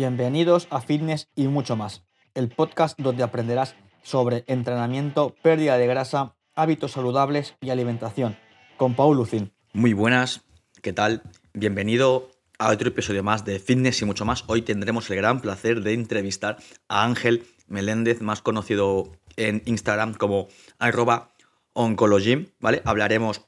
Bienvenidos 0.00 0.66
a 0.70 0.80
Fitness 0.80 1.28
y 1.36 1.46
mucho 1.48 1.76
más, 1.76 2.02
el 2.32 2.48
podcast 2.48 2.98
donde 2.98 3.22
aprenderás 3.22 3.74
sobre 4.02 4.44
entrenamiento, 4.46 5.36
pérdida 5.42 5.76
de 5.76 5.86
grasa, 5.86 6.36
hábitos 6.54 6.92
saludables 6.92 7.54
y 7.60 7.68
alimentación, 7.68 8.38
con 8.78 8.94
Paul 8.94 9.18
Lucin. 9.18 9.52
Muy 9.74 9.92
buenas, 9.92 10.40
¿qué 10.80 10.94
tal? 10.94 11.20
Bienvenido 11.52 12.30
a 12.58 12.70
otro 12.70 12.88
episodio 12.88 13.22
más 13.22 13.44
de 13.44 13.58
Fitness 13.58 14.00
y 14.00 14.06
mucho 14.06 14.24
más. 14.24 14.44
Hoy 14.46 14.62
tendremos 14.62 15.10
el 15.10 15.16
gran 15.16 15.42
placer 15.42 15.82
de 15.82 15.92
entrevistar 15.92 16.56
a 16.88 17.04
Ángel 17.04 17.44
Meléndez, 17.66 18.22
más 18.22 18.40
conocido 18.40 19.12
en 19.36 19.60
Instagram 19.66 20.14
como 20.14 20.48
arroba 20.78 21.34
oncologym, 21.74 22.46
¿vale? 22.58 22.80
Hablaremos 22.86 23.42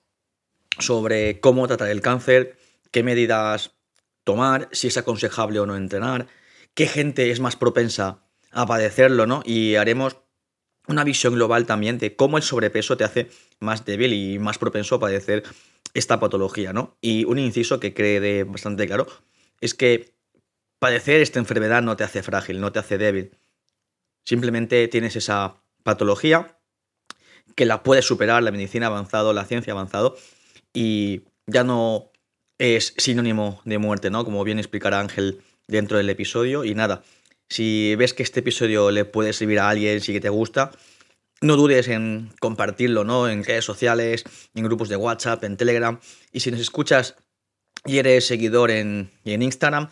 sobre 0.79 1.41
cómo 1.41 1.67
tratar 1.67 1.89
el 1.89 2.03
cáncer, 2.03 2.59
qué 2.91 3.03
medidas 3.03 3.71
tomar, 4.25 4.69
si 4.73 4.89
es 4.89 4.99
aconsejable 4.99 5.59
o 5.59 5.65
no 5.65 5.77
entrenar, 5.77 6.29
qué 6.75 6.87
gente 6.87 7.31
es 7.31 7.41
más 7.41 7.57
propensa 7.57 8.25
a 8.51 8.67
padecerlo, 8.67 9.27
¿no? 9.27 9.43
Y 9.45 9.77
haremos 9.77 10.19
una 10.89 11.05
visión 11.05 11.35
global 11.35 11.67
también 11.67 11.99
de 11.99 12.17
cómo 12.17 12.37
el 12.37 12.43
sobrepeso 12.43 12.97
te 12.97 13.05
hace 13.05 13.31
más 13.61 13.85
débil 13.85 14.13
y 14.13 14.39
más 14.39 14.59
propenso 14.59 14.97
a 14.97 15.01
padecer 15.01 15.45
esta 15.95 16.19
patología, 16.21 16.73
¿no? 16.73 16.97
Y 17.01 17.25
un 17.25 17.39
inciso 17.39 17.81
que 17.81 17.95
quede 17.95 18.45
bastante 18.45 18.87
claro 18.87 19.07
es 19.61 19.75
que 19.75 20.15
padecer 20.79 21.21
esta 21.21 21.39
enfermedad 21.39 21.83
no 21.83 21.97
te 21.97 22.05
hace 22.05 22.23
frágil, 22.23 22.61
no 22.61 22.73
te 22.73 22.81
hace 22.81 22.99
débil. 22.99 23.37
Simplemente 24.25 24.89
tienes 24.89 25.17
esa 25.17 25.63
patología 25.83 26.59
que 27.55 27.67
la 27.67 27.83
puedes 27.83 28.05
superar, 28.05 28.43
la 28.43 28.51
medicina 28.51 28.87
ha 28.87 28.91
avanzado, 28.91 29.33
la 29.33 29.45
ciencia 29.45 29.73
ha 29.73 29.77
avanzado 29.77 30.17
y 30.73 31.23
ya 31.47 31.65
no 31.65 32.11
es 32.59 32.95
sinónimo 32.97 33.61
de 33.65 33.79
muerte, 33.79 34.11
¿no? 34.11 34.25
Como 34.25 34.43
bien 34.45 34.59
explicará 34.59 35.01
Ángel 35.01 35.43
dentro 35.73 35.97
del 35.99 36.09
episodio. 36.09 36.65
Y 36.65 36.75
nada, 36.75 37.03
si 37.49 37.97
ves 37.97 38.15
que 38.15 38.23
este 38.23 38.41
episodio 38.41 38.91
le 38.91 39.05
puede 39.05 39.33
servir 39.33 39.59
a 39.59 39.69
alguien, 39.69 40.01
si 40.01 40.13
que 40.13 40.21
te 40.21 40.29
gusta, 40.29 40.71
no 41.41 41.57
dudes 41.57 41.89
en 41.89 42.31
compartirlo, 42.41 43.03
¿no? 43.03 43.29
En 43.29 43.45
redes 43.45 43.65
sociales, 43.65 44.25
en 44.55 44.65
grupos 44.65 44.89
de 44.89 44.97
WhatsApp, 44.97 45.43
en 45.45 45.57
Telegram. 45.57 45.99
Y 46.33 46.41
si 46.41 46.51
nos 46.53 46.61
escuchas 46.61 47.17
y 47.85 47.99
eres 47.99 48.27
seguidor 48.27 48.71
en, 48.71 49.11
en 49.25 49.43
Instagram, 49.43 49.91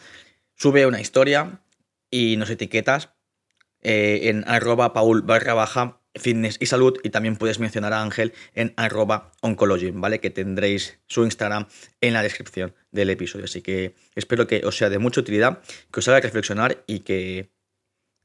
sube 0.55 0.87
una 0.87 1.01
historia 1.01 1.61
y 2.11 2.37
nos 2.37 2.51
etiquetas 2.51 3.11
eh, 3.83 4.21
en 4.25 4.45
arroba 4.47 4.93
paul 4.93 5.23
barra 5.23 5.55
baja 5.55 6.00
fitness 6.15 6.57
y 6.61 6.67
salud 6.67 6.99
y 7.03 7.11
también 7.11 7.37
puedes 7.37 7.59
mencionar 7.59 7.93
a 7.93 8.03
Ángel 8.03 8.33
en 8.55 8.73
arroba 8.77 9.33
oncology, 9.41 9.91
¿vale? 9.93 10.21
Que 10.21 10.31
tendréis 10.31 10.99
su 11.07 11.25
Instagram 11.25 11.67
en 12.01 12.15
la 12.15 12.23
descripción 12.23 12.75
del 12.91 13.11
episodio. 13.11 13.45
Así 13.45 13.63
que 13.63 13.95
espero 14.15 14.47
que 14.47 14.63
os 14.65 14.77
sea 14.77 14.91
de 14.91 14.99
mucha 14.99 15.21
utilidad, 15.21 15.63
que 15.93 16.01
os 16.01 16.09
haga 16.09 16.21
reflexionar 16.21 16.83
y 16.87 17.01
que 17.01 17.51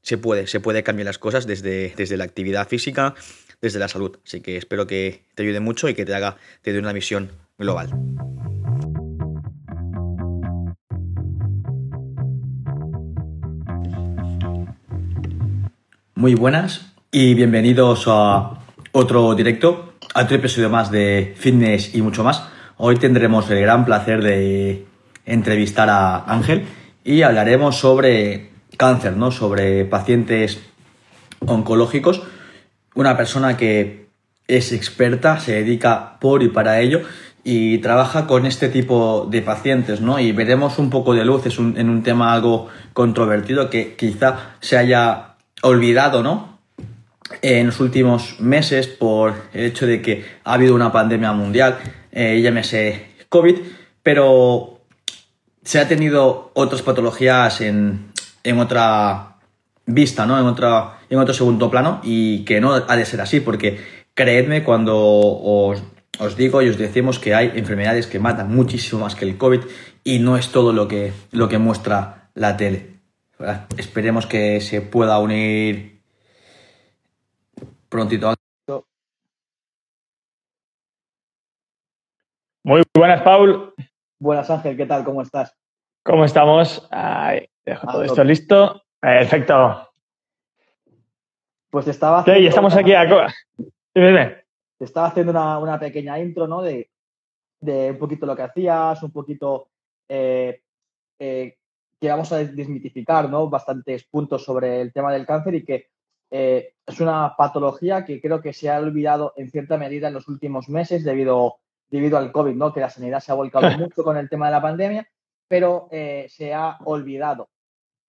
se 0.02 0.18
puede, 0.18 0.46
se 0.46 0.60
puede 0.60 0.82
cambiar 0.82 1.06
las 1.06 1.18
cosas 1.18 1.46
desde, 1.46 1.92
desde 1.96 2.16
la 2.16 2.24
actividad 2.24 2.68
física, 2.68 3.14
desde 3.60 3.78
la 3.78 3.88
salud. 3.88 4.18
Así 4.24 4.40
que 4.40 4.56
espero 4.56 4.86
que 4.86 5.24
te 5.34 5.42
ayude 5.42 5.60
mucho 5.60 5.88
y 5.88 5.94
que 5.94 6.04
te 6.04 6.14
haga, 6.14 6.36
te 6.62 6.72
dé 6.72 6.78
una 6.78 6.92
visión 6.92 7.30
global. 7.58 7.90
Muy 16.14 16.34
buenas, 16.34 16.95
y 17.18 17.32
bienvenidos 17.32 18.04
a 18.08 18.58
otro 18.92 19.34
directo, 19.34 19.94
a 20.12 20.24
otro 20.24 20.36
episodio 20.36 20.68
más 20.68 20.90
de 20.90 21.34
Fitness 21.38 21.94
y 21.94 22.02
mucho 22.02 22.22
más. 22.22 22.42
Hoy 22.76 22.96
tendremos 22.96 23.50
el 23.50 23.58
gran 23.58 23.86
placer 23.86 24.22
de 24.22 24.84
entrevistar 25.24 25.88
a 25.88 26.30
Ángel 26.30 26.66
y 27.04 27.22
hablaremos 27.22 27.78
sobre 27.78 28.50
cáncer, 28.76 29.16
¿no? 29.16 29.30
Sobre 29.30 29.86
pacientes 29.86 30.60
oncológicos. 31.40 32.22
Una 32.94 33.16
persona 33.16 33.56
que 33.56 34.10
es 34.46 34.72
experta, 34.72 35.40
se 35.40 35.52
dedica 35.52 36.18
por 36.20 36.42
y 36.42 36.50
para 36.50 36.80
ello 36.80 37.00
y 37.44 37.78
trabaja 37.78 38.26
con 38.26 38.44
este 38.44 38.68
tipo 38.68 39.26
de 39.30 39.40
pacientes, 39.40 40.02
¿no? 40.02 40.20
Y 40.20 40.32
veremos 40.32 40.78
un 40.78 40.90
poco 40.90 41.14
de 41.14 41.24
luz 41.24 41.46
es 41.46 41.58
en 41.58 41.88
un 41.88 42.02
tema 42.02 42.34
algo 42.34 42.68
controvertido 42.92 43.70
que 43.70 43.96
quizá 43.96 44.56
se 44.60 44.76
haya 44.76 45.36
olvidado, 45.62 46.22
¿no? 46.22 46.55
En 47.42 47.66
los 47.66 47.80
últimos 47.80 48.40
meses 48.40 48.86
por 48.86 49.34
el 49.52 49.66
hecho 49.66 49.86
de 49.86 50.02
que 50.02 50.24
ha 50.44 50.54
habido 50.54 50.74
una 50.74 50.92
pandemia 50.92 51.32
mundial, 51.32 51.78
eh, 52.12 52.40
llámese 52.40 53.06
COVID, 53.28 53.56
pero 54.02 54.80
se 55.62 55.80
ha 55.80 55.88
tenido 55.88 56.52
otras 56.54 56.82
patologías 56.82 57.60
en, 57.60 58.12
otra 58.58 59.38
vista, 59.84 60.24
¿no? 60.24 60.38
En, 60.38 60.46
otra, 60.46 60.98
en 61.10 61.18
otro 61.18 61.34
segundo 61.34 61.70
plano 61.70 62.00
y 62.04 62.44
que 62.44 62.60
no 62.60 62.72
ha 62.74 62.96
de 62.96 63.04
ser 63.04 63.20
así 63.20 63.40
porque 63.40 63.80
creedme 64.14 64.62
cuando 64.62 64.96
os, 64.96 65.82
digo 66.36 66.62
y 66.62 66.68
os 66.68 66.78
decimos 66.78 67.18
que 67.18 67.34
hay 67.34 67.52
enfermedades 67.56 68.06
que 68.06 68.20
matan 68.20 68.54
muchísimo 68.54 69.02
más 69.02 69.16
que 69.16 69.24
el 69.24 69.36
COVID 69.36 69.60
y 70.04 70.20
no 70.20 70.36
es 70.36 70.50
todo 70.50 70.72
lo 70.72 70.86
que, 70.86 71.12
lo 71.32 71.48
que 71.48 71.58
muestra 71.58 72.30
la 72.34 72.56
tele. 72.56 73.00
Esperemos 73.76 74.26
que 74.26 74.60
se 74.60 74.80
pueda 74.80 75.18
unir 75.18 75.95
prontito. 77.96 78.34
Muy 82.62 82.82
buenas, 82.94 83.22
Paul. 83.22 83.74
Buenas, 84.18 84.50
Ángel, 84.50 84.76
¿qué 84.76 84.84
tal? 84.84 85.04
¿Cómo 85.04 85.22
estás? 85.22 85.56
¿Cómo 86.04 86.24
estamos? 86.24 86.86
dejo 87.64 87.86
todo 87.86 88.02
esto 88.02 88.22
listo. 88.22 88.82
Perfecto. 89.00 89.88
Pues 91.70 91.88
estaba 91.88 92.18
haciendo. 92.18 92.40
Sí, 92.40 92.46
estamos 92.48 92.76
aquí 92.76 92.92
a. 92.92 93.32
Dime, 93.94 94.44
Estaba 94.78 95.06
haciendo 95.06 95.32
una, 95.32 95.78
pequeña 95.78 96.18
intro, 96.18 96.46
¿no? 96.46 96.60
De, 96.60 96.90
un 97.62 97.98
poquito 97.98 98.26
lo 98.26 98.36
que 98.36 98.42
hacías, 98.42 99.02
un 99.02 99.10
poquito 99.10 99.70
eh, 100.08 100.60
eh, 101.18 101.56
que 101.98 102.08
vamos 102.10 102.30
a 102.32 102.38
desmitificar, 102.38 103.30
¿no? 103.30 103.48
Bastantes 103.48 104.04
puntos 104.04 104.44
sobre 104.44 104.82
el 104.82 104.92
tema 104.92 105.12
del 105.12 105.24
cáncer 105.24 105.54
y 105.54 105.64
que 105.64 105.95
eh, 106.30 106.74
es 106.84 107.00
una 107.00 107.34
patología 107.36 108.04
que 108.04 108.20
creo 108.20 108.40
que 108.40 108.52
se 108.52 108.70
ha 108.70 108.78
olvidado 108.78 109.32
en 109.36 109.50
cierta 109.50 109.78
medida 109.78 110.08
en 110.08 110.14
los 110.14 110.28
últimos 110.28 110.68
meses 110.68 111.04
debido, 111.04 111.56
debido 111.88 112.18
al 112.18 112.32
COVID, 112.32 112.54
¿no? 112.54 112.72
que 112.72 112.80
la 112.80 112.90
sanidad 112.90 113.20
se 113.20 113.32
ha 113.32 113.36
volcado 113.36 113.68
mucho 113.78 114.02
con 114.02 114.16
el 114.16 114.28
tema 114.28 114.46
de 114.46 114.52
la 114.52 114.62
pandemia, 114.62 115.08
pero 115.48 115.88
eh, 115.90 116.26
se 116.28 116.52
ha 116.54 116.78
olvidado 116.84 117.48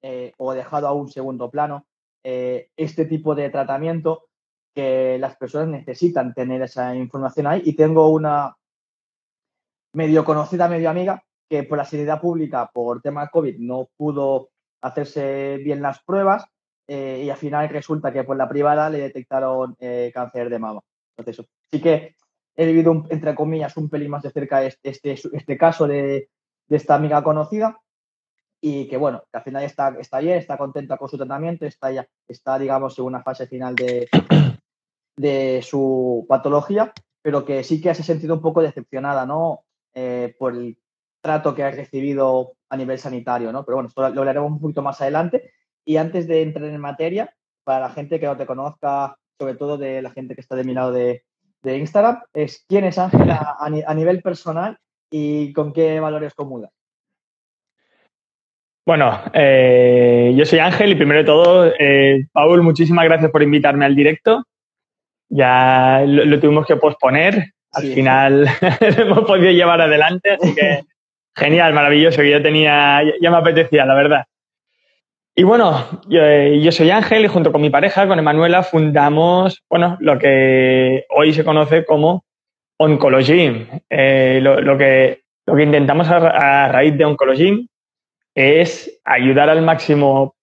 eh, 0.01 0.33
o 0.37 0.53
dejado 0.53 0.87
a 0.87 0.93
un 0.93 1.09
segundo 1.09 1.49
plano 1.49 1.85
este 2.29 3.05
tipo 3.05 3.35
de 3.35 3.49
tratamiento 3.49 4.25
que 4.75 5.17
las 5.17 5.37
personas 5.37 5.69
necesitan 5.69 6.33
tener 6.33 6.61
esa 6.61 6.93
información 6.93 7.47
ahí. 7.47 7.61
Y 7.63 7.73
tengo 7.73 8.09
una 8.09 8.53
medio 9.93 10.25
conocida, 10.25 10.67
medio 10.67 10.89
amiga, 10.89 11.23
que 11.49 11.63
por 11.63 11.77
la 11.77 11.85
sanidad 11.85 12.19
pública, 12.19 12.69
por 12.73 13.01
tema 13.01 13.29
COVID, 13.29 13.59
no 13.59 13.87
pudo 13.95 14.49
hacerse 14.81 15.57
bien 15.63 15.81
las 15.81 16.03
pruebas 16.03 16.45
eh, 16.87 17.23
y 17.25 17.29
al 17.29 17.37
final 17.37 17.67
resulta 17.69 18.13
que 18.13 18.23
por 18.23 18.37
la 18.37 18.47
privada 18.47 18.89
le 18.89 18.99
detectaron 18.99 19.75
eh, 19.79 20.11
cáncer 20.13 20.49
de 20.49 20.59
mama. 20.59 20.81
Entonces, 21.17 21.45
sí 21.69 21.81
que 21.81 22.15
he 22.55 22.65
vivido, 22.65 23.05
entre 23.09 23.35
comillas, 23.35 23.75
un 23.77 23.89
pelín 23.89 24.11
más 24.11 24.23
de 24.23 24.31
cerca 24.31 24.63
este, 24.63 24.89
este, 24.89 25.15
este 25.33 25.57
caso 25.57 25.87
de, 25.87 26.29
esta 26.69 26.95
amiga 26.95 27.23
conocida 27.23 27.79
y 28.59 28.87
que, 28.87 28.97
bueno, 28.97 29.23
que 29.31 29.37
al 29.37 29.43
final 29.43 29.63
está, 29.63 29.95
está 29.99 30.19
bien, 30.19 30.37
está 30.37 30.57
contenta 30.57 30.97
con 30.97 31.07
su 31.07 31.17
tratamiento, 31.17 31.65
está, 31.65 31.91
ya, 31.91 32.07
está 32.27 32.59
digamos, 32.59 32.97
en 32.99 33.05
una 33.05 33.23
fase 33.23 33.47
final 33.47 33.75
de, 33.75 34.09
de 35.15 35.61
su 35.63 36.25
patología, 36.27 36.93
pero 37.21 37.45
que 37.45 37.63
sí 37.63 37.81
que 37.81 37.93
se 37.93 38.01
ha 38.01 38.05
sentido 38.05 38.35
un 38.35 38.41
poco 38.41 38.61
decepcionada, 38.61 39.25
¿no? 39.25 39.65
Eh, 39.93 40.35
por 40.37 40.53
el 40.53 40.77
trato 41.21 41.53
que 41.53 41.63
ha 41.63 41.71
recibido 41.71 42.53
a 42.69 42.77
nivel 42.77 42.99
sanitario, 42.99 43.51
¿no? 43.51 43.65
Pero 43.65 43.77
bueno, 43.77 43.89
esto 43.89 44.01
lo 44.01 44.21
hablaremos 44.21 44.51
un 44.51 44.59
poquito 44.59 44.81
más 44.81 45.01
adelante. 45.01 45.51
Y 45.87 45.95
antes 45.95 46.27
de 46.27 46.41
entrar 46.41 46.65
en 46.65 46.81
materia, 46.81 47.33
para 47.63 47.87
la 47.87 47.89
gente 47.91 48.19
que 48.19 48.25
no 48.25 48.35
te 48.35 48.45
conozca, 48.45 49.15
sobre 49.39 49.55
todo 49.55 49.77
de 49.77 50.01
la 50.01 50.11
gente 50.11 50.35
que 50.35 50.41
está 50.41 50.57
de 50.57 50.65
mi 50.65 50.73
lado 50.73 50.91
de, 50.91 51.23
Instagram, 51.63 52.21
es 52.33 52.65
quién 52.67 52.83
es 52.83 52.97
Ángel 52.97 53.29
a, 53.31 53.93
nivel 53.95 54.21
personal 54.21 54.77
y 55.09 55.53
con 55.53 55.71
qué 55.71 56.01
valores 56.01 56.33
comulga. 56.33 56.69
Bueno, 58.85 59.17
eh, 59.33 60.33
yo 60.35 60.45
soy 60.45 60.59
Ángel 60.59 60.91
y 60.91 60.95
primero 60.95 61.19
de 61.19 61.25
todo, 61.25 61.71
eh, 61.79 62.27
Paul, 62.33 62.63
muchísimas 62.63 63.05
gracias 63.05 63.31
por 63.31 63.41
invitarme 63.41 63.85
al 63.85 63.95
directo. 63.95 64.43
Ya 65.29 66.03
lo, 66.05 66.37
tuvimos 66.41 66.65
que 66.65 66.75
posponer, 66.75 67.53
al 67.71 67.83
final 67.83 68.43
lo 68.97 69.03
hemos 69.03 69.21
podido 69.21 69.51
llevar 69.51 69.79
adelante, 69.79 70.31
así 70.31 70.53
que 70.53 70.81
genial, 71.35 71.73
maravilloso, 71.73 72.21
que 72.21 72.31
yo 72.31 72.41
tenía, 72.41 73.01
ya 73.21 73.31
me 73.31 73.37
apetecía, 73.37 73.85
la 73.85 73.95
verdad. 73.95 74.25
Y 75.39 75.43
bueno, 75.43 75.85
eh, 76.09 76.59
yo, 76.63 76.71
soy 76.71 76.89
Ángel 76.89 77.23
y 77.23 77.27
junto 77.27 77.51
con 77.51 77.61
mi 77.61 77.69
pareja, 77.69 78.07
con 78.07 78.17
Emanuela, 78.17 78.63
fundamos, 78.63 79.63
bueno, 79.69 79.95
lo 79.99 80.17
que 80.17 81.05
hoy 81.09 81.31
se 81.31 81.45
conoce 81.45 81.85
como 81.85 82.25
Oncology. 82.79 83.67
Eh, 83.87 84.39
lo, 84.41 84.75
que, 84.79 85.21
lo 85.45 85.55
que 85.55 85.61
intentamos 85.61 86.09
a, 86.09 86.69
raíz 86.69 86.97
de 86.97 87.05
Oncology 87.05 87.69
es 88.33 88.99
ayudar 89.05 89.51
al 89.51 89.61
máximo 89.61 90.33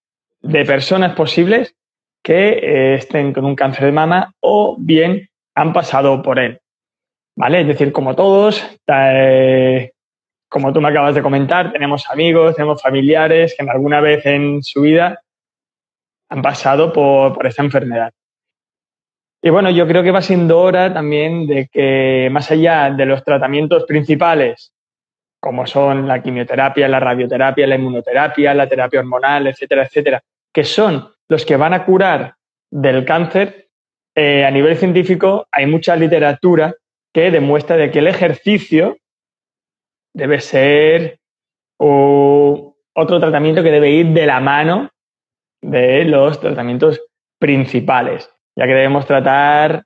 de 0.40 0.64
personas 0.64 1.16
posibles 1.16 1.74
que 2.22 2.50
eh, 2.50 2.94
estén 2.94 3.32
con 3.32 3.46
un 3.46 3.56
cáncer 3.56 3.86
de 3.86 3.92
mama 3.92 4.32
o 4.38 4.76
bien 4.78 5.28
han 5.56 5.72
pasado 5.72 6.22
por 6.22 6.38
él. 6.38 6.60
¿Vale? 7.34 7.62
Es 7.62 7.66
decir, 7.66 7.90
como 7.90 8.14
todos, 8.14 8.64
eh, 8.86 9.90
como 10.54 10.72
tú 10.72 10.80
me 10.80 10.88
acabas 10.88 11.16
de 11.16 11.20
comentar, 11.20 11.72
tenemos 11.72 12.08
amigos, 12.08 12.54
tenemos 12.54 12.80
familiares 12.80 13.56
que 13.58 13.68
alguna 13.68 14.00
vez 14.00 14.24
en 14.24 14.62
su 14.62 14.82
vida 14.82 15.20
han 16.28 16.42
pasado 16.42 16.92
por, 16.92 17.44
esta 17.44 17.64
enfermedad. 17.64 18.12
Y 19.42 19.50
bueno, 19.50 19.68
yo 19.70 19.84
creo 19.88 20.04
que 20.04 20.12
va 20.12 20.22
siendo 20.22 20.60
hora 20.60 20.94
también 20.94 21.48
de 21.48 21.66
que 21.66 22.28
más 22.30 22.52
allá 22.52 22.88
de 22.92 23.04
los 23.04 23.24
tratamientos 23.24 23.82
principales, 23.82 24.72
como 25.40 25.66
son 25.66 26.06
la 26.06 26.22
quimioterapia, 26.22 26.86
la 26.86 27.00
radioterapia, 27.00 27.66
la 27.66 27.74
inmunoterapia, 27.74 28.54
la 28.54 28.68
terapia 28.68 29.00
hormonal, 29.00 29.48
etcétera, 29.48 29.82
etcétera, 29.82 30.22
que 30.52 30.62
son 30.62 31.10
los 31.28 31.44
que 31.44 31.56
van 31.56 31.74
a 31.74 31.84
curar 31.84 32.36
del 32.70 33.04
cáncer, 33.04 33.70
eh, 34.14 34.44
a 34.44 34.52
nivel 34.52 34.76
científico 34.76 35.48
hay 35.50 35.66
mucha 35.66 35.96
literatura 35.96 36.76
que 37.12 37.32
demuestra 37.32 37.76
de 37.76 37.90
que 37.90 37.98
el 37.98 38.06
ejercicio 38.06 38.98
debe 40.14 40.40
ser 40.40 41.18
otro 41.78 43.20
tratamiento 43.20 43.62
que 43.62 43.70
debe 43.70 43.90
ir 43.90 44.06
de 44.08 44.26
la 44.26 44.40
mano 44.40 44.90
de 45.60 46.04
los 46.04 46.40
tratamientos 46.40 47.00
principales, 47.38 48.30
ya 48.56 48.66
que 48.66 48.74
debemos 48.74 49.06
tratar, 49.06 49.84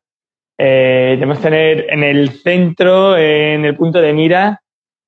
eh, 0.58 1.16
debemos 1.18 1.40
tener 1.40 1.86
en 1.90 2.02
el 2.02 2.30
centro, 2.30 3.16
en 3.16 3.64
el 3.64 3.76
punto 3.76 4.00
de 4.00 4.12
mira, 4.12 4.62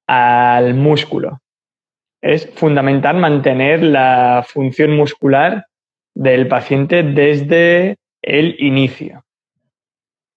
al 0.07 0.75
músculo. 0.75 1.41
Es 2.23 2.51
fundamental 2.55 3.17
mantener 3.17 3.83
la 3.83 4.45
función 4.47 4.97
muscular 4.97 5.67
del 6.15 6.49
paciente 6.49 7.03
desde 7.03 7.97
el 8.23 8.57
inicio. 8.61 9.25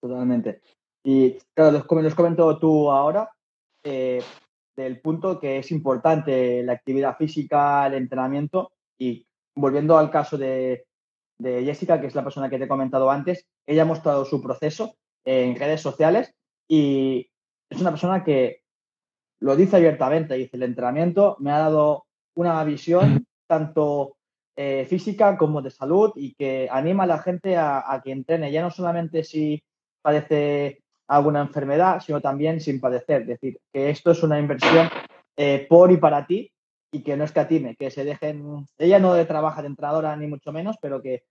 Totalmente. 0.00 0.60
Y 1.04 1.38
claro, 1.54 1.84
nos 1.90 2.14
comentó 2.14 2.58
tú 2.58 2.90
ahora, 2.90 3.28
eh, 3.84 4.22
del 4.76 5.00
punto 5.00 5.38
que 5.38 5.58
es 5.58 5.70
importante 5.70 6.62
la 6.62 6.72
actividad 6.72 7.16
física, 7.16 7.86
el 7.86 7.94
entrenamiento. 7.94 8.72
Y 8.98 9.26
volviendo 9.54 9.96
al 9.96 10.10
caso 10.10 10.36
de, 10.38 10.86
Jessica, 11.40 12.00
que 12.00 12.06
es 12.06 12.14
la 12.14 12.24
persona 12.24 12.48
que 12.48 12.58
te 12.58 12.64
he 12.64 12.68
comentado 12.68 13.10
antes, 13.10 13.46
ella 13.66 13.82
ha 13.82 13.86
mostrado 13.86 14.24
su 14.24 14.42
proceso 14.42 14.96
en 15.24 15.56
redes 15.56 15.80
sociales 15.80 16.34
y 16.68 17.30
es 17.68 17.80
una 17.80 17.90
persona 17.90 18.24
que 18.24 18.62
lo 19.40 19.56
dice 19.56 19.76
abiertamente, 19.76 20.34
dice, 20.34 20.56
el 20.56 20.62
entrenamiento 20.62 21.36
me 21.40 21.50
ha 21.50 21.58
dado 21.58 22.06
una 22.34 22.62
visión 22.64 23.26
tanto 23.46 24.16
eh, 24.56 24.86
física 24.88 25.36
como 25.36 25.60
de 25.60 25.70
salud 25.70 26.12
y 26.14 26.34
que 26.34 26.68
anima 26.70 27.04
a 27.04 27.08
la 27.08 27.18
gente 27.18 27.56
a, 27.56 27.92
a, 27.92 28.00
que 28.00 28.12
entrene, 28.12 28.52
ya 28.52 28.62
no 28.62 28.70
solamente 28.70 29.24
si 29.24 29.62
padece 30.00 30.83
alguna 31.08 31.42
enfermedad, 31.42 32.00
sino 32.00 32.20
también 32.20 32.60
sin 32.60 32.80
padecer. 32.80 33.22
Es 33.22 33.28
decir, 33.28 33.60
que 33.72 33.90
esto 33.90 34.12
es 34.12 34.22
una 34.22 34.38
inversión 34.38 34.88
eh, 35.36 35.66
por 35.68 35.92
y 35.92 35.96
para 35.96 36.26
ti 36.26 36.50
y 36.92 37.02
que 37.02 37.16
no 37.16 37.24
escatime, 37.24 37.76
que 37.76 37.90
se 37.90 38.04
dejen, 38.04 38.66
ella 38.78 38.98
no 38.98 39.26
trabaja 39.26 39.62
de 39.62 39.68
entrenadora 39.68 40.16
ni 40.16 40.26
mucho 40.28 40.52
menos, 40.52 40.76
pero 40.80 41.02
que 41.02 41.24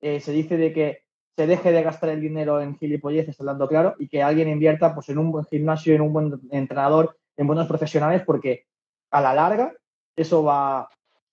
eh, 0.00 0.20
se 0.20 0.32
dice 0.32 0.56
de 0.56 0.72
que 0.72 1.02
se 1.36 1.46
deje 1.46 1.72
de 1.72 1.82
gastar 1.82 2.10
el 2.10 2.20
dinero 2.20 2.60
en 2.60 2.76
gilipolleces, 2.76 3.40
hablando 3.40 3.66
claro, 3.66 3.94
y 3.98 4.08
que 4.08 4.22
alguien 4.22 4.48
invierta 4.48 4.94
pues, 4.94 5.08
en 5.08 5.18
un 5.18 5.32
buen 5.32 5.44
gimnasio, 5.46 5.94
en 5.94 6.02
un 6.02 6.12
buen 6.12 6.40
entrenador, 6.50 7.16
en 7.36 7.46
buenos 7.46 7.66
profesionales, 7.66 8.22
porque 8.24 8.66
a 9.10 9.20
la 9.20 9.34
larga 9.34 9.74
eso 10.14 10.44
va 10.44 10.88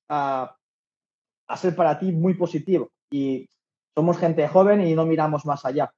a, 0.07 0.55
a 1.47 1.57
ser 1.57 1.75
para 1.75 1.99
ti 1.99 2.11
muy 2.11 2.33
positivo. 2.33 2.89
Y 3.11 3.47
somos 3.93 4.17
gente 4.17 4.47
joven 4.47 4.81
y 4.81 4.95
no 4.95 5.05
miramos 5.05 5.45
más 5.45 5.65
allá 5.65 5.93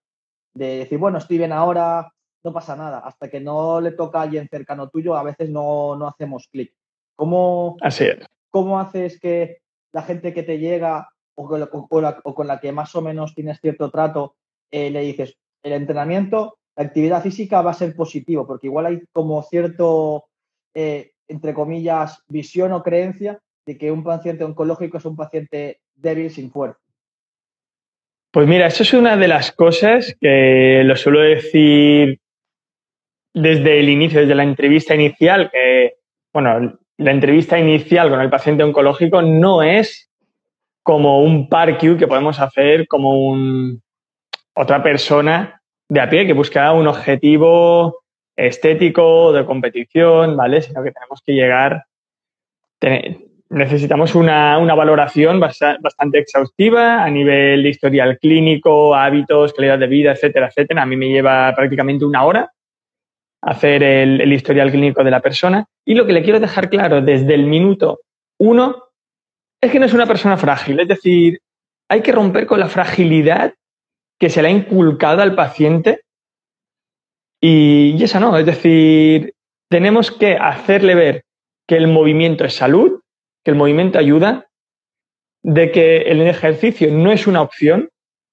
de 0.53 0.79
decir, 0.79 0.97
bueno, 0.97 1.17
estoy 1.17 1.37
bien 1.37 1.51
ahora, 1.51 2.11
no 2.43 2.53
pasa 2.53 2.75
nada. 2.75 2.99
Hasta 2.99 3.29
que 3.29 3.39
no 3.39 3.81
le 3.81 3.91
toca 3.91 4.19
a 4.19 4.23
alguien 4.23 4.47
cercano 4.49 4.89
tuyo, 4.89 5.15
a 5.15 5.23
veces 5.23 5.49
no, 5.49 5.95
no 5.95 6.07
hacemos 6.07 6.47
clic. 6.51 6.73
¿Cómo, 7.15 7.77
Así 7.81 8.05
es. 8.05 8.25
¿Cómo 8.49 8.79
haces 8.79 9.19
que 9.19 9.59
la 9.93 10.03
gente 10.03 10.33
que 10.33 10.43
te 10.43 10.59
llega 10.59 11.09
o 11.35 11.47
con 11.47 12.47
la, 12.47 12.59
que 12.59 12.71
más 12.71 12.95
o 12.95 13.01
menos 13.01 13.33
tienes 13.33 13.59
cierto 13.61 13.89
trato, 13.89 14.35
eh, 14.69 14.91
le 14.91 15.01
dices, 15.01 15.37
el 15.63 15.73
entrenamiento, 15.73 16.57
la 16.75 16.85
actividad 16.85 17.23
física 17.23 17.61
va 17.61 17.71
a 17.71 17.75
ser 17.75 17.95
positivo? 17.95 18.45
Porque 18.45 18.67
igual 18.67 18.87
hay 18.87 19.03
como 19.13 19.41
cierto, 19.43 20.25
eh, 20.73 21.11
entre 21.27 21.53
comillas, 21.53 22.23
visión 22.27 22.73
o 22.73 22.83
creencia 22.83 23.39
de 23.65 23.77
que 23.77 23.91
un 23.91 24.03
paciente 24.03 24.43
oncológico 24.43 24.97
es 24.97 25.05
un 25.05 25.15
paciente 25.15 25.79
débil 25.95 26.29
sin 26.29 26.51
fuerza. 26.51 26.80
Pues 28.31 28.47
mira, 28.47 28.67
eso 28.67 28.83
es 28.83 28.93
una 28.93 29.17
de 29.17 29.27
las 29.27 29.51
cosas 29.51 30.15
que 30.19 30.83
lo 30.85 30.95
suelo 30.95 31.19
decir 31.19 32.19
desde 33.33 33.79
el 33.79 33.89
inicio, 33.89 34.21
desde 34.21 34.35
la 34.35 34.43
entrevista 34.43 34.95
inicial, 34.95 35.49
que, 35.51 35.95
bueno, 36.33 36.79
la 36.97 37.11
entrevista 37.11 37.59
inicial 37.59 38.09
con 38.09 38.21
el 38.21 38.29
paciente 38.29 38.63
oncológico 38.63 39.21
no 39.21 39.63
es 39.63 40.09
como 40.81 41.21
un 41.21 41.49
parque 41.49 41.97
que 41.97 42.07
podemos 42.07 42.39
hacer 42.39 42.87
como 42.87 43.19
un, 43.19 43.81
otra 44.55 44.81
persona 44.81 45.61
de 45.89 45.99
a 45.99 46.09
pie 46.09 46.25
que 46.25 46.33
busca 46.33 46.71
un 46.71 46.87
objetivo 46.87 48.01
estético, 48.35 49.33
de 49.33 49.45
competición, 49.45 50.37
¿vale? 50.37 50.61
Sino 50.61 50.81
que 50.83 50.91
tenemos 50.91 51.21
que 51.21 51.33
llegar, 51.33 51.85
necesitamos 53.51 54.15
una, 54.15 54.57
valoración 54.57 55.39
bastante 55.39 56.19
exhaustiva 56.19 57.03
a 57.03 57.09
nivel 57.09 57.63
de 57.63 57.69
historial 57.69 58.17
clínico, 58.17 58.95
hábitos, 58.95 59.53
calidad 59.53 59.77
de 59.77 59.87
vida, 59.87 60.13
etcétera, 60.13 60.47
etcétera. 60.47 60.83
A 60.83 60.85
mí 60.85 60.95
me 60.95 61.09
lleva 61.09 61.53
prácticamente 61.53 62.05
una 62.05 62.23
hora 62.23 62.51
hacer 63.41 63.83
el, 63.83 64.31
historial 64.31 64.71
clínico 64.71 65.03
de 65.03 65.11
la 65.11 65.19
persona. 65.19 65.65
Y 65.85 65.95
lo 65.95 66.05
que 66.05 66.13
le 66.13 66.23
quiero 66.23 66.39
dejar 66.39 66.69
claro 66.69 67.01
desde 67.01 67.33
el 67.33 67.45
minuto 67.45 67.99
uno 68.39 68.85
es 69.61 69.71
que 69.71 69.79
no 69.79 69.85
es 69.85 69.93
una 69.93 70.07
persona 70.07 70.37
frágil. 70.37 70.79
Es 70.79 70.87
decir, 70.87 71.39
hay 71.89 72.01
que 72.01 72.13
romper 72.13 72.47
con 72.47 72.59
la 72.59 72.69
fragilidad 72.69 73.53
que 74.17 74.29
se 74.29 74.41
le 74.41 74.47
ha 74.47 74.51
inculcado 74.51 75.21
al 75.21 75.35
paciente 75.35 76.03
y, 77.41 77.95
y 77.97 78.03
esa 78.03 78.21
no. 78.21 78.37
Es 78.37 78.45
decir, 78.45 79.33
tenemos 79.69 80.09
que 80.09 80.37
hacerle 80.37 80.95
ver 80.95 81.25
que 81.67 81.75
el 81.75 81.87
movimiento 81.87 82.45
es 82.45 82.55
salud, 82.55 83.00
que 83.43 83.51
el 83.51 83.57
movimiento 83.57 83.99
ayuda, 83.99 84.47
de 85.43 85.71
que 85.71 85.97
el 86.03 86.21
ejercicio 86.21 86.91
no 86.91 87.11
es 87.11 87.27
una 87.27 87.41
opción, 87.41 87.89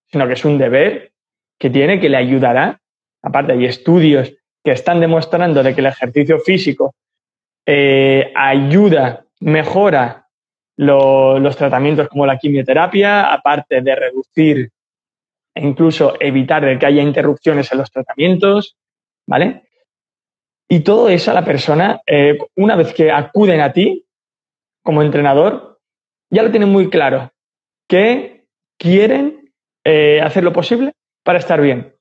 sino 0.06 0.26
que 0.26 0.34
es 0.34 0.44
un 0.44 0.58
deber 0.58 1.12
que 1.58 1.70
tiene, 1.70 2.00
que 2.00 2.08
le 2.08 2.16
ayudará. 2.16 2.80
Aparte, 3.22 3.52
hay 3.52 3.64
estudios 3.64 4.32
que 4.62 4.72
están 4.72 5.00
demostrando 5.00 5.62
de 5.62 5.74
que 5.74 5.80
el 5.80 5.86
ejercicio 5.86 6.38
físico 6.40 6.94
eh, 7.66 8.32
ayuda, 8.34 9.24
mejora 9.40 10.26
los 10.76 11.56
tratamientos 11.56 12.08
como 12.08 12.24
la 12.24 12.38
quimioterapia, 12.38 13.32
aparte 13.32 13.80
de 13.80 13.94
reducir 13.96 14.70
e 15.54 15.66
incluso 15.66 16.14
evitar 16.20 16.78
que 16.78 16.86
haya 16.86 17.02
interrupciones 17.02 17.72
en 17.72 17.78
los 17.78 17.90
tratamientos, 17.90 18.76
¿vale? 19.26 19.64
Y 20.68 20.80
todo 20.80 21.08
eso 21.08 21.32
a 21.32 21.34
la 21.34 21.44
persona, 21.44 22.00
eh, 22.06 22.38
una 22.54 22.76
vez 22.76 22.94
que 22.94 23.10
acuden 23.10 23.60
a 23.60 23.72
ti, 23.72 24.04
como 24.82 25.02
entrenador 25.02 25.78
ya 26.30 26.42
lo 26.42 26.50
tienen 26.50 26.68
muy 26.68 26.90
claro, 26.90 27.32
que 27.88 28.46
quieren 28.78 29.52
eh, 29.84 30.20
hacer 30.22 30.44
lo 30.44 30.52
posible 30.52 30.92
para 31.24 31.38
estar 31.38 31.60
bien. 31.60 31.94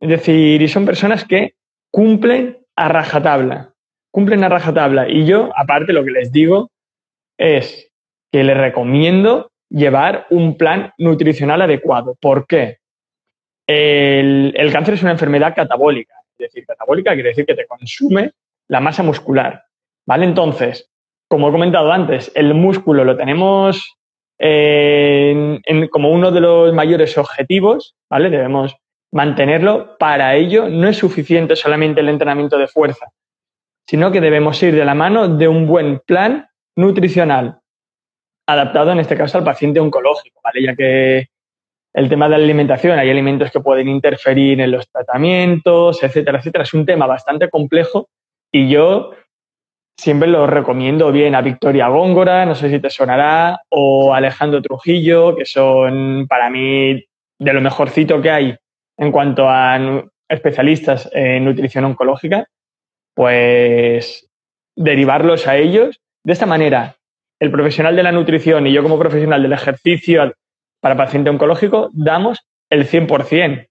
Es 0.00 0.08
decir, 0.08 0.60
y 0.60 0.68
son 0.68 0.84
personas 0.84 1.24
que 1.24 1.54
cumplen 1.90 2.58
a 2.76 2.88
rajatabla, 2.88 3.72
cumplen 4.10 4.44
a 4.44 4.48
rajatabla. 4.48 5.08
Y 5.08 5.24
yo, 5.24 5.50
aparte, 5.56 5.92
lo 5.92 6.04
que 6.04 6.10
les 6.10 6.32
digo 6.32 6.70
es 7.38 7.90
que 8.32 8.42
les 8.42 8.56
recomiendo 8.56 9.52
llevar 9.70 10.26
un 10.30 10.56
plan 10.56 10.92
nutricional 10.98 11.62
adecuado. 11.62 12.16
¿Por 12.20 12.46
qué? 12.46 12.78
El, 13.66 14.52
el, 14.56 14.72
cáncer 14.72 14.94
es 14.94 15.02
una 15.02 15.12
enfermedad 15.12 15.54
catabólica. 15.54 16.14
Es 16.32 16.38
decir, 16.38 16.66
catabólica 16.66 17.14
quiere 17.14 17.30
decir 17.30 17.46
que 17.46 17.54
te 17.54 17.66
consume 17.66 18.32
la 18.68 18.80
masa 18.80 19.02
muscular. 19.02 19.64
¿Vale? 20.06 20.26
Entonces, 20.26 20.90
como 21.28 21.48
he 21.48 21.52
comentado 21.52 21.90
antes, 21.92 22.30
el 22.34 22.54
músculo 22.54 23.04
lo 23.04 23.16
tenemos 23.16 23.96
como 24.38 26.10
uno 26.10 26.30
de 26.30 26.40
los 26.40 26.74
mayores 26.74 27.16
objetivos, 27.16 27.94
¿vale? 28.10 28.30
Debemos 28.30 28.76
mantenerlo. 29.12 29.96
Para 29.98 30.34
ello 30.34 30.68
no 30.68 30.88
es 30.88 30.98
suficiente 30.98 31.56
solamente 31.56 32.00
el 32.00 32.08
entrenamiento 32.08 32.58
de 32.58 32.66
fuerza, 32.66 33.06
sino 33.88 34.10
que 34.10 34.20
debemos 34.20 34.62
ir 34.62 34.74
de 34.74 34.84
la 34.84 34.94
mano 34.94 35.28
de 35.28 35.48
un 35.48 35.66
buen 35.66 36.00
plan 36.00 36.48
nutricional, 36.76 37.60
adaptado 38.46 38.92
en 38.92 38.98
este 38.98 39.16
caso 39.16 39.38
al 39.38 39.44
paciente 39.44 39.80
oncológico, 39.80 40.40
¿vale? 40.42 40.62
Ya 40.62 40.74
que 40.74 41.28
el 41.94 42.08
tema 42.08 42.26
de 42.26 42.30
la 42.36 42.44
alimentación, 42.44 42.98
hay 42.98 43.08
alimentos 43.08 43.52
que 43.52 43.60
pueden 43.60 43.88
interferir 43.88 44.60
en 44.60 44.72
los 44.72 44.90
tratamientos, 44.90 46.02
etcétera, 46.02 46.38
etcétera. 46.38 46.64
Es 46.64 46.74
un 46.74 46.84
tema 46.84 47.06
bastante 47.06 47.48
complejo 47.48 48.08
y 48.52 48.68
yo 48.68 49.12
siempre 49.96 50.28
los 50.28 50.48
recomiendo 50.48 51.12
bien 51.12 51.34
a 51.34 51.42
Victoria 51.42 51.88
Góngora, 51.88 52.44
no 52.46 52.54
sé 52.54 52.70
si 52.70 52.80
te 52.80 52.90
sonará, 52.90 53.60
o 53.68 54.14
Alejandro 54.14 54.60
Trujillo, 54.60 55.36
que 55.36 55.44
son 55.44 56.26
para 56.28 56.50
mí 56.50 57.04
de 57.38 57.52
lo 57.52 57.60
mejorcito 57.60 58.20
que 58.20 58.30
hay 58.30 58.56
en 58.96 59.12
cuanto 59.12 59.48
a 59.48 59.78
especialistas 60.28 61.08
en 61.12 61.44
nutrición 61.44 61.84
oncológica, 61.84 62.46
pues 63.14 64.28
derivarlos 64.76 65.46
a 65.46 65.56
ellos. 65.56 66.00
De 66.24 66.32
esta 66.32 66.46
manera, 66.46 66.96
el 67.40 67.50
profesional 67.50 67.96
de 67.96 68.02
la 68.02 68.12
nutrición 68.12 68.66
y 68.66 68.72
yo 68.72 68.82
como 68.82 68.98
profesional 68.98 69.42
del 69.42 69.52
ejercicio 69.52 70.34
para 70.80 70.96
paciente 70.96 71.30
oncológico 71.30 71.90
damos 71.92 72.46
el 72.70 72.88
100% 72.88 73.68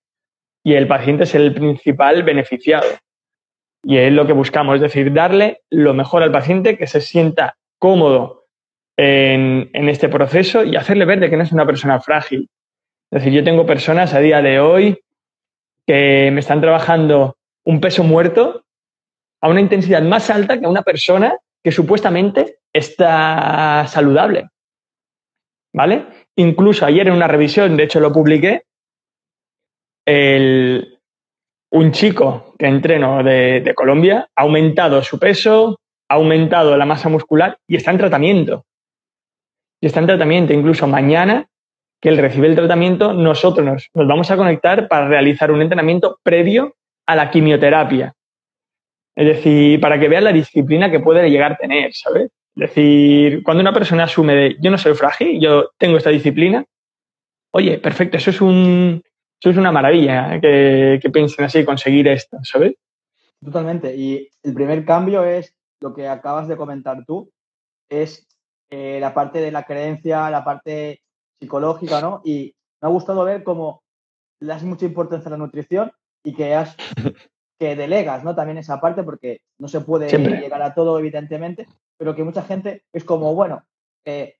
y 0.63 0.73
el 0.75 0.87
paciente 0.87 1.23
es 1.23 1.35
el 1.35 1.53
principal 1.53 2.23
beneficiado. 2.23 2.87
Y 3.83 3.97
es 3.97 4.13
lo 4.13 4.25
que 4.25 4.33
buscamos, 4.33 4.75
es 4.75 4.81
decir, 4.81 5.11
darle 5.13 5.61
lo 5.69 5.93
mejor 5.93 6.23
al 6.23 6.31
paciente, 6.31 6.77
que 6.77 6.87
se 6.87 7.01
sienta 7.01 7.57
cómodo 7.77 8.45
en, 8.97 9.69
en 9.73 9.89
este 9.89 10.07
proceso 10.07 10.63
y 10.63 10.75
hacerle 10.75 11.05
ver 11.05 11.19
de 11.19 11.29
que 11.29 11.37
no 11.37 11.43
es 11.43 11.51
una 11.51 11.65
persona 11.65 11.99
frágil. 11.99 12.49
Es 13.11 13.23
decir, 13.23 13.33
yo 13.33 13.43
tengo 13.43 13.65
personas 13.65 14.13
a 14.13 14.19
día 14.19 14.41
de 14.41 14.59
hoy 14.59 14.99
que 15.85 16.31
me 16.31 16.39
están 16.39 16.61
trabajando 16.61 17.37
un 17.65 17.81
peso 17.81 18.03
muerto 18.03 18.65
a 19.41 19.49
una 19.49 19.59
intensidad 19.59 20.01
más 20.01 20.29
alta 20.29 20.59
que 20.59 20.67
una 20.67 20.83
persona 20.83 21.37
que 21.63 21.71
supuestamente 21.71 22.59
está 22.71 23.85
saludable. 23.87 24.49
¿Vale? 25.73 26.05
Incluso 26.35 26.85
ayer 26.85 27.07
en 27.07 27.13
una 27.13 27.27
revisión, 27.27 27.75
de 27.75 27.83
hecho 27.83 27.99
lo 27.99 28.13
publiqué, 28.13 28.63
el, 30.05 30.92
un 31.73 31.91
chico 31.91 32.53
que 32.59 32.67
entreno 32.67 33.23
de, 33.23 33.73
Colombia 33.75 34.29
ha 34.35 34.41
aumentado 34.43 35.01
su 35.03 35.17
peso, 35.17 35.79
ha 36.07 36.15
aumentado 36.15 36.77
la 36.77 36.85
masa 36.85 37.09
muscular 37.09 37.57
y 37.67 37.75
está 37.75 37.89
en 37.89 37.97
tratamiento. 37.97 38.65
Y 39.81 39.87
está 39.87 39.99
en 39.99 40.05
tratamiento. 40.05 40.53
Incluso 40.53 40.87
mañana 40.87 41.47
que 41.99 42.09
él 42.09 42.17
recibe 42.17 42.47
el 42.47 42.55
tratamiento, 42.55 43.13
nosotros 43.13 43.65
nos, 43.65 43.89
nos 43.95 44.07
vamos 44.07 44.29
a 44.29 44.37
conectar 44.37 44.87
para 44.87 45.07
realizar 45.07 45.51
un 45.51 45.61
entrenamiento 45.61 46.19
previo 46.21 46.75
a 47.07 47.15
la 47.15 47.31
quimioterapia. 47.31 48.13
Es 49.15 49.25
decir, 49.25 49.79
para 49.79 49.99
que 49.99 50.09
vean 50.09 50.25
la 50.25 50.33
disciplina 50.33 50.91
que 50.91 50.99
puede 50.99 51.27
llegar 51.29 51.53
a 51.53 51.57
tener, 51.57 51.91
¿sabes? 51.93 52.25
Es 52.55 52.69
decir, 52.69 53.41
cuando 53.41 53.61
una 53.61 53.73
persona 53.73 54.03
asume 54.03 54.35
de 54.35 54.57
yo 54.59 54.69
no 54.69 54.77
soy 54.77 54.93
frágil, 54.93 55.39
yo 55.41 55.71
tengo 55.79 55.97
esta 55.97 56.11
disciplina, 56.11 56.63
oye, 57.51 57.79
perfecto, 57.79 58.17
eso 58.17 58.29
es 58.29 58.41
un, 58.41 59.01
eso 59.43 59.49
es 59.49 59.57
una 59.57 59.73
maravilla 59.73 60.35
¿eh? 60.35 60.39
que, 60.39 60.99
que 61.01 61.09
piensen 61.09 61.43
así, 61.43 61.65
conseguir 61.65 62.07
esto, 62.07 62.37
¿sabes? 62.43 62.75
Totalmente. 63.43 63.93
Y 63.93 64.29
el 64.41 64.53
primer 64.53 64.85
cambio 64.85 65.25
es 65.25 65.53
lo 65.81 65.93
que 65.93 66.07
acabas 66.07 66.47
de 66.47 66.55
comentar 66.55 67.03
tú, 67.05 67.29
es 67.89 68.25
eh, 68.69 68.99
la 69.01 69.13
parte 69.13 69.41
de 69.41 69.51
la 69.51 69.65
creencia, 69.65 70.29
la 70.29 70.45
parte 70.45 71.01
psicológica, 71.41 71.99
¿no? 71.99 72.21
Y 72.23 72.55
me 72.81 72.87
ha 72.87 72.91
gustado 72.91 73.25
ver 73.25 73.43
cómo 73.43 73.83
le 74.39 74.47
das 74.47 74.63
mucha 74.63 74.85
importancia 74.85 75.27
a 75.27 75.31
la 75.31 75.37
nutrición 75.37 75.91
y 76.23 76.33
que 76.33 76.55
has 76.55 76.77
que 77.59 77.75
delegas, 77.75 78.23
¿no? 78.23 78.33
También 78.35 78.59
esa 78.59 78.79
parte, 78.79 79.03
porque 79.03 79.41
no 79.59 79.67
se 79.67 79.81
puede 79.81 80.07
Siempre. 80.07 80.39
llegar 80.39 80.61
a 80.61 80.73
todo, 80.73 80.97
evidentemente, 80.97 81.67
pero 81.97 82.15
que 82.15 82.23
mucha 82.23 82.43
gente 82.43 82.83
es 82.93 83.03
como, 83.03 83.35
bueno, 83.35 83.61
eh, 84.05 84.37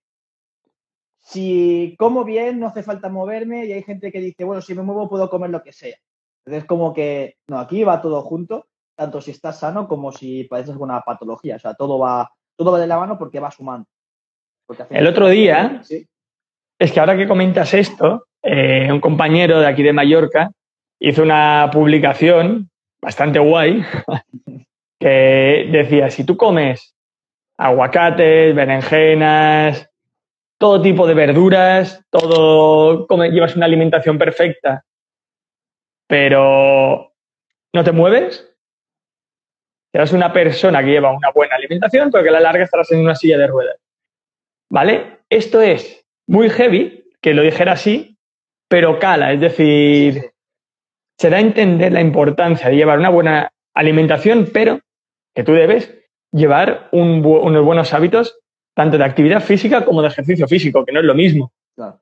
si 1.23 1.95
como 1.97 2.25
bien, 2.25 2.59
no 2.59 2.67
hace 2.67 2.83
falta 2.83 3.09
moverme, 3.09 3.65
y 3.65 3.71
hay 3.71 3.81
gente 3.81 4.11
que 4.11 4.19
dice, 4.19 4.43
bueno, 4.43 4.61
si 4.61 4.75
me 4.75 4.83
muevo 4.83 5.09
puedo 5.09 5.29
comer 5.29 5.49
lo 5.49 5.63
que 5.63 5.71
sea. 5.71 5.95
Entonces, 6.45 6.67
como 6.67 6.93
que, 6.93 7.37
no, 7.47 7.59
aquí 7.59 7.83
va 7.83 8.01
todo 8.01 8.21
junto, 8.21 8.67
tanto 8.95 9.21
si 9.21 9.31
estás 9.31 9.59
sano 9.59 9.87
como 9.87 10.11
si 10.11 10.43
padeces 10.43 10.71
alguna 10.71 11.01
patología. 11.01 11.55
O 11.55 11.59
sea, 11.59 11.73
todo 11.75 11.97
va, 11.97 12.29
todo 12.57 12.73
va 12.73 12.79
de 12.79 12.87
la 12.87 12.99
mano 12.99 13.17
porque 13.17 13.39
va 13.39 13.51
sumando. 13.51 13.87
Porque 14.65 14.83
El 14.89 15.07
otro 15.07 15.29
día, 15.29 15.81
sí. 15.83 16.05
es 16.77 16.91
que 16.91 16.99
ahora 16.99 17.15
que 17.15 17.27
comentas 17.27 17.73
esto, 17.73 18.27
eh, 18.41 18.91
un 18.91 18.99
compañero 18.99 19.61
de 19.61 19.67
aquí 19.67 19.81
de 19.81 19.93
Mallorca 19.93 20.51
hizo 20.99 21.23
una 21.23 21.69
publicación 21.71 22.69
bastante 23.01 23.39
guay 23.39 23.81
que 24.99 25.69
decía, 25.71 26.09
si 26.09 26.25
tú 26.25 26.35
comes 26.35 26.93
aguacates, 27.57 28.53
berenjenas, 28.53 29.89
todo 30.63 30.81
tipo 30.81 31.05
de 31.05 31.13
verduras, 31.13 32.05
todo, 32.09 33.05
llevas 33.29 33.53
una 33.57 33.65
alimentación 33.65 34.17
perfecta, 34.17 34.85
pero 36.07 37.11
no 37.75 37.83
te 37.83 37.91
mueves, 37.91 38.55
serás 39.91 40.13
una 40.13 40.31
persona 40.31 40.81
que 40.81 40.91
lleva 40.91 41.11
una 41.11 41.31
buena 41.31 41.55
alimentación, 41.57 42.09
pero 42.09 42.23
que 42.23 42.29
a 42.29 42.31
la 42.31 42.39
larga 42.39 42.63
estarás 42.63 42.89
en 42.93 43.01
una 43.01 43.13
silla 43.13 43.37
de 43.37 43.47
ruedas. 43.47 43.75
¿Vale? 44.71 45.17
Esto 45.29 45.61
es 45.61 46.05
muy 46.29 46.49
heavy, 46.49 47.11
que 47.21 47.33
lo 47.33 47.41
dijera 47.41 47.73
así, 47.73 48.17
pero 48.69 48.99
cala, 48.99 49.33
es 49.33 49.41
decir, 49.41 50.31
se 51.19 51.29
da 51.29 51.35
a 51.35 51.41
entender 51.41 51.91
la 51.91 51.99
importancia 51.99 52.69
de 52.69 52.77
llevar 52.77 52.99
una 52.99 53.09
buena 53.09 53.51
alimentación, 53.75 54.49
pero 54.53 54.79
que 55.35 55.43
tú 55.43 55.51
debes 55.51 55.93
llevar 56.31 56.87
un 56.93 57.21
bu- 57.21 57.41
unos 57.43 57.65
buenos 57.65 57.93
hábitos 57.93 58.39
tanto 58.73 58.97
de 58.97 59.03
actividad 59.03 59.41
física 59.41 59.85
como 59.85 60.01
de 60.01 60.07
ejercicio 60.07 60.47
físico, 60.47 60.85
que 60.85 60.91
no 60.91 60.99
es 60.99 61.05
lo 61.05 61.15
mismo. 61.15 61.51
Claro. 61.75 61.99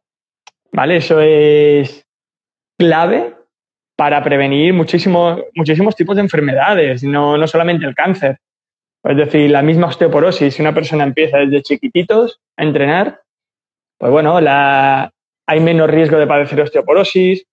¿Vale? 0.71 0.97
Eso 0.97 1.19
es 1.19 2.05
clave 2.77 3.35
para 3.95 4.23
prevenir 4.23 4.73
muchísimos, 4.73 5.41
muchísimos 5.53 5.95
tipos 5.95 6.15
de 6.15 6.23
enfermedades, 6.23 7.03
no, 7.03 7.37
no 7.37 7.47
solamente 7.47 7.85
el 7.85 7.93
cáncer. 7.93 8.39
Es 9.03 9.17
decir, 9.17 9.49
la 9.51 9.61
misma 9.61 9.87
osteoporosis, 9.87 10.53
si 10.53 10.61
una 10.61 10.73
persona 10.73 11.03
empieza 11.03 11.37
desde 11.39 11.61
chiquititos 11.63 12.39
a 12.57 12.63
entrenar, 12.63 13.21
pues 13.97 14.11
bueno, 14.11 14.39
la, 14.39 15.11
hay 15.45 15.59
menos 15.59 15.89
riesgo 15.89 16.17
de 16.17 16.27
padecer 16.27 16.61
osteoporosis, 16.61 17.45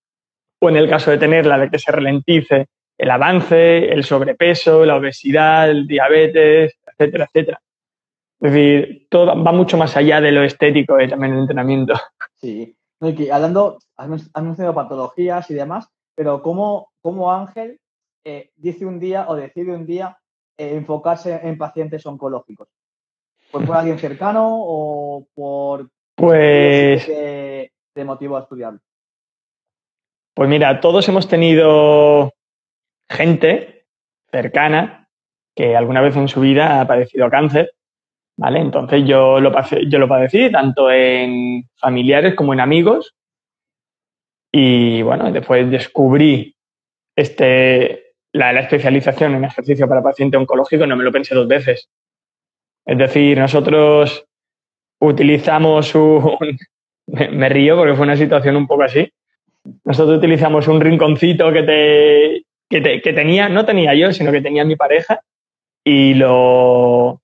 o 0.60 0.68
en 0.68 0.76
el 0.76 0.88
caso 0.88 1.10
de 1.10 1.18
tenerla, 1.18 1.58
de 1.58 1.70
que 1.70 1.78
se 1.78 1.92
ralentice 1.92 2.66
el 2.98 3.10
avance, 3.10 3.92
el 3.92 4.04
sobrepeso, 4.04 4.84
la 4.84 4.96
obesidad, 4.96 5.70
el 5.70 5.86
diabetes, 5.86 6.74
etcétera, 6.86 7.26
etcétera. 7.26 7.60
Es 8.40 8.52
decir, 8.52 9.06
todo 9.10 9.26
va 9.42 9.52
mucho 9.52 9.76
más 9.76 9.96
allá 9.96 10.20
de 10.20 10.30
lo 10.32 10.42
estético 10.44 10.98
eh, 10.98 11.08
también 11.08 11.32
el 11.34 11.40
entrenamiento. 11.40 11.94
Sí. 12.34 12.74
No, 13.00 13.08
y 13.08 13.14
que 13.14 13.32
hablando, 13.32 13.78
has 13.96 14.08
men- 14.08 14.20
has 14.32 14.42
mencionado 14.42 14.74
patologías 14.74 15.50
y 15.50 15.54
demás, 15.54 15.88
pero 16.14 16.42
¿cómo, 16.42 16.90
cómo 17.00 17.32
Ángel 17.32 17.78
eh, 18.24 18.50
dice 18.56 18.86
un 18.86 18.98
día 18.98 19.26
o 19.28 19.34
decide 19.36 19.74
un 19.74 19.86
día 19.86 20.18
eh, 20.56 20.74
enfocarse 20.74 21.40
en 21.42 21.58
pacientes 21.58 22.04
oncológicos? 22.06 22.68
¿Por, 23.50 23.64
por 23.64 23.76
alguien 23.76 23.98
cercano 23.98 24.46
o 24.50 25.26
por 25.34 25.88
Pues, 26.16 27.06
te 27.06 28.04
motivó 28.04 28.36
a 28.36 28.40
estudiarlo? 28.42 28.80
pues 30.34 30.48
mira, 30.48 30.80
todos 30.80 31.08
hemos 31.08 31.26
tenido 31.26 32.32
gente 33.08 33.86
cercana 34.30 35.08
que 35.56 35.76
alguna 35.76 36.00
vez 36.00 36.14
en 36.16 36.28
su 36.28 36.40
vida 36.40 36.80
ha 36.80 36.86
padecido 36.86 37.28
cáncer, 37.30 37.72
¿vale? 38.38 38.60
Entonces 38.60 39.02
yo 39.04 39.40
lo, 39.40 39.52
yo 39.88 39.98
lo 39.98 40.08
padecí 40.08 40.50
tanto 40.50 40.90
en 40.90 41.68
familiares 41.76 42.34
como 42.34 42.54
en 42.54 42.60
amigos 42.60 43.14
y 44.52 45.02
bueno, 45.02 45.30
después 45.30 45.70
descubrí 45.70 46.56
este, 47.16 48.14
la, 48.32 48.52
la 48.52 48.60
especialización 48.60 49.34
en 49.34 49.44
ejercicio 49.44 49.86
para 49.88 50.02
paciente 50.02 50.36
oncológico, 50.36 50.86
no 50.86 50.96
me 50.96 51.04
lo 51.04 51.12
pensé 51.12 51.34
dos 51.34 51.48
veces. 51.48 51.90
Es 52.86 52.96
decir, 52.96 53.36
nosotros 53.38 54.24
utilizamos 55.00 55.94
un... 55.94 56.38
Me, 57.10 57.26
me 57.30 57.48
río 57.48 57.74
porque 57.74 57.94
fue 57.94 58.04
una 58.04 58.18
situación 58.18 58.54
un 58.54 58.66
poco 58.66 58.82
así. 58.82 59.10
Nosotros 59.86 60.18
utilizamos 60.18 60.68
un 60.68 60.78
rinconcito 60.78 61.50
que, 61.50 61.62
te, 61.62 62.42
que, 62.68 62.82
te- 62.82 63.00
que 63.00 63.14
tenía, 63.14 63.48
no 63.48 63.64
tenía 63.64 63.94
yo, 63.94 64.12
sino 64.12 64.30
que 64.30 64.42
tenía 64.42 64.62
mi 64.66 64.76
pareja, 64.76 65.18
y 65.82 66.12
lo, 66.12 67.22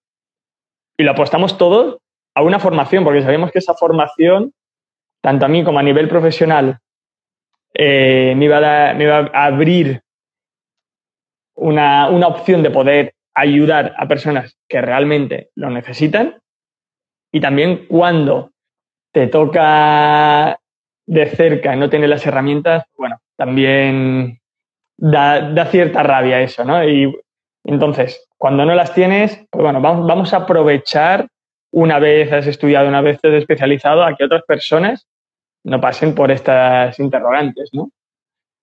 y 0.97 1.03
lo 1.03 1.13
apostamos 1.13 1.59
todo 1.59 2.01
a 2.35 2.43
una 2.43 2.59
formación, 2.59 3.05
porque 3.05 3.23
sabíamos 3.23 3.51
que 3.51 3.59
esa 3.59 3.75
formación, 3.75 4.53
tanto 5.23 5.45
a 5.47 5.49
mí 5.49 5.65
como 5.65 5.79
a 5.79 5.83
nivel 5.83 6.09
profesional, 6.09 6.79
eh, 7.75 8.35
me, 8.37 8.45
iba 8.45 8.59
a 8.59 8.61
dar- 8.61 8.97
me 8.97 9.11
a 9.11 9.45
abrir 9.45 10.01
una, 11.57 12.09
una 12.09 12.27
opción 12.29 12.63
de 12.63 12.71
poder 12.71 13.15
ayudar 13.35 13.95
a 13.97 14.07
personas 14.07 14.57
que 14.69 14.81
realmente 14.81 15.51
lo 15.57 15.71
necesitan 15.71 16.41
y 17.33 17.41
también 17.41 17.87
cuando 17.87 18.53
te 19.13 19.27
toca 19.27 20.59
de 21.07 21.27
cerca 21.27 21.75
y 21.75 21.79
no 21.79 21.91
tienes 21.91 22.09
las 22.11 22.27
herramientas, 22.27 22.85
bueno, 22.97 23.19
también 23.37 24.41
da, 24.97 25.51
da 25.53 25.67
cierta 25.67 26.03
rabia 26.03 26.41
eso, 26.41 26.65
¿no? 26.65 26.83
Y 26.89 27.13
entonces, 27.65 28.29
cuando 28.37 28.65
no 28.67 28.75
las 28.75 28.95
tienes, 28.95 29.43
pues 29.51 29.63
bueno, 29.63 29.81
vamos, 29.81 30.35
a 30.35 30.39
aprovechar 30.39 31.29
una 31.73 31.99
vez 31.99 32.31
has 32.33 32.47
estudiado, 32.47 32.89
una 32.89 33.01
vez 33.01 33.21
te 33.21 33.29
has 33.29 33.35
especializado, 33.35 34.05
a 34.05 34.15
que 34.15 34.25
otras 34.25 34.43
personas 34.45 35.09
no 35.65 35.81
pasen 35.81 36.15
por 36.15 36.31
estas 36.31 36.99
interrogantes, 37.01 37.71
¿no? 37.73 37.91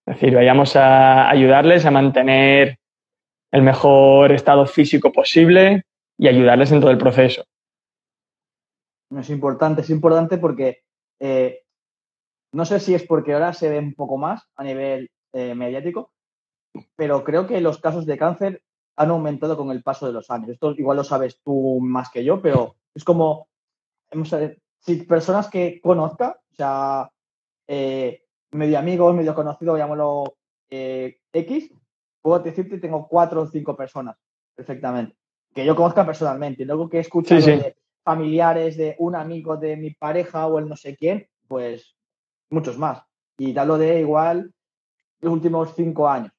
Es 0.06 0.16
decir, 0.16 0.36
vayamos 0.36 0.76
a 0.76 1.30
ayudarles 1.30 1.86
a 1.86 1.92
mantener 1.92 2.78
el 3.52 3.62
mejor 3.64 4.32
estado 4.32 4.66
físico 4.66 5.12
posible 5.12 5.84
y 6.18 6.28
ayudarles 6.28 6.72
en 6.72 6.80
todo 6.80 6.92
el 6.92 6.98
proceso. 6.98 7.44
Es 9.18 9.30
importante, 9.30 9.82
es 9.82 9.90
importante 9.90 10.38
porque 10.38 10.84
eh, 11.20 11.64
no 12.54 12.66
sé 12.66 12.80
si 12.80 12.94
es 12.94 13.04
porque 13.04 13.34
ahora 13.34 13.54
se 13.54 13.70
ve 13.70 13.80
un 13.80 13.94
poco 13.94 14.18
más 14.18 14.44
a 14.56 14.64
nivel 14.64 15.10
eh, 15.34 15.56
mediático, 15.56 16.12
pero 16.96 17.24
creo 17.24 17.48
que 17.48 17.60
los 17.62 17.80
casos 17.80 18.06
de 18.06 18.18
cáncer 18.18 18.62
han 19.02 19.10
aumentado 19.10 19.58
con 19.58 19.72
el 19.72 19.82
paso 19.82 20.06
de 20.06 20.14
los 20.14 20.30
años. 20.30 20.50
Esto 20.50 20.72
igual 20.78 20.98
lo 20.98 21.04
sabes 21.04 21.42
tú 21.44 21.80
más 21.82 22.10
que 22.10 22.24
yo, 22.24 22.42
pero 22.42 22.76
es 22.94 23.04
como, 23.04 23.48
si 24.80 24.96
personas 25.04 25.50
que 25.50 25.82
conozca, 25.82 26.40
o 26.52 26.56
sea, 26.56 27.12
eh, 27.68 28.24
medio 28.52 28.78
amigos, 28.78 29.16
medio 29.16 29.34
conocido, 29.34 29.76
llamémoslo 29.76 30.36
eh, 30.70 31.18
X, 31.34 31.74
puedo 32.22 32.40
decirte 32.40 32.78
tengo 32.78 33.08
cuatro 33.08 33.42
o 33.42 33.48
cinco 33.48 33.76
personas 33.76 34.18
perfectamente, 34.56 35.16
que 35.54 35.66
yo 35.66 35.76
conozca 35.76 36.06
personalmente. 36.06 36.64
Luego 36.66 36.88
que 36.88 36.98
he 36.98 37.02
escuchado 37.02 37.42
de 37.42 37.76
familiares 38.04 38.78
de 38.78 38.96
un 39.00 39.16
amigo 39.16 39.58
de 39.58 39.78
mi 39.78 39.92
pareja 39.92 40.46
o 40.46 40.60
el 40.60 40.70
no 40.70 40.76
sé 40.76 40.96
quién, 40.96 41.28
pues 41.48 41.96
muchos 42.50 42.78
más. 42.78 43.02
Y 43.38 43.54
lo 43.54 43.78
de 43.80 44.00
igual 44.02 44.54
los 45.22 45.34
últimos 45.34 45.74
cinco 45.76 46.08
años. 46.08 46.32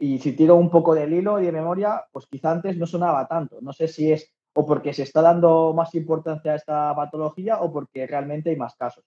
Y, 0.00 0.18
si 0.18 0.32
tiro 0.32 0.54
un 0.56 0.70
poco 0.70 0.94
del 0.94 1.12
hilo 1.12 1.38
y 1.38 1.44
de 1.44 1.52
memoria, 1.52 2.02
pues 2.10 2.26
quizá 2.26 2.50
antes 2.50 2.78
no 2.78 2.86
sonaba 2.86 3.28
tanto. 3.28 3.58
No 3.60 3.72
sé 3.72 3.88
si 3.88 4.10
es 4.10 4.32
o 4.54 4.64
porque 4.64 4.94
se 4.94 5.02
está 5.02 5.20
dando 5.20 5.74
más 5.74 5.94
importancia 5.94 6.52
a 6.52 6.56
esta 6.56 6.96
patología 6.96 7.60
o 7.60 7.70
porque 7.70 8.06
realmente 8.06 8.50
hay 8.50 8.56
más 8.56 8.74
casos. 8.74 9.04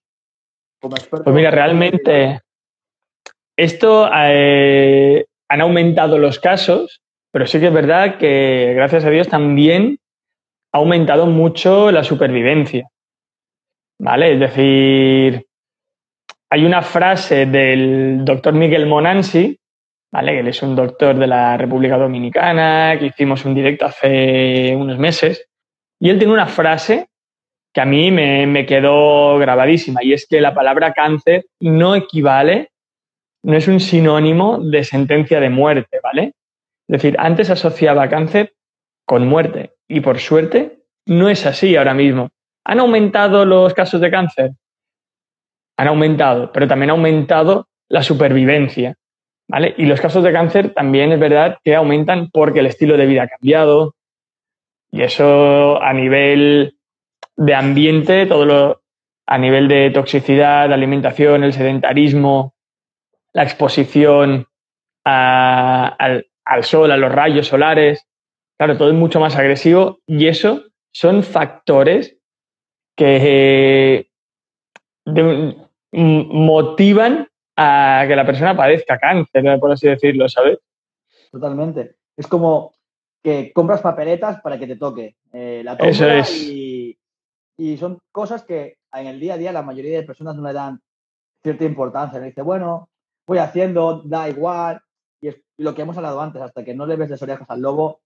pues 0.79 1.35
mira, 1.35 1.49
realmente 1.49 2.39
esto 3.57 4.07
eh, 4.13 5.25
han 5.49 5.61
aumentado 5.61 6.19
los 6.19 6.39
casos, 6.39 7.01
pero 7.31 7.47
sí 7.47 7.59
que 7.59 7.67
es 7.67 7.73
verdad 7.73 8.19
que 8.19 8.73
gracias 8.75 9.05
a 9.05 9.09
Dios 9.09 9.27
también 9.27 9.97
ha 10.71 10.77
aumentado 10.77 11.25
mucho 11.25 11.91
la 11.91 12.03
supervivencia. 12.03 12.88
¿Vale? 13.99 14.33
Es 14.33 14.39
decir, 14.39 15.45
hay 16.49 16.65
una 16.65 16.81
frase 16.81 17.47
del 17.47 18.23
doctor 18.23 18.53
Miguel 18.53 18.85
Monansi, 18.85 19.59
¿vale? 20.11 20.39
Él 20.39 20.47
es 20.47 20.61
un 20.61 20.75
doctor 20.75 21.17
de 21.17 21.27
la 21.27 21.57
República 21.57 21.97
Dominicana, 21.97 22.97
que 22.99 23.07
hicimos 23.07 23.45
un 23.45 23.55
directo 23.55 23.85
hace 23.85 24.75
unos 24.75 24.97
meses, 24.97 25.47
y 25.99 26.09
él 26.09 26.17
tiene 26.17 26.33
una 26.33 26.47
frase 26.47 27.09
que 27.73 27.81
a 27.81 27.85
mí 27.85 28.11
me, 28.11 28.47
me 28.47 28.65
quedó 28.65 29.37
grabadísima, 29.37 30.03
y 30.03 30.13
es 30.13 30.27
que 30.27 30.41
la 30.41 30.53
palabra 30.53 30.93
cáncer 30.93 31.45
no 31.59 31.95
equivale, 31.95 32.71
no 33.43 33.55
es 33.55 33.67
un 33.67 33.79
sinónimo 33.79 34.59
de 34.59 34.83
sentencia 34.83 35.39
de 35.39 35.49
muerte, 35.49 35.99
¿vale? 36.03 36.33
Es 36.87 37.01
decir, 37.01 37.15
antes 37.19 37.49
asociaba 37.49 38.09
cáncer 38.09 38.53
con 39.05 39.27
muerte, 39.27 39.73
y 39.87 40.01
por 40.01 40.19
suerte 40.19 40.79
no 41.05 41.29
es 41.29 41.45
así 41.45 41.75
ahora 41.75 41.93
mismo. 41.93 42.29
¿Han 42.65 42.79
aumentado 42.79 43.45
los 43.45 43.73
casos 43.73 44.01
de 44.01 44.11
cáncer? 44.11 44.51
Han 45.77 45.87
aumentado, 45.87 46.51
pero 46.51 46.67
también 46.67 46.89
ha 46.89 46.93
aumentado 46.93 47.67
la 47.87 48.03
supervivencia. 48.03 48.95
¿Vale? 49.50 49.74
Y 49.77 49.86
los 49.86 50.00
casos 50.00 50.24
de 50.24 50.32
cáncer 50.32 50.74
también 50.74 51.12
es 51.12 51.20
verdad 51.20 51.58
que 51.63 51.75
aumentan 51.75 52.29
porque 52.32 52.60
el 52.60 52.68
estilo 52.68 52.96
de 52.96 53.08
vida 53.08 53.24
ha 53.24 53.27
cambiado. 53.27 53.96
Y 54.91 55.01
eso 55.01 55.82
a 55.82 55.91
nivel 55.91 56.77
de 57.36 57.56
ambiente, 57.56 58.25
todo 58.27 58.46
lo, 58.46 58.82
a 59.25 59.38
nivel 59.38 59.68
de 59.68 59.89
toxicidad, 59.89 60.72
alimentación, 60.72 61.44
el 61.44 61.53
sedentarismo, 61.53 62.53
la 63.34 63.44
exposición 63.44 64.48
al, 65.03 66.27
al 66.46 66.63
sol, 66.63 66.91
a 66.91 66.98
los 66.98 67.12
rayos 67.12 67.48
solares, 67.48 68.08
claro, 68.58 68.77
todo 68.77 68.89
es 68.89 68.96
mucho 68.96 69.20
más 69.20 69.36
agresivo 69.36 70.00
y 70.06 70.27
eso 70.27 70.65
son 70.91 71.24
factores 71.24 72.18
que 72.96 74.09
motivan 75.92 77.28
a 77.61 78.05
que 78.07 78.15
la 78.15 78.25
persona 78.25 78.55
padezca 78.55 78.98
cáncer, 78.98 79.59
por 79.59 79.72
así 79.72 79.87
decirlo, 79.87 80.29
¿sabes? 80.29 80.59
Totalmente. 81.29 81.95
Es 82.15 82.25
como 82.25 82.74
que 83.22 83.51
compras 83.51 83.81
papeletas 83.81 84.39
para 84.41 84.57
que 84.57 84.65
te 84.65 84.77
toque 84.77 85.17
eh, 85.33 85.61
la 85.63 85.74
Eso 85.74 86.07
es. 86.07 86.41
y, 86.41 86.98
y, 87.57 87.75
son 87.75 88.00
cosas 88.13 88.45
que 88.45 88.77
en 88.93 89.07
el 89.07 89.19
día 89.19 89.33
a 89.33 89.37
día 89.37 89.51
la 89.51 89.61
mayoría 89.61 89.98
de 89.98 90.05
personas 90.05 90.37
no 90.37 90.48
le 90.48 90.53
dan 90.53 90.79
cierta 91.43 91.65
importancia. 91.65 92.19
Le 92.19 92.27
dice, 92.27 92.41
bueno, 92.41 92.89
voy 93.27 93.39
haciendo, 93.39 94.03
da 94.05 94.29
igual. 94.29 94.81
Y 95.19 95.27
es 95.27 95.41
lo 95.57 95.75
que 95.75 95.81
hemos 95.81 95.98
hablado 95.98 96.22
antes, 96.22 96.41
hasta 96.41 96.63
que 96.63 96.74
no 96.74 96.85
le 96.85 96.95
ves 96.95 97.09
las 97.09 97.22
orejas 97.22 97.50
al 97.50 97.61
lobo 97.61 98.00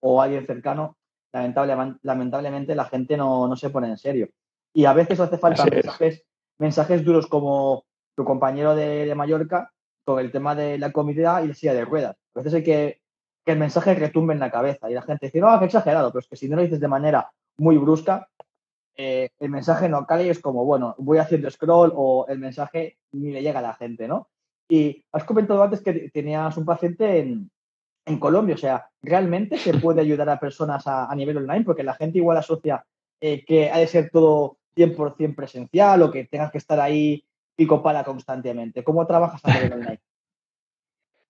o 0.00 0.20
a 0.20 0.24
alguien 0.24 0.46
cercano, 0.46 0.96
lamentablemente, 1.32 2.74
la 2.74 2.86
gente 2.86 3.16
no, 3.16 3.46
no, 3.46 3.56
se 3.56 3.70
pone 3.70 3.88
en 3.88 3.98
serio. 3.98 4.30
Y 4.74 4.84
a 4.84 4.92
veces 4.92 5.20
hace 5.20 5.38
falta 5.38 5.64
mensajes, 5.64 6.24
mensajes, 6.58 7.04
duros 7.04 7.28
como 7.28 7.85
tu 8.16 8.24
compañero 8.24 8.74
de, 8.74 9.14
Mallorca 9.14 9.72
con 10.04 10.18
el 10.18 10.32
tema 10.32 10.54
de 10.54 10.78
la 10.78 10.90
comida 10.90 11.42
y 11.42 11.48
la 11.48 11.54
silla 11.54 11.74
de 11.74 11.84
ruedas. 11.84 12.16
A 12.34 12.38
veces 12.40 12.54
hay 12.54 12.62
que 12.62 13.00
el 13.44 13.58
mensaje 13.58 13.94
retumbe 13.94 14.34
en 14.34 14.40
la 14.40 14.50
cabeza 14.50 14.90
y 14.90 14.94
la 14.94 15.02
gente 15.02 15.26
dice, 15.26 15.40
no, 15.40 15.56
qué 15.58 15.66
exagerado, 15.66 16.10
pero 16.10 16.20
es 16.20 16.28
que 16.28 16.36
si 16.36 16.48
no 16.48 16.56
lo 16.56 16.62
dices 16.62 16.80
de 16.80 16.88
manera 16.88 17.30
muy 17.58 17.78
brusca, 17.78 18.28
eh, 18.96 19.28
el 19.38 19.50
mensaje 19.50 19.88
no 19.88 20.04
cale 20.06 20.26
y 20.26 20.30
es 20.30 20.40
como, 20.40 20.64
bueno, 20.64 20.96
voy 20.98 21.18
haciendo 21.18 21.50
scroll 21.50 21.92
o 21.94 22.26
el 22.28 22.38
mensaje 22.38 22.98
ni 23.12 23.30
le 23.30 23.42
llega 23.42 23.60
a 23.60 23.62
la 23.62 23.74
gente, 23.74 24.08
¿no? 24.08 24.28
Y 24.68 25.04
has 25.12 25.22
comentado 25.24 25.62
antes 25.62 25.80
que 25.80 26.10
tenías 26.10 26.56
un 26.56 26.64
paciente 26.64 27.20
en, 27.20 27.50
en 28.06 28.18
Colombia. 28.18 28.54
O 28.54 28.58
sea, 28.58 28.88
¿realmente 29.02 29.58
se 29.58 29.74
puede 29.74 30.00
ayudar 30.00 30.28
a 30.30 30.40
personas 30.40 30.86
a, 30.86 31.14
nivel 31.14 31.36
online? 31.36 31.64
Porque 31.64 31.82
la 31.82 31.94
gente 31.94 32.18
igual 32.18 32.38
asocia 32.38 32.84
eh, 33.20 33.44
que 33.44 33.70
ha 33.70 33.78
de 33.78 33.86
ser 33.86 34.10
todo 34.10 34.58
100% 34.76 35.34
presencial 35.34 36.02
o 36.02 36.10
que 36.10 36.24
tengas 36.24 36.50
que 36.50 36.58
estar 36.58 36.80
ahí 36.80 37.25
pico 37.56 37.82
pala 37.82 38.04
constantemente. 38.04 38.84
¿Cómo 38.84 39.06
trabajas 39.06 39.44
a 39.44 39.54
nivel 39.54 39.72
online? 39.72 40.00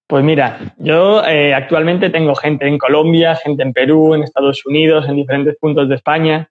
Pues 0.09 0.25
mira, 0.25 0.75
yo 0.79 1.25
eh, 1.25 1.55
actualmente 1.55 2.11
tengo 2.11 2.35
gente 2.35 2.69
en 2.69 2.79
Colombia, 2.79 3.35
gente 3.35 3.63
en 3.63 3.73
Perú, 3.73 4.15
en 4.15 4.23
Estados 4.23 4.65
Unidos, 4.67 5.09
en 5.09 5.17
diferentes 5.17 5.57
puntos 5.57 5.89
de 5.89 5.97
España. 5.97 6.51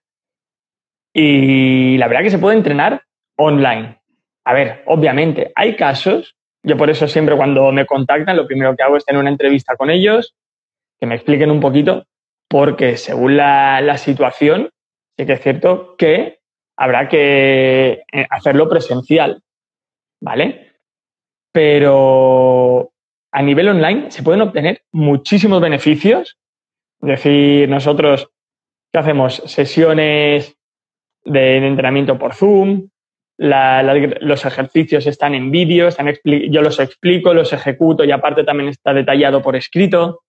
Y 1.12 1.96
la 1.96 2.08
verdad 2.08 2.22
que 2.22 2.30
se 2.30 2.38
puede 2.38 2.56
entrenar 2.56 3.02
online. 3.36 3.98
A 4.44 4.52
ver, 4.52 4.82
obviamente, 4.86 5.52
hay 5.54 5.74
casos 5.74 6.36
yo 6.66 6.76
por 6.76 6.90
eso 6.90 7.06
siempre 7.06 7.36
cuando 7.36 7.70
me 7.70 7.86
contactan, 7.86 8.36
lo 8.36 8.44
primero 8.44 8.74
que 8.74 8.82
hago 8.82 8.96
es 8.96 9.04
tener 9.04 9.20
una 9.20 9.30
entrevista 9.30 9.76
con 9.76 9.88
ellos, 9.88 10.34
que 10.98 11.06
me 11.06 11.14
expliquen 11.14 11.52
un 11.52 11.60
poquito, 11.60 12.06
porque 12.48 12.96
según 12.96 13.36
la, 13.36 13.96
situación, 13.98 14.70
sí 15.16 15.26
que 15.26 15.34
es 15.34 15.40
cierto 15.40 15.94
que 15.96 16.40
habrá 16.76 17.08
que 17.08 18.02
eh, 18.12 18.26
hacerlo 18.30 18.68
presencial, 18.68 19.44
¿vale? 20.20 20.72
Pero 21.52 22.92
a 23.32 23.42
nivel 23.42 23.68
online 23.68 24.10
se 24.10 24.22
pueden 24.22 24.42
obtener 24.42 24.82
muchísimos 24.92 25.60
beneficios. 25.60 26.38
Es 27.02 27.08
decir, 27.08 27.68
nosotros, 27.68 28.30
¿qué 28.92 28.98
hacemos? 28.98 29.42
Sesiones 29.46 30.56
de 31.24 31.56
entrenamiento 31.56 32.18
por 32.18 32.34
Zoom, 32.34 32.88
los 33.38 34.44
ejercicios 34.46 35.06
están 35.06 35.34
en 35.34 35.50
vídeo, 35.50 35.88
están 35.88 36.12
yo 36.24 36.62
los 36.62 36.80
explico, 36.80 37.34
los 37.34 37.52
ejecuto 37.52 38.04
y 38.04 38.10
aparte 38.10 38.44
también 38.44 38.70
está 38.70 38.94
detallado 38.94 39.42
por 39.42 39.56
escrito. 39.56 40.22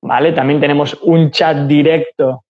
¿Vale? 0.00 0.32
También 0.32 0.60
tenemos 0.60 0.94
un 1.02 1.30
chat 1.30 1.66
directo 1.66 2.44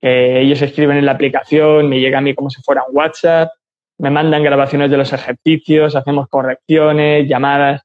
que 0.00 0.40
ellos 0.40 0.62
escriben 0.62 0.96
en 0.96 1.06
la 1.06 1.12
aplicación, 1.12 1.88
me 1.88 1.98
llega 1.98 2.18
a 2.18 2.20
mí 2.20 2.34
como 2.34 2.50
si 2.50 2.62
fuera 2.62 2.84
un 2.88 2.96
WhatsApp, 2.96 3.50
me 3.98 4.10
mandan 4.10 4.42
grabaciones 4.42 4.90
de 4.90 4.96
los 4.96 5.12
ejercicios, 5.12 5.96
hacemos 5.96 6.28
correcciones, 6.28 7.28
llamadas. 7.28 7.82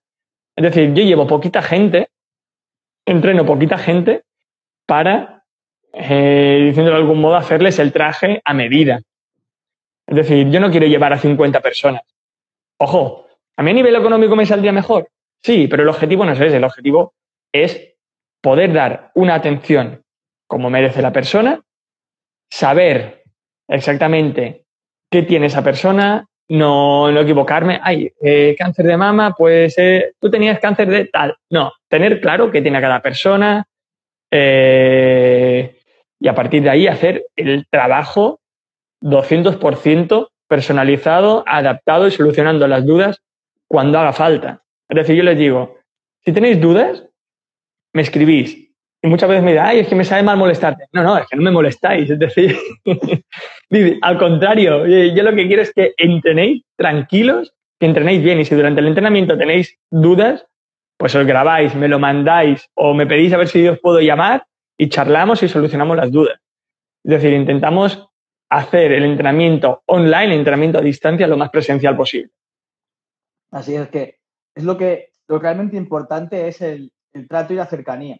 Es 0.55 0.63
decir, 0.63 0.93
yo 0.93 1.03
llevo 1.03 1.27
poquita 1.27 1.61
gente, 1.61 2.09
entreno 3.05 3.45
poquita 3.45 3.77
gente 3.77 4.23
para, 4.85 5.43
eh, 5.93 6.63
diciéndolo 6.65 6.97
de 6.97 7.03
algún 7.03 7.21
modo, 7.21 7.35
hacerles 7.35 7.79
el 7.79 7.91
traje 7.91 8.41
a 8.43 8.53
medida. 8.53 9.01
Es 10.07 10.15
decir, 10.15 10.49
yo 10.49 10.59
no 10.59 10.71
quiero 10.71 10.87
llevar 10.87 11.13
a 11.13 11.19
50 11.19 11.61
personas. 11.61 12.01
Ojo, 12.79 13.27
¿a 13.55 13.63
mí 13.63 13.71
a 13.71 13.73
nivel 13.75 13.95
económico 13.95 14.35
me 14.35 14.45
saldría 14.45 14.71
mejor? 14.71 15.09
Sí, 15.41 15.67
pero 15.67 15.83
el 15.83 15.89
objetivo 15.89 16.25
no 16.25 16.31
es 16.31 16.41
ese. 16.41 16.57
El 16.57 16.63
objetivo 16.63 17.13
es 17.53 17.95
poder 18.41 18.73
dar 18.73 19.11
una 19.15 19.35
atención 19.35 20.03
como 20.47 20.69
merece 20.69 21.01
la 21.01 21.13
persona, 21.13 21.61
saber 22.49 23.23
exactamente 23.67 24.65
qué 25.09 25.23
tiene 25.23 25.47
esa 25.47 25.63
persona, 25.63 26.25
no, 26.49 27.11
no 27.11 27.21
equivocarme. 27.21 27.79
Ay, 27.83 28.11
eh, 28.21 28.55
cáncer 28.57 28.85
de 28.85 28.97
mama, 28.97 29.33
pues 29.37 29.75
tú 30.19 30.29
tenías 30.29 30.59
cáncer 30.59 30.89
de 30.89 31.05
tal. 31.05 31.35
No, 31.49 31.71
tener 31.87 32.21
claro 32.21 32.51
qué 32.51 32.61
tiene 32.61 32.81
cada 32.81 33.01
persona 33.01 33.65
eh, 34.31 35.79
y 36.19 36.27
a 36.27 36.35
partir 36.35 36.63
de 36.63 36.69
ahí 36.69 36.87
hacer 36.87 37.25
el 37.35 37.65
trabajo 37.69 38.39
200% 39.01 40.29
personalizado, 40.47 41.43
adaptado 41.47 42.07
y 42.07 42.11
solucionando 42.11 42.67
las 42.67 42.85
dudas 42.85 43.21
cuando 43.67 43.99
haga 43.99 44.13
falta. 44.13 44.63
Es 44.87 44.95
decir, 44.95 45.15
yo 45.15 45.23
les 45.23 45.37
digo, 45.37 45.77
si 46.25 46.33
tenéis 46.33 46.59
dudas, 46.59 47.05
me 47.93 48.01
escribís 48.01 48.68
y 49.01 49.07
muchas 49.07 49.29
veces 49.29 49.43
me 49.43 49.51
dicen, 49.51 49.65
ay, 49.65 49.79
es 49.79 49.87
que 49.87 49.95
me 49.95 50.03
sabe 50.03 50.23
mal 50.23 50.37
molestarte. 50.37 50.85
No, 50.91 51.03
no, 51.03 51.17
es 51.17 51.27
que 51.27 51.35
no 51.35 51.41
me 51.41 51.51
molestáis. 51.51 52.09
Es 52.09 52.19
decir, 52.19 52.57
al 54.01 54.17
contrario, 54.17 54.85
yo 54.85 55.23
lo 55.23 55.35
que 55.35 55.47
quiero 55.47 55.61
es 55.61 55.73
que 55.73 55.93
entrenéis 55.97 56.63
tranquilos, 56.75 57.53
que 57.79 57.85
entrenéis 57.85 58.21
bien. 58.21 58.39
Y 58.39 58.45
si 58.45 58.55
durante 58.55 58.81
el 58.81 58.87
entrenamiento 58.87 59.37
tenéis 59.37 59.77
dudas, 59.89 60.45
pues 60.97 61.15
os 61.15 61.25
grabáis, 61.25 61.75
me 61.75 61.87
lo 61.87 61.97
mandáis 61.97 62.69
o 62.73 62.93
me 62.93 63.07
pedís 63.07 63.31
a 63.31 63.37
ver 63.37 63.47
si 63.47 63.65
os 63.67 63.79
puedo 63.79 64.01
llamar 64.01 64.45
y 64.77 64.89
charlamos 64.89 65.41
y 65.43 65.47
solucionamos 65.47 65.95
las 65.95 66.11
dudas. 66.11 66.39
Es 67.03 67.11
decir, 67.11 67.31
intentamos 67.33 68.09
hacer 68.49 68.91
el 68.91 69.05
entrenamiento 69.05 69.83
online, 69.85 70.33
el 70.33 70.39
entrenamiento 70.39 70.79
a 70.79 70.81
distancia, 70.81 71.27
lo 71.27 71.37
más 71.37 71.51
presencial 71.51 71.95
posible. 71.95 72.31
Así 73.51 73.75
es 73.75 73.87
que 73.89 74.19
es 74.55 74.63
lo 74.63 74.77
que 74.77 75.11
lo 75.27 75.39
realmente 75.39 75.77
importante 75.77 76.47
es 76.47 76.61
el, 76.61 76.91
trato 77.29 77.53
y 77.53 77.55
la 77.55 77.65
cercanía. 77.65 78.17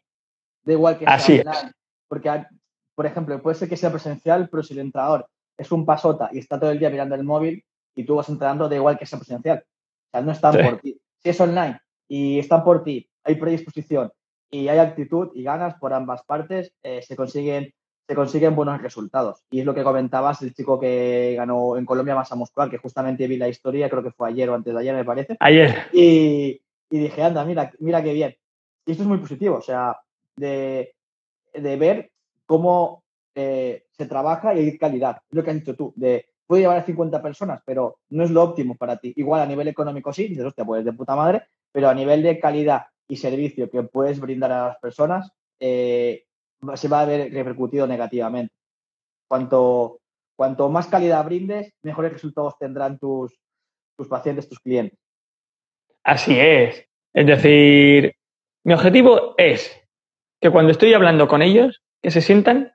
Da 0.69 0.73
igual 0.73 0.99
que 0.99 1.05
sea 1.05 1.41
online, 1.41 1.71
porque 2.08 2.45
por 2.93 3.08
ejemplo, 3.08 3.41
puede 3.41 3.55
ser 3.55 3.67
que 3.67 3.75
sea 3.75 3.91
presencial, 3.91 4.49
pero 4.49 4.62
si 4.62 4.73
el 4.73 4.82
entrenador 4.82 5.25
es 5.58 5.71
un 5.71 5.84
pasota 5.84 6.29
y 6.32 6.38
está 6.38 6.60
todo 6.60 6.69
el 6.69 6.77
día 6.77 6.91
mirando 6.91 7.15
el 7.15 7.23
móvil 7.23 7.65
y 7.95 8.03
tú 8.03 8.15
vas 8.15 8.29
entrenando, 8.29 8.69
da 8.69 8.75
igual 8.75 8.99
que 8.99 9.08
sea 9.08 9.17
presencial. 9.17 9.63
O 9.65 10.10
sea, 10.12 10.21
no 10.21 10.32
están 10.32 10.62
por 10.62 10.79
ti. 10.79 11.01
Si 11.17 11.29
es 11.29 11.41
online 11.41 11.79
y 12.08 12.38
están 12.38 12.63
por 12.63 12.84
ti, 12.84 13.10
hay 13.23 13.36
predisposición 13.36 14.12
y 14.51 14.67
hay 14.67 14.77
actitud 14.77 15.32
y 15.34 15.41
ganas 15.41 15.73
por 15.79 15.91
ambas 15.91 16.23
partes, 16.23 16.71
eh, 16.84 17.01
se 17.01 17.15
consiguen 17.15 17.73
se 18.08 18.15
consiguen 18.15 18.55
buenos 18.55 18.79
resultados. 18.82 19.43
Y 19.49 19.62
es 19.62 19.65
lo 19.65 19.73
que 19.73 19.84
comentabas, 19.84 20.41
el 20.43 20.53
chico 20.53 20.79
que 20.79 21.36
ganó 21.36 21.77
en 21.77 21.86
Colombia 21.86 22.15
masa 22.15 22.36
muscular, 22.36 22.69
que 22.69 22.79
justamente 22.79 23.27
vi 23.27 23.38
la 23.38 23.47
historia, 23.47 23.89
creo 23.89 24.03
que 24.03 24.12
fue 24.12 24.29
ayer 24.29 24.49
o 24.49 24.55
antes 24.55 24.73
de 24.73 24.79
ayer, 24.79 24.95
me 24.95 25.05
parece. 25.05 25.38
Ayer. 25.39 25.88
Y, 25.93 26.62
dije, 26.89 27.23
anda, 27.23 27.45
mira, 27.45 27.71
mira 27.79 28.03
qué 28.03 28.13
bien. 28.13 28.36
Y 28.86 28.91
esto 28.91 29.03
es 29.03 29.10
muy 29.10 29.19
positivo, 29.19 29.58
o 29.58 29.62
sea, 29.62 29.95
de, 30.39 30.93
ver 31.54 32.12
cómo 32.45 33.04
eh, 33.36 33.86
se 33.91 34.06
trabaja 34.06 34.54
y 34.56 34.60
hay 34.60 34.78
calidad. 34.78 35.17
Es 35.30 35.36
lo 35.36 35.43
que 35.43 35.52
has 35.52 35.58
dicho 35.58 35.75
tú, 35.75 35.93
de 35.95 36.25
puede 36.49 36.63
llevar 36.63 36.78
a 36.78 36.84
50 36.84 37.21
personas, 37.21 37.62
pero 37.63 37.99
no 38.10 38.23
es 38.23 38.32
lo 38.32 38.41
óptimo 38.41 38.75
para 38.75 38.97
ti. 38.97 39.13
Igual 39.17 39.41
a 39.41 39.45
nivel 39.45 39.67
económico 39.67 40.12
sí, 40.12 40.28
dices, 40.28 40.45
hostia, 40.45 40.65
pues 40.65 40.84
de 40.84 40.93
puta 40.93 41.15
madre, 41.15 41.43
pero 41.71 41.89
a 41.89 41.93
nivel 41.93 42.23
de 42.23 42.39
calidad 42.39 42.88
y 43.08 43.17
servicio 43.17 43.69
que 43.69 43.84
puedes 43.84 44.19
brindar 44.19 44.52
a 44.52 44.67
las 44.69 44.80
personas, 44.80 45.32
eh, 45.60 46.23
se 46.73 46.88
va 46.88 47.02
a 47.02 47.06
ver 47.06 47.32
repercutido 47.32 47.86
negativamente. 47.86 48.52
Cuanto, 49.28 49.99
cuanto 50.36 50.69
más 50.69 50.88
calidad 50.88 51.23
brindes, 51.23 51.71
mejores 51.84 52.13
resultados 52.13 52.58
tendrán 52.58 52.97
tus, 52.97 53.39
tus 53.95 54.08
pacientes, 54.08 54.49
tus 54.49 54.60
clientes. 54.60 54.97
Así 56.04 56.36
es. 56.39 56.84
Es 57.13 57.28
decir, 57.28 58.15
mi 58.63 58.73
objetivo 58.73 59.36
es 59.38 59.71
que 60.41 60.49
cuando 60.49 60.71
estoy 60.71 60.93
hablando 60.93 61.28
con 61.28 61.41
ellos, 61.41 61.82
que 62.02 62.12
se 62.12 62.21
sientan 62.21 62.73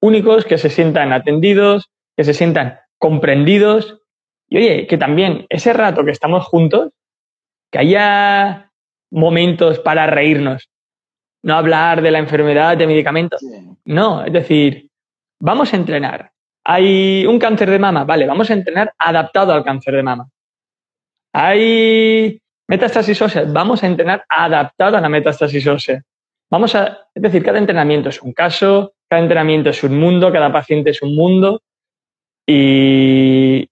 únicos, 0.00 0.44
que 0.44 0.58
se 0.58 0.68
sientan 0.68 1.12
atendidos, 1.12 1.90
que 2.16 2.24
se 2.24 2.34
sientan 2.34 2.78
comprendidos. 2.98 4.00
Y 4.48 4.58
oye, 4.58 4.86
que 4.86 4.98
también 4.98 5.46
ese 5.48 5.72
rato 5.72 6.04
que 6.04 6.10
estamos 6.10 6.44
juntos, 6.44 6.92
que 7.70 7.78
haya 7.78 8.70
momentos 9.10 9.78
para 9.78 10.06
reírnos, 10.06 10.68
no 11.42 11.54
hablar 11.54 12.02
de 12.02 12.10
la 12.10 12.18
enfermedad, 12.18 12.76
de 12.76 12.86
medicamentos. 12.86 13.42
No, 13.84 14.24
es 14.24 14.32
decir, 14.32 14.90
vamos 15.40 15.72
a 15.72 15.76
entrenar. 15.76 16.32
Hay 16.64 17.26
un 17.26 17.38
cáncer 17.38 17.70
de 17.70 17.78
mama, 17.78 18.04
vale, 18.04 18.26
vamos 18.26 18.50
a 18.50 18.54
entrenar 18.54 18.94
adaptado 18.98 19.52
al 19.52 19.64
cáncer 19.64 19.94
de 19.94 20.02
mama. 20.02 20.28
Hay 21.32 22.40
metástasis 22.66 23.20
ósea, 23.20 23.44
vamos 23.46 23.82
a 23.82 23.86
entrenar 23.86 24.24
adaptado 24.28 24.96
a 24.96 25.00
la 25.00 25.08
metástasis 25.08 25.66
ósea. 25.66 26.02
Vamos 26.50 26.74
a, 26.74 27.08
es 27.14 27.22
decir, 27.22 27.42
cada 27.42 27.58
entrenamiento 27.58 28.08
es 28.08 28.22
un 28.22 28.32
caso, 28.32 28.94
cada 29.08 29.22
entrenamiento 29.22 29.70
es 29.70 29.82
un 29.82 29.98
mundo, 29.98 30.32
cada 30.32 30.52
paciente 30.52 30.90
es 30.90 31.02
un 31.02 31.14
mundo 31.16 31.62
y, 32.46 33.68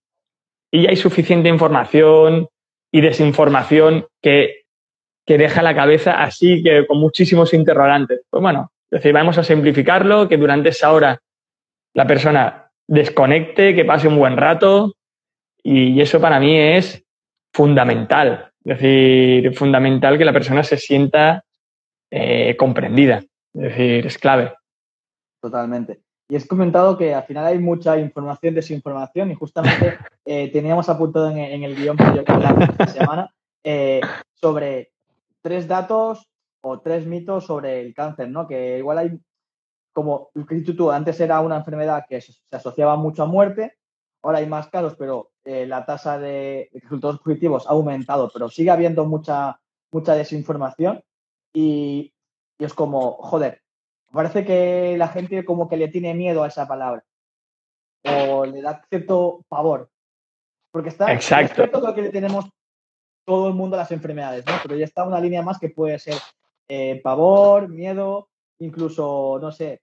y 0.70 0.87
hay 0.87 0.96
suficiente 0.96 1.48
información 1.48 2.48
y 2.90 3.00
desinformación 3.00 4.06
que 4.20 4.62
que 5.26 5.38
deja 5.38 5.62
la 5.62 5.74
cabeza 5.74 6.22
así, 6.22 6.62
que 6.62 6.87
con 6.87 6.98
muchísimos 6.98 7.54
interrogantes. 7.54 8.22
Pues 8.28 8.42
bueno, 8.42 8.72
es 8.90 8.98
decir, 8.98 9.12
vamos 9.12 9.38
a 9.38 9.44
simplificarlo, 9.44 10.28
que 10.28 10.37
durante 10.37 10.70
esa 10.70 10.92
hora 10.92 11.20
la 11.94 12.06
persona 12.06 12.70
desconecte, 12.88 13.74
que 13.74 13.85
pase 13.85 14.08
un 14.08 14.18
buen 14.18 14.37
rato, 14.37 14.94
y 15.62 16.00
eso 16.00 16.20
para 16.20 16.40
mí 16.40 16.58
es 16.58 17.04
fundamental. 17.52 18.50
Es 18.64 18.78
decir, 18.78 19.54
fundamental 19.54 20.18
que 20.18 20.24
la 20.24 20.32
persona 20.32 20.62
se 20.62 20.76
sienta 20.76 21.44
eh, 22.14 22.57
comprendida. 22.59 23.25
Es 23.55 23.62
decir, 23.62 24.07
es 24.07 24.18
clave. 24.18 24.53
Totalmente. 25.40 26.03
Y 26.29 26.37
has 26.37 26.46
comentado 26.46 26.96
que 26.96 27.14
al 27.14 27.25
final 27.25 27.46
hay 27.46 27.59
mucha 27.59 27.98
información, 27.98 28.55
desinformación, 28.55 29.31
y 29.31 29.35
justamente 29.35 29.98
eh, 30.27 30.53
teníamos 30.53 30.88
apuntado 30.88 31.31
en, 31.31 31.38
en, 31.38 31.62
el 31.64 31.75
guion 31.75 31.96
que 31.96 32.05
yo 32.05 32.20
esta 32.20 32.87
semana 32.87 33.35
eh, 33.64 34.01
sobre 34.35 34.92
tres 35.40 35.66
datos 35.66 36.29
o 36.62 36.81
tres 36.81 37.07
mitos 37.07 37.46
sobre 37.46 37.81
el 37.81 37.94
cáncer, 37.94 38.29
¿no? 38.29 38.46
Que 38.46 38.79
igual 38.79 38.98
hay, 38.98 39.20
como 39.94 40.31
tú, 40.77 40.90
antes 40.90 41.18
era 41.18 41.40
una 41.40 41.57
enfermedad 41.57 42.05
que 42.09 42.20
se, 42.20 42.35
asociaba 42.51 42.96
mucho 42.96 43.22
a 43.22 43.27
muerte, 43.27 43.79
ahora 44.22 44.38
hay 44.38 44.46
más 44.46 44.68
casos, 44.68 44.96
pero 44.98 45.31
eh, 45.44 45.66
la 45.66 45.87
tasa 45.87 46.18
de 46.18 46.70
resultados 46.75 47.20
positivos 47.20 47.66
ha 47.66 47.70
aumentado, 47.70 48.31
pero 48.33 48.51
sigue 48.51 48.70
habiendo 48.70 49.07
mucha, 49.07 49.59
mucha 49.90 50.14
desinformación 50.14 51.03
y, 51.52 52.12
es 52.58 52.74
como, 52.74 53.14
joder, 53.14 53.62
parece 54.12 54.44
que 54.44 54.96
la 54.96 55.08
gente 55.08 55.44
como 55.44 55.68
que 55.68 55.76
le 55.76 55.88
tiene 55.88 56.14
miedo 56.14 56.42
a 56.42 56.48
esa 56.48 56.68
palabra 56.68 57.04
o 58.04 58.44
le 58.46 58.62
da 58.62 58.82
cierto 58.88 59.44
pavor. 59.48 59.90
Porque 60.70 60.88
está 60.88 61.12
Exacto. 61.12 61.66
lo 61.80 61.94
que 61.94 62.02
le 62.02 62.10
tenemos 62.10 62.48
todo 63.24 63.48
el 63.48 63.54
mundo 63.54 63.76
las 63.76 63.92
enfermedades, 63.92 64.44
¿no? 64.46 64.52
Pero 64.62 64.76
ya 64.76 64.84
está 64.84 65.04
una 65.04 65.20
línea 65.20 65.42
más 65.42 65.58
que 65.58 65.68
puede 65.68 65.98
ser 65.98 66.14
eh, 66.68 67.00
pavor, 67.02 67.68
miedo, 67.68 68.28
incluso, 68.58 69.38
no 69.40 69.52
sé, 69.52 69.82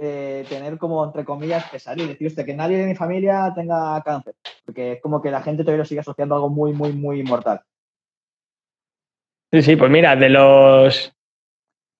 eh, 0.00 0.44
tener 0.48 0.78
como, 0.78 1.04
entre 1.04 1.24
comillas, 1.24 1.68
pesar 1.70 1.98
y 1.98 2.06
decir 2.06 2.28
usted 2.28 2.46
que 2.46 2.54
nadie 2.54 2.78
de 2.78 2.86
mi 2.86 2.94
familia 2.94 3.52
tenga 3.54 4.00
cáncer, 4.04 4.36
porque 4.64 4.92
es 4.92 5.02
como 5.02 5.20
que 5.20 5.30
la 5.30 5.42
gente 5.42 5.64
todavía 5.64 5.78
lo 5.78 5.84
sigue 5.84 6.00
asociando 6.00 6.34
a 6.34 6.38
algo 6.38 6.50
muy, 6.50 6.72
muy, 6.72 6.92
muy 6.92 7.22
mortal. 7.24 7.62
Sí, 9.50 9.62
sí, 9.62 9.76
pues 9.76 9.90
mira, 9.90 10.14
de 10.14 10.28
los 10.28 11.12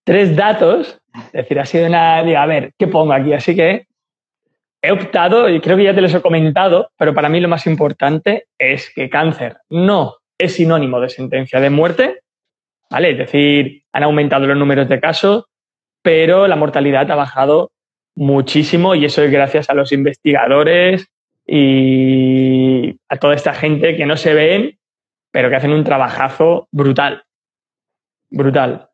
tres 0.05 0.37
datos, 0.37 1.01
es 1.15 1.33
decir, 1.33 1.59
ha 1.59 1.65
sido 1.65 1.87
una, 1.87 2.19
a 2.19 2.47
ver, 2.47 2.73
¿qué 2.79 2.87
pongo 2.87 3.13
aquí? 3.13 3.33
Así 3.33 3.57
que 3.57 3.87
he 4.83 4.93
optado, 4.93 5.49
y 5.49 5.61
creo 5.61 5.77
que 5.77 5.85
ya 5.85 5.95
te 5.95 6.03
los 6.03 6.15
he 6.15 6.21
comentado, 6.21 6.91
pero 6.99 7.15
para 7.15 7.29
mí 7.29 7.41
lo 7.41 7.49
más 7.49 7.67
importante 7.67 8.47
es 8.59 8.93
que 8.95 9.09
cáncer 9.09 9.59
no 9.71 10.17
es 10.39 10.55
sinónimo 10.55 11.01
de 11.01 11.09
sentencia 11.09 11.59
de 11.59 11.71
muerte, 11.71 12.21
¿vale? 12.91 13.13
Es 13.13 13.19
decir, 13.19 13.83
han 13.93 14.05
aumentado 14.05 14.47
los 14.47 14.57
números 14.57 14.89
de 14.89 15.01
casos, 15.01 15.47
pero 16.03 16.47
la 16.47 16.57
mortalidad 16.57 17.11
ha 17.11 17.17
bajado 17.17 17.73
muchísimo 18.15 18.95
y 18.95 19.05
eso 19.05 19.23
es 19.23 19.31
gracias 19.31 19.71
a 19.71 19.75
los 19.75 19.91
investigadores 19.93 21.09
y 21.47 22.99
a 23.09 23.17
toda 23.17 23.35
esta 23.35 23.55
gente 23.55 23.97
que 23.97 24.07
no 24.07 24.17
se 24.17 24.35
ven, 24.35 24.79
pero 25.33 25.49
que 25.49 25.57
hacen 25.57 25.73
un 25.73 25.85
trabajazo 25.85 26.69
brutal. 26.71 27.25
Brutal. 28.31 28.89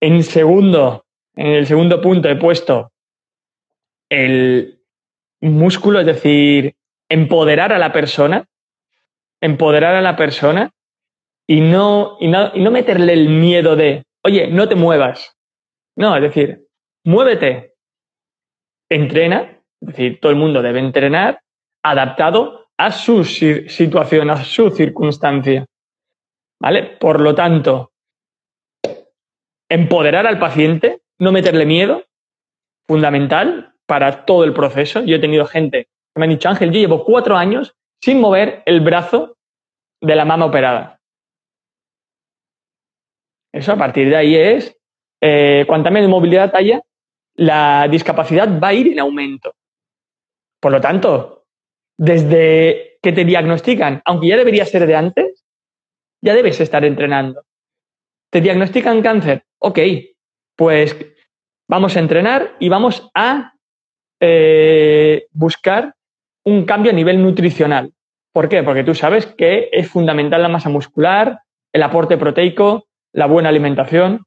En 0.00 0.22
segundo, 0.22 1.04
en 1.34 1.48
el 1.48 1.66
segundo 1.66 2.00
punto 2.00 2.28
he 2.28 2.36
puesto 2.36 2.92
el 4.08 4.80
músculo, 5.40 6.00
es 6.00 6.06
decir, 6.06 6.76
empoderar 7.08 7.72
a 7.72 7.78
la 7.78 7.92
persona, 7.92 8.46
empoderar 9.40 9.94
a 9.94 10.02
la 10.02 10.16
persona 10.16 10.70
y 11.46 11.60
no, 11.60 12.16
y 12.20 12.28
no, 12.28 12.52
y 12.54 12.60
no 12.60 12.70
meterle 12.70 13.12
el 13.12 13.28
miedo 13.28 13.76
de, 13.76 14.04
oye, 14.22 14.48
no 14.48 14.68
te 14.68 14.74
muevas. 14.74 15.36
No, 15.96 16.14
es 16.16 16.22
decir, 16.22 16.66
muévete, 17.04 17.74
entrena, 18.88 19.62
es 19.80 19.88
decir, 19.88 20.20
todo 20.20 20.30
el 20.30 20.38
mundo 20.38 20.62
debe 20.62 20.80
entrenar 20.80 21.40
adaptado 21.82 22.66
a 22.76 22.92
su 22.92 23.24
situación, 23.24 24.30
a 24.30 24.44
su 24.44 24.70
circunstancia. 24.70 25.64
¿Vale? 26.60 26.96
Por 26.98 27.20
lo 27.20 27.34
tanto, 27.34 27.92
empoderar 29.68 30.26
al 30.26 30.38
paciente, 30.38 31.00
no 31.18 31.32
meterle 31.32 31.66
miedo, 31.66 32.04
fundamental, 32.86 33.74
para 33.86 34.24
todo 34.24 34.44
el 34.44 34.52
proceso. 34.52 35.02
Yo 35.02 35.16
he 35.16 35.20
tenido 35.20 35.46
gente 35.46 35.84
que 35.84 36.20
me 36.20 36.24
han 36.24 36.30
dicho, 36.30 36.48
Ángel, 36.48 36.72
yo 36.72 36.80
llevo 36.80 37.04
cuatro 37.04 37.36
años 37.36 37.74
sin 38.02 38.20
mover 38.20 38.62
el 38.66 38.80
brazo 38.80 39.36
de 40.00 40.16
la 40.16 40.24
mama 40.24 40.46
operada. 40.46 41.00
Eso 43.52 43.72
a 43.72 43.76
partir 43.76 44.08
de 44.08 44.16
ahí 44.16 44.36
es, 44.36 44.76
eh, 45.22 45.64
cuanta 45.66 45.90
menos 45.90 46.10
movilidad 46.10 46.54
haya, 46.54 46.82
la 47.36 47.88
discapacidad 47.90 48.60
va 48.60 48.68
a 48.68 48.74
ir 48.74 48.88
en 48.88 49.00
aumento. 49.00 49.54
Por 50.60 50.72
lo 50.72 50.80
tanto, 50.80 51.44
desde 51.98 52.98
que 53.02 53.12
te 53.12 53.24
diagnostican, 53.24 54.02
aunque 54.04 54.28
ya 54.28 54.36
debería 54.36 54.66
ser 54.66 54.86
de 54.86 54.96
antes, 54.96 55.44
ya 56.22 56.34
debes 56.34 56.60
estar 56.60 56.84
entrenando. 56.84 57.45
¿Te 58.30 58.40
diagnostican 58.40 59.02
cáncer? 59.02 59.44
Ok, 59.58 59.78
pues 60.56 60.96
vamos 61.68 61.96
a 61.96 62.00
entrenar 62.00 62.56
y 62.58 62.68
vamos 62.68 63.10
a 63.14 63.52
eh, 64.20 65.26
buscar 65.32 65.94
un 66.44 66.64
cambio 66.64 66.90
a 66.90 66.94
nivel 66.94 67.22
nutricional. 67.22 67.92
¿Por 68.32 68.48
qué? 68.48 68.62
Porque 68.62 68.84
tú 68.84 68.94
sabes 68.94 69.26
que 69.26 69.68
es 69.72 69.88
fundamental 69.88 70.42
la 70.42 70.48
masa 70.48 70.68
muscular, 70.68 71.40
el 71.72 71.82
aporte 71.82 72.16
proteico, 72.16 72.86
la 73.12 73.26
buena 73.26 73.48
alimentación. 73.48 74.24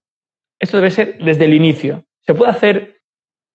Esto 0.59 0.77
debe 0.77 0.91
ser 0.91 1.17
desde 1.19 1.45
el 1.45 1.53
inicio. 1.53 2.05
¿Se 2.21 2.33
puede 2.33 2.51
hacer 2.51 3.01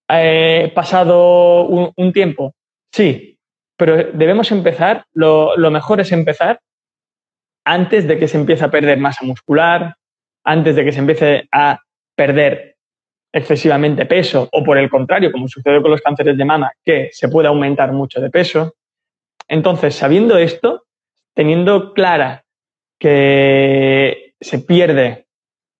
eh, 0.08 0.72
pasado 0.74 1.66
un, 1.66 2.12
tiempo? 2.12 2.54
Sí, 2.92 3.38
pero 3.76 3.96
debemos 4.12 4.50
empezar, 4.52 5.04
lo, 5.12 5.56
lo 5.56 5.70
mejor 5.70 6.00
es 6.00 6.12
empezar 6.12 6.60
antes 7.64 8.06
de 8.06 8.18
que 8.18 8.28
se 8.28 8.38
empiece 8.38 8.64
a 8.64 8.70
perder 8.70 8.98
masa 8.98 9.24
muscular, 9.24 9.96
antes 10.44 10.76
de 10.76 10.84
que 10.84 10.92
se 10.92 11.00
empiece 11.00 11.48
a 11.50 11.80
perder 12.14 12.76
excesivamente 13.32 14.06
peso 14.06 14.48
o 14.52 14.62
por 14.62 14.78
el 14.78 14.88
contrario, 14.88 15.32
como 15.32 15.48
sucede 15.48 15.82
con 15.82 15.90
los 15.90 16.00
cánceres 16.00 16.36
de 16.36 16.44
mama, 16.44 16.70
que 16.84 17.10
se 17.12 17.28
puede 17.28 17.48
aumentar 17.48 17.92
mucho 17.92 18.20
de 18.20 18.30
peso. 18.30 18.74
Entonces, 19.48 19.96
sabiendo 19.96 20.38
esto, 20.38 20.84
teniendo 21.34 21.92
clara 21.92 22.44
que 22.98 24.34
se 24.40 24.60
pierde 24.60 25.26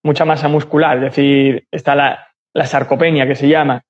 mucha 0.02 0.24
masa 0.24 0.48
muscular, 0.48 0.96
es 0.96 1.04
decir, 1.04 1.66
está 1.70 1.94
la, 1.94 2.26
la 2.52 2.66
sarcopenia 2.66 3.26
que 3.26 3.36
se 3.36 3.48
llama, 3.48 3.82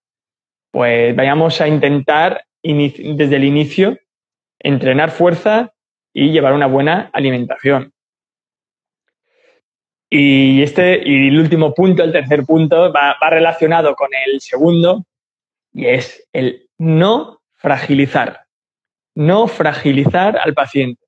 pues 0.70 1.16
vayamos 1.16 1.60
a 1.60 1.68
intentar 1.68 2.44
desde 2.62 3.36
el 3.36 3.44
inicio 3.44 3.98
entrenar 4.58 5.10
fuerza 5.10 5.72
y 6.12 6.32
llevar 6.32 6.52
una 6.52 6.66
buena 6.66 7.10
alimentación. 7.12 7.93
Y 10.10 10.62
este, 10.62 11.00
y 11.04 11.28
el 11.28 11.38
último 11.38 11.74
punto, 11.74 12.04
el 12.04 12.12
tercer 12.12 12.44
punto, 12.44 12.92
va, 12.92 13.16
relacionado 13.30 13.94
con 13.94 14.08
el 14.26 14.40
segundo, 14.40 15.04
y 15.72 15.86
es 15.86 16.28
el 16.32 16.68
no 16.78 17.40
fragilizar. 17.54 18.44
No 19.14 19.48
fragilizar 19.48 20.38
al 20.38 20.54
paciente. 20.54 21.02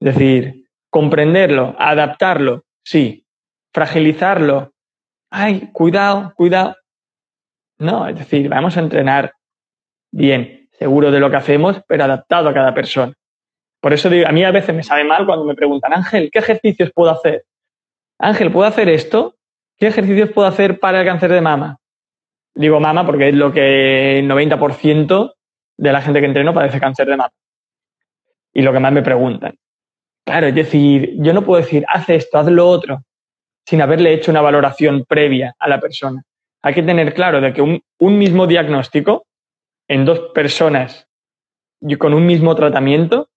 Es 0.00 0.14
decir, 0.14 0.68
comprenderlo, 0.90 1.74
adaptarlo, 1.78 2.64
sí. 2.82 3.24
Fragilizarlo. 3.72 4.72
Ay, 5.30 5.70
cuidado, 5.72 6.32
cuidado. 6.36 6.76
No, 7.78 8.08
es 8.08 8.18
decir, 8.18 8.48
vamos 8.48 8.76
a 8.76 8.80
entrenar 8.80 9.34
bien, 10.10 10.68
seguro 10.78 11.10
de 11.10 11.20
lo 11.20 11.30
que 11.30 11.36
hacemos, 11.36 11.80
pero 11.86 12.04
adaptado 12.04 12.48
a 12.48 12.54
cada 12.54 12.74
persona. 12.74 13.12
Por 13.80 13.92
eso 13.92 14.08
digo, 14.08 14.26
a 14.26 14.32
mí 14.32 14.42
a 14.44 14.50
veces 14.50 14.74
me 14.74 14.82
sabe 14.82 15.04
mal 15.04 15.26
cuando 15.26 15.44
me 15.44 15.54
preguntan, 15.54 15.92
Ángel, 15.92 16.30
¿qué 16.32 16.38
ejercicios 16.38 16.90
puedo 16.94 17.10
hacer? 17.10 17.44
Ángel, 18.18 18.50
¿puedo 18.50 18.66
hacer 18.66 18.88
esto? 18.88 19.34
¿Qué 19.76 19.88
ejercicios 19.88 20.30
puedo 20.30 20.48
hacer 20.48 20.80
para 20.80 21.00
el 21.00 21.06
cáncer 21.06 21.30
de 21.32 21.40
mama? 21.40 21.78
Digo 22.54 22.80
mama 22.80 23.04
porque 23.04 23.28
es 23.28 23.34
lo 23.34 23.52
que 23.52 24.18
el 24.18 24.28
90% 24.28 25.34
de 25.76 25.92
la 25.92 26.00
gente 26.00 26.20
que 26.20 26.26
entreno 26.26 26.54
padece 26.54 26.80
cáncer 26.80 27.06
de 27.06 27.16
mama. 27.16 27.32
Y 28.54 28.62
lo 28.62 28.72
que 28.72 28.80
más 28.80 28.92
me 28.92 29.02
preguntan. 29.02 29.54
Claro, 30.24 30.46
es 30.46 30.54
decir, 30.54 31.14
yo 31.18 31.34
no 31.34 31.44
puedo 31.44 31.62
decir, 31.62 31.84
haz 31.88 32.08
esto, 32.08 32.38
haz 32.38 32.46
lo 32.46 32.66
otro, 32.66 33.02
sin 33.66 33.82
haberle 33.82 34.14
hecho 34.14 34.30
una 34.30 34.40
valoración 34.40 35.04
previa 35.04 35.54
a 35.58 35.68
la 35.68 35.78
persona. 35.78 36.22
Hay 36.62 36.72
que 36.72 36.82
tener 36.82 37.12
claro 37.12 37.40
de 37.40 37.52
que 37.52 37.60
un, 37.60 37.82
un 37.98 38.18
mismo 38.18 38.46
diagnóstico 38.46 39.26
en 39.88 40.06
dos 40.06 40.20
personas 40.34 41.06
y 41.80 41.96
con 41.96 42.14
un 42.14 42.24
mismo 42.24 42.54
tratamiento 42.54 43.28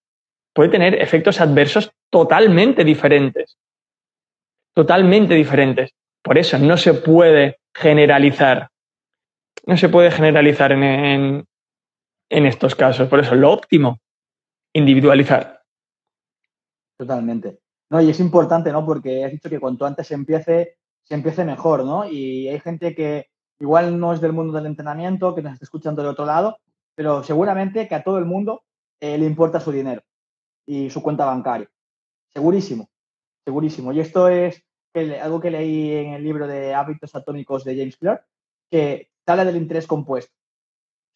puede 0.53 0.69
tener 0.69 0.95
efectos 0.95 1.41
adversos 1.41 1.91
totalmente 2.09 2.85
diferentes 2.85 3.57
totalmente 4.73 5.33
diferentes. 5.33 5.91
Por 6.21 6.37
eso 6.37 6.57
no 6.59 6.77
se 6.77 6.93
puede 6.93 7.59
generalizar. 7.73 8.69
No 9.65 9.77
se 9.77 9.89
puede 9.89 10.11
generalizar 10.11 10.71
en, 10.71 11.45
estos 12.29 12.75
casos. 12.75 13.07
Por 13.07 13.19
eso 13.19 13.35
lo 13.35 13.51
óptimo, 13.51 13.99
individualizar. 14.73 15.61
Totalmente. 16.97 17.59
No, 17.89 18.01
y 18.01 18.09
es 18.09 18.19
importante, 18.19 18.71
¿no? 18.71 18.85
Porque 18.85 19.23
has 19.23 19.31
dicho 19.31 19.49
que 19.49 19.59
cuanto 19.59 19.85
antes 19.85 20.07
se 20.07 20.13
empiece, 20.13 20.77
se 21.03 21.15
empiece 21.15 21.43
mejor, 21.43 21.83
¿no? 21.83 22.05
Y 22.07 22.47
hay 22.47 22.59
gente 22.59 22.93
que 22.93 23.29
igual 23.59 23.99
no 23.99 24.13
es 24.13 24.21
del 24.21 24.33
mundo 24.33 24.53
del 24.53 24.67
entrenamiento, 24.67 25.33
que 25.33 25.41
nos 25.41 25.53
está 25.53 25.65
escuchando 25.65 26.01
del 26.01 26.11
otro 26.11 26.25
lado, 26.25 26.57
pero 26.95 27.23
seguramente 27.23 27.87
que 27.87 27.95
a 27.95 28.03
todo 28.03 28.17
el 28.17 28.25
mundo 28.25 28.63
eh, 28.99 29.17
le 29.17 29.25
importa 29.25 29.59
su 29.59 29.71
dinero 29.71 30.01
y 30.65 30.89
su 30.89 31.01
cuenta 31.01 31.25
bancaria. 31.25 31.69
Segurísimo, 32.29 32.89
segurísimo. 33.45 33.91
Y 33.91 33.99
esto 33.99 34.27
es 34.27 34.63
algo 35.21 35.39
que 35.39 35.51
leí 35.51 35.91
en 35.91 36.13
el 36.13 36.23
libro 36.23 36.47
de 36.47 36.73
hábitos 36.73 37.15
atómicos 37.15 37.63
de 37.63 37.77
James 37.77 37.97
Clear, 37.97 38.25
que 38.69 39.11
habla 39.25 39.45
del 39.45 39.57
interés 39.57 39.87
compuesto. 39.87 40.33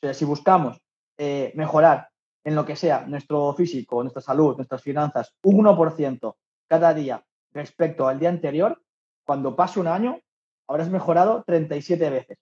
O 0.01 0.05
sea, 0.05 0.13
si 0.13 0.25
buscamos 0.25 0.79
eh, 1.17 1.51
mejorar 1.55 2.09
en 2.43 2.55
lo 2.55 2.65
que 2.65 2.75
sea 2.75 3.05
nuestro 3.05 3.53
físico, 3.53 4.01
nuestra 4.03 4.21
salud, 4.21 4.55
nuestras 4.55 4.81
finanzas, 4.81 5.33
un 5.43 5.65
1% 5.65 6.35
cada 6.67 6.93
día 6.93 7.23
respecto 7.53 8.07
al 8.07 8.19
día 8.19 8.29
anterior, 8.29 8.81
cuando 9.25 9.55
pase 9.55 9.79
un 9.79 9.87
año, 9.87 10.19
habrás 10.67 10.89
mejorado 10.89 11.43
37 11.45 12.09
veces. 12.09 12.37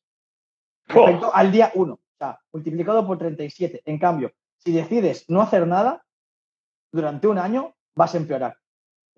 Respecto 0.87 1.33
al 1.33 1.51
día 1.51 1.71
1, 1.75 1.93
o 1.93 1.99
sea, 2.17 2.39
multiplicado 2.51 3.05
por 3.05 3.17
37. 3.17 3.81
En 3.85 3.99
cambio, 3.99 4.31
si 4.57 4.71
decides 4.71 5.29
no 5.29 5.41
hacer 5.41 5.67
nada, 5.67 6.03
durante 6.91 7.27
un 7.27 7.37
año 7.37 7.75
vas 7.95 8.15
a 8.15 8.17
empeorar. 8.17 8.57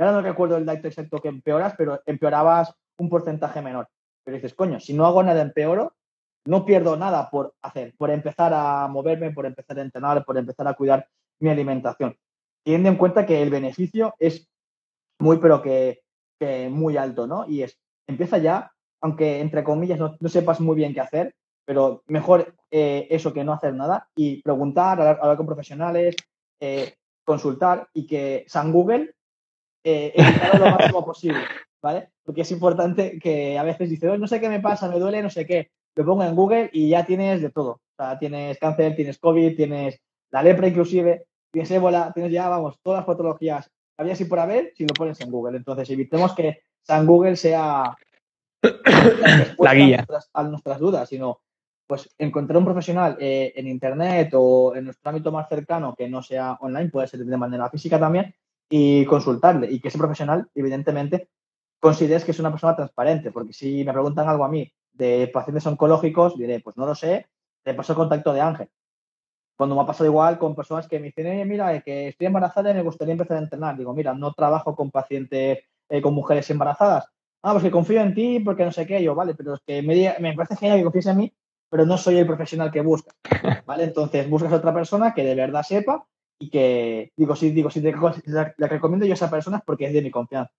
Ahora 0.03 0.17
no 0.17 0.21
recuerdo 0.21 0.57
el 0.57 0.65
dato 0.65 0.89
exacto 0.89 1.21
que 1.21 1.29
empeoras, 1.29 1.75
pero 1.77 2.01
empeorabas 2.05 2.75
un 2.97 3.07
porcentaje 3.07 3.61
menor. 3.61 3.87
Pero 4.25 4.35
dices, 4.35 4.53
coño, 4.53 4.81
si 4.81 4.93
no 4.93 5.05
hago 5.05 5.23
nada, 5.23 5.41
empeoro, 5.41 5.95
no 6.45 6.65
pierdo 6.65 6.97
nada 6.97 7.29
por 7.29 7.55
hacer, 7.61 7.95
por 7.97 8.11
empezar 8.11 8.51
a 8.53 8.89
moverme, 8.89 9.31
por 9.31 9.45
empezar 9.45 9.79
a 9.79 9.81
entrenar, 9.81 10.25
por 10.25 10.37
empezar 10.37 10.67
a 10.67 10.73
cuidar 10.73 11.07
mi 11.39 11.49
alimentación. 11.49 12.17
Teniendo 12.65 12.89
en 12.89 12.97
cuenta 12.97 13.25
que 13.25 13.41
el 13.41 13.49
beneficio 13.49 14.13
es 14.19 14.49
muy, 15.19 15.37
pero 15.37 15.61
que, 15.61 16.01
muy 16.69 16.97
alto, 16.97 17.25
¿no? 17.25 17.45
Y 17.47 17.63
es, 17.63 17.79
empieza 18.05 18.39
ya, 18.39 18.73
aunque 19.01 19.39
entre 19.39 19.63
comillas 19.63 19.97
no, 19.97 20.17
sepas 20.27 20.59
muy 20.59 20.75
bien 20.75 20.93
qué 20.93 20.99
hacer, 20.99 21.33
pero 21.63 22.03
mejor 22.07 22.53
eh, 22.71 23.07
eso 23.09 23.31
que 23.31 23.45
no 23.45 23.53
hacer 23.53 23.73
nada 23.73 24.09
y 24.17 24.41
preguntar, 24.41 24.99
hablar, 24.99 25.37
con 25.37 25.45
profesionales, 25.45 26.17
eh, 26.59 26.95
consultar 27.23 27.87
y 27.93 28.05
que 28.05 28.43
San 28.49 28.73
Google 28.73 29.15
eh, 29.83 30.13
lo 30.57 30.65
máximo 30.71 31.05
posible, 31.05 31.39
¿vale? 31.81 32.09
Porque 32.23 32.41
es 32.41 32.51
importante 32.51 33.19
que 33.19 33.57
a 33.57 33.63
veces 33.63 33.89
dices, 33.89 34.19
no 34.19 34.27
sé 34.27 34.39
qué 34.39 34.49
me 34.49 34.59
pasa, 34.59 34.89
me 34.89 34.99
duele, 34.99 35.21
no 35.21 35.29
sé 35.29 35.45
qué. 35.45 35.71
Lo 35.95 36.05
pongo 36.05 36.23
en 36.23 36.35
Google 36.35 36.69
y 36.73 36.89
ya 36.89 37.05
tienes 37.05 37.41
de 37.41 37.49
todo. 37.49 37.71
O 37.71 37.95
sea, 37.95 38.17
tienes 38.17 38.57
cáncer, 38.57 38.95
tienes 38.95 39.19
COVID, 39.19 39.55
tienes 39.55 39.99
la 40.31 40.41
lepra 40.41 40.67
inclusive, 40.67 41.25
tienes 41.51 41.69
ébola, 41.71 42.11
tienes 42.13 42.31
ya, 42.31 42.49
vamos, 42.49 42.79
todas 42.81 42.99
las 42.99 43.05
patologías 43.05 43.69
había 43.97 44.13
así 44.13 44.25
por 44.25 44.39
haber 44.39 44.73
si 44.75 44.85
lo 44.85 44.93
pones 44.93 45.19
en 45.21 45.29
Google. 45.29 45.57
Entonces, 45.57 45.89
evitemos 45.89 46.33
que 46.33 46.63
San 46.81 47.05
Google 47.05 47.35
sea 47.35 47.95
la 49.59 49.75
guía 49.75 50.05
a 50.33 50.43
nuestras, 50.43 50.79
dudas, 50.79 51.09
sino 51.09 51.41
pues 51.85 52.09
encontrar 52.17 52.57
un 52.57 52.65
profesional 52.65 53.17
eh, 53.19 53.53
en 53.55 53.67
internet 53.67 54.31
o 54.33 54.75
en 54.75 54.85
nuestro 54.85 55.09
ámbito 55.09 55.31
más 55.31 55.47
cercano 55.49 55.93
que 55.95 56.07
no 56.09 56.23
sea 56.23 56.57
online, 56.61 56.89
puede 56.89 57.07
ser 57.07 57.23
de 57.23 57.37
manera 57.37 57.69
física 57.69 57.99
también, 57.99 58.33
y 58.69 59.05
consultarle 59.05 59.71
y 59.71 59.79
que 59.79 59.89
ese 59.89 59.97
profesional, 59.97 60.49
evidentemente, 60.55 61.29
consideres 61.79 62.23
que 62.23 62.31
es 62.31 62.39
una 62.39 62.51
persona 62.51 62.75
transparente, 62.75 63.31
porque 63.31 63.53
si 63.53 63.83
me 63.83 63.91
preguntan 63.91 64.27
algo 64.29 64.45
a 64.45 64.49
mí 64.49 64.71
de 64.93 65.29
pacientes 65.33 65.65
oncológicos, 65.67 66.37
diré, 66.37 66.59
pues 66.59 66.77
no 66.77 66.85
lo 66.85 66.95
sé, 66.95 67.27
te 67.63 67.73
paso 67.73 67.93
el 67.93 67.97
contacto 67.97 68.33
de 68.33 68.41
Ángel. 68.41 68.69
Cuando 69.55 69.75
me 69.75 69.81
ha 69.81 69.85
pasado 69.85 70.09
igual 70.09 70.37
con 70.37 70.55
personas 70.55 70.87
que 70.87 70.99
me 70.99 71.07
dicen, 71.07 71.47
mira, 71.47 71.81
que 71.81 72.07
estoy 72.07 72.27
embarazada 72.27 72.71
y 72.71 72.73
me 72.73 72.81
gustaría 72.81 73.11
empezar 73.11 73.37
a 73.37 73.41
entrenar. 73.41 73.77
Digo, 73.77 73.93
mira, 73.93 74.13
no 74.13 74.33
trabajo 74.33 74.75
con 74.75 74.91
pacientes, 74.91 75.59
eh, 75.89 76.01
con 76.01 76.13
mujeres 76.13 76.49
embarazadas. 76.49 77.07
Ah, 77.43 77.51
pues 77.51 77.63
que 77.63 77.71
confío 77.71 78.01
en 78.01 78.15
ti 78.15 78.39
porque 78.39 78.65
no 78.65 78.71
sé 78.71 78.87
qué. 78.87 79.03
Yo, 79.03 79.13
vale, 79.13 79.35
pero 79.35 79.55
es 79.55 79.61
que 79.65 79.81
me, 79.81 80.15
me 80.19 80.33
parece 80.33 80.55
genial 80.55 80.77
que 80.77 80.83
confíes 80.83 81.07
en 81.07 81.17
mí, 81.17 81.33
pero 81.69 81.85
no 81.85 81.97
soy 81.97 82.17
el 82.17 82.25
profesional 82.25 82.71
que 82.71 82.81
buscas. 82.81 83.15
¿Vale? 83.65 83.83
Entonces 83.83 84.29
buscas 84.29 84.51
a 84.53 84.55
otra 84.55 84.73
persona 84.73 85.13
que 85.13 85.23
de 85.23 85.35
verdad 85.35 85.63
sepa 85.63 86.07
y 86.43 86.49
que 86.49 87.13
digo, 87.15 87.37
si, 87.37 87.51
digo, 87.51 87.69
si 87.69 87.81
te, 87.81 87.93
la, 88.25 88.53
recomiendo 88.57 89.05
yo 89.05 89.13
a 89.13 89.15
esa 89.15 89.29
persona 89.29 89.57
es 89.57 89.63
porque 89.65 89.85
es 89.85 89.93
de 89.93 90.01
mi 90.01 90.11
confianza. 90.11 90.51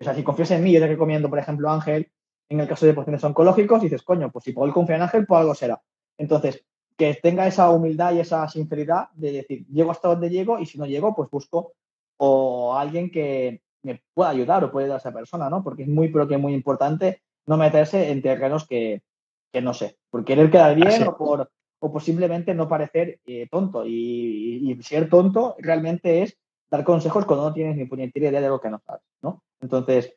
O 0.00 0.04
sea, 0.04 0.14
si 0.14 0.22
confías 0.22 0.50
en 0.52 0.62
mí, 0.62 0.72
yo 0.72 0.80
te 0.80 0.86
recomiendo, 0.86 1.28
por 1.28 1.38
ejemplo, 1.38 1.68
a 1.68 1.74
Ángel, 1.74 2.10
en 2.48 2.60
el 2.60 2.66
caso 2.66 2.86
de 2.86 2.94
pacientes 2.94 3.22
oncológicos, 3.24 3.82
dices, 3.82 4.02
coño, 4.02 4.30
pues 4.32 4.44
si 4.44 4.52
puedo 4.52 4.72
confiar 4.72 4.96
en 4.96 5.02
Ángel, 5.02 5.26
pues 5.26 5.40
algo 5.40 5.54
será. 5.54 5.82
Entonces, 6.16 6.64
que 6.96 7.12
tenga 7.22 7.46
esa 7.46 7.68
humildad 7.68 8.14
y 8.14 8.20
esa 8.20 8.48
sinceridad 8.48 9.10
de 9.12 9.32
decir, 9.32 9.66
llego 9.66 9.90
hasta 9.90 10.08
donde 10.08 10.30
llego 10.30 10.58
y 10.58 10.64
si 10.64 10.78
no 10.78 10.86
llego, 10.86 11.14
pues 11.14 11.28
busco 11.28 11.74
o 12.16 12.74
alguien 12.74 13.10
que 13.10 13.60
me 13.82 14.02
pueda 14.14 14.30
ayudar 14.30 14.64
o 14.64 14.72
pueda 14.72 14.86
ayudar 14.86 14.96
a 14.96 15.00
esa 15.00 15.12
persona, 15.12 15.50
¿no? 15.50 15.62
Porque 15.62 15.82
es 15.82 15.88
muy, 15.88 16.08
pero 16.08 16.26
que 16.26 16.38
muy 16.38 16.54
importante 16.54 17.20
no 17.44 17.58
meterse 17.58 18.10
en 18.10 18.22
terrenos 18.22 18.66
que, 18.66 19.02
que 19.52 19.60
no 19.60 19.74
sé, 19.74 19.98
por 20.08 20.24
querer 20.24 20.50
quedar 20.50 20.74
bien 20.74 21.06
o 21.06 21.14
por, 21.14 21.50
o 21.86 21.92
posiblemente 21.92 22.54
no 22.54 22.68
parecer 22.68 23.20
eh, 23.26 23.46
tonto. 23.50 23.84
Y, 23.86 24.76
ser 24.82 25.08
tonto 25.08 25.56
realmente 25.58 26.22
es 26.22 26.36
dar 26.70 26.84
consejos 26.84 27.24
cuando 27.24 27.48
no 27.48 27.54
tienes 27.54 27.76
ni 27.76 27.86
puñetera 27.86 28.28
idea 28.28 28.40
de 28.40 28.48
lo 28.48 28.60
que 28.60 28.70
no 28.70 28.80
sabes, 28.84 29.02
¿no? 29.22 29.42
Entonces, 29.60 30.14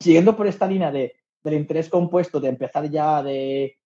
siguiendo 0.00 0.36
por 0.36 0.46
esta 0.46 0.66
línea 0.66 0.90
de, 0.92 1.14
del 1.42 1.54
interés 1.54 1.88
compuesto 1.88 2.40
de 2.40 2.48
empezar 2.48 2.88
ya 2.90 3.22
de 3.22 3.78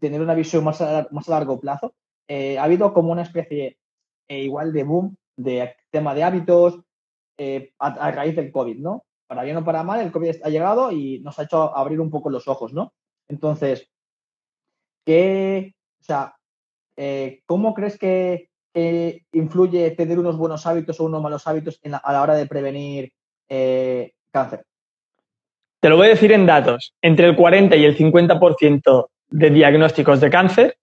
tener 0.00 0.20
una 0.20 0.34
visión 0.34 0.64
más 0.64 0.80
a, 0.80 1.06
más 1.10 1.28
a 1.28 1.32
largo 1.32 1.60
plazo, 1.60 1.94
eh, 2.26 2.58
ha 2.58 2.64
habido 2.64 2.92
como 2.92 3.12
una 3.12 3.22
especie 3.22 3.78
eh, 4.28 4.42
igual 4.42 4.72
de 4.72 4.84
boom 4.84 5.16
de 5.36 5.74
tema 5.90 6.14
de 6.14 6.22
hábitos 6.22 6.80
eh, 7.36 7.72
a, 7.78 8.10
raíz 8.12 8.36
del 8.36 8.52
COVID, 8.52 8.78
¿no? 8.78 9.04
Para 9.26 9.42
bien 9.42 9.56
o 9.56 9.64
para 9.64 9.82
mal, 9.82 10.00
el 10.00 10.12
COVID 10.12 10.36
ha 10.44 10.48
llegado 10.48 10.92
y 10.92 11.20
nos 11.20 11.38
ha 11.38 11.44
hecho 11.44 11.76
abrir 11.76 12.00
un 12.00 12.10
poco 12.10 12.30
los 12.30 12.46
ojos, 12.48 12.72
¿no? 12.72 12.92
Entonces, 13.28 13.90
¿qué, 15.04 15.74
o 16.00 16.04
sea, 16.04 16.34
¿cómo 17.46 17.74
crees 17.74 17.98
que, 17.98 18.48
influye 19.32 19.90
tener 19.92 20.18
unos 20.18 20.36
buenos 20.36 20.66
hábitos 20.66 21.00
o 21.00 21.04
unos 21.04 21.20
malos 21.20 21.46
hábitos 21.46 21.80
a 22.02 22.12
la 22.12 22.22
hora 22.22 22.34
de 22.34 22.46
prevenir 22.46 23.12
cáncer? 24.30 24.64
Te 25.80 25.88
lo 25.88 25.96
voy 25.96 26.06
a 26.06 26.10
decir 26.10 26.30
en 26.32 26.46
datos. 26.46 26.94
Entre 27.00 27.26
el 27.26 27.34
40 27.34 27.74
y 27.76 27.84
el 27.84 27.96
50% 27.96 29.08
de 29.30 29.50
diagnósticos 29.50 30.20
de 30.20 30.30
cáncer 30.30 30.76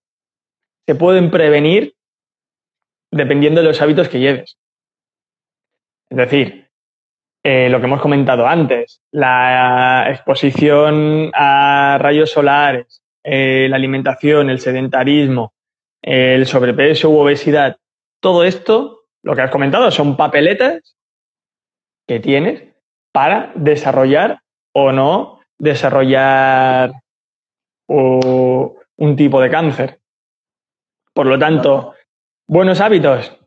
se 0.88 0.96
pueden 0.96 1.30
prevenir 1.30 1.94
dependiendo 3.12 3.62
de 3.62 3.68
los 3.68 3.82
hábitos 3.82 4.10
que 4.10 4.20
lleves. 4.20 4.58
Es 6.10 6.18
decir, 6.18 6.70
eh, 7.44 7.70
lo 7.70 7.80
que 7.80 7.86
hemos 7.86 8.02
comentado 8.02 8.48
antes, 8.48 9.02
la 9.12 10.08
exposición 10.10 11.32
a 11.34 11.98
rayos 12.00 12.32
solares, 12.32 13.04
eh, 13.30 13.68
la 13.70 13.76
alimentación, 13.76 14.50
el 14.50 14.62
sedentarismo, 14.62 15.54
el 16.02 16.46
sobrepeso 16.46 17.10
u 17.10 17.18
obesidad, 17.18 17.76
todo 18.22 18.46
esto, 18.46 19.02
lo 19.22 19.36
que 19.36 19.42
has 19.42 19.52
comentado, 19.52 19.92
son 19.92 20.16
papeletas 20.16 20.96
que 22.08 22.22
tienes 22.22 22.64
para 23.12 23.52
desarrollar 23.56 24.40
o 24.74 24.94
no 24.94 25.42
desarrollar 25.60 26.94
un 27.90 29.16
tipo 29.18 29.42
de 29.42 29.50
cáncer. 29.50 30.00
Por 31.14 31.26
lo 31.26 31.38
tanto, 31.38 31.96
buenos 32.48 32.80
hábitos 32.80 33.38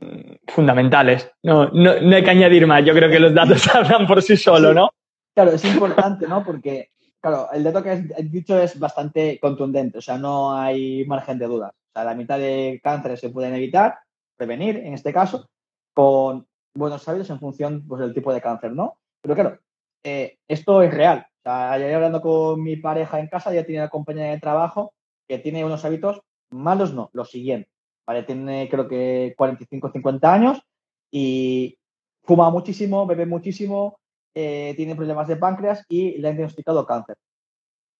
mm, 0.00 0.34
fundamentales. 0.48 1.30
No, 1.44 1.68
no, 1.68 1.90
hay 1.92 2.24
que 2.24 2.30
añadir 2.30 2.66
más. 2.66 2.84
Yo 2.84 2.92
creo 2.92 3.08
que 3.08 3.20
los 3.20 3.32
datos 3.32 3.68
hablan 3.74 4.04
por 4.06 4.20
sí 4.20 4.36
solos, 4.36 4.74
¿no? 4.74 4.90
Claro, 5.32 5.52
es 5.52 5.64
importante, 5.64 6.26
¿no? 6.26 6.44
Porque, 6.44 6.90
claro, 7.20 7.50
el 7.52 7.64
dato 7.64 7.82
que 7.82 7.90
has 7.90 8.30
dicho 8.30 8.60
es 8.60 8.78
bastante 8.78 9.38
contundente, 9.40 9.98
o 9.98 10.02
sea, 10.02 10.18
no 10.18 10.52
hay 10.52 11.04
margen 11.06 11.38
de 11.38 11.46
dudas. 11.46 11.72
O 11.72 11.92
sea, 11.92 12.04
la 12.04 12.14
mitad 12.14 12.38
de 12.38 12.80
cánceres 12.82 13.20
se 13.20 13.30
pueden 13.30 13.54
evitar, 13.54 13.98
prevenir, 14.36 14.76
en 14.76 14.94
este 14.94 15.12
caso, 15.12 15.48
con 15.94 16.46
buenos 16.74 17.08
hábitos 17.08 17.30
en 17.30 17.40
función 17.40 17.84
pues, 17.86 18.00
del 18.00 18.14
tipo 18.14 18.32
de 18.32 18.40
cáncer, 18.40 18.72
¿no? 18.72 18.98
Pero 19.20 19.34
claro, 19.34 19.58
eh, 20.04 20.38
esto 20.48 20.82
es 20.82 20.92
real. 20.94 21.26
O 21.38 21.42
sea, 21.42 21.72
ayer 21.72 21.94
hablando 21.94 22.20
con 22.20 22.62
mi 22.62 22.76
pareja 22.76 23.18
en 23.18 23.28
casa, 23.28 23.52
ya 23.52 23.64
tiene 23.64 23.82
una 23.82 23.90
compañera 23.90 24.30
de 24.30 24.40
trabajo 24.40 24.94
que 25.26 25.38
tiene 25.38 25.64
unos 25.64 25.84
hábitos 25.84 26.22
malos, 26.50 26.94
no, 26.94 27.10
los 27.12 27.30
siguientes. 27.30 27.72
¿vale? 28.06 28.22
Tiene 28.22 28.68
creo 28.70 28.88
que 28.88 29.34
45, 29.36 29.90
50 29.92 30.32
años 30.32 30.62
y 31.10 31.78
fuma 32.22 32.50
muchísimo, 32.50 33.06
bebe 33.06 33.26
muchísimo, 33.26 34.00
eh, 34.34 34.74
tiene 34.76 34.96
problemas 34.96 35.28
de 35.28 35.36
páncreas 35.36 35.84
y 35.88 36.18
le 36.18 36.28
han 36.28 36.36
diagnosticado 36.36 36.86
cáncer. 36.86 37.16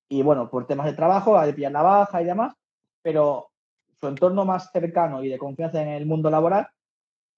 Y 0.08 0.22
bueno, 0.22 0.48
por 0.50 0.66
temas 0.66 0.86
de 0.86 0.94
trabajo, 0.94 1.36
ha 1.36 1.46
de 1.46 1.54
pillar 1.54 1.72
la 1.72 1.82
baja 1.82 2.22
y 2.22 2.24
demás, 2.24 2.54
pero 3.02 3.50
su 4.00 4.06
entorno 4.06 4.44
más 4.44 4.70
cercano 4.72 5.22
y 5.22 5.28
de 5.28 5.38
confianza 5.38 5.82
en 5.82 5.88
el 5.88 6.06
mundo 6.06 6.30
laboral 6.30 6.68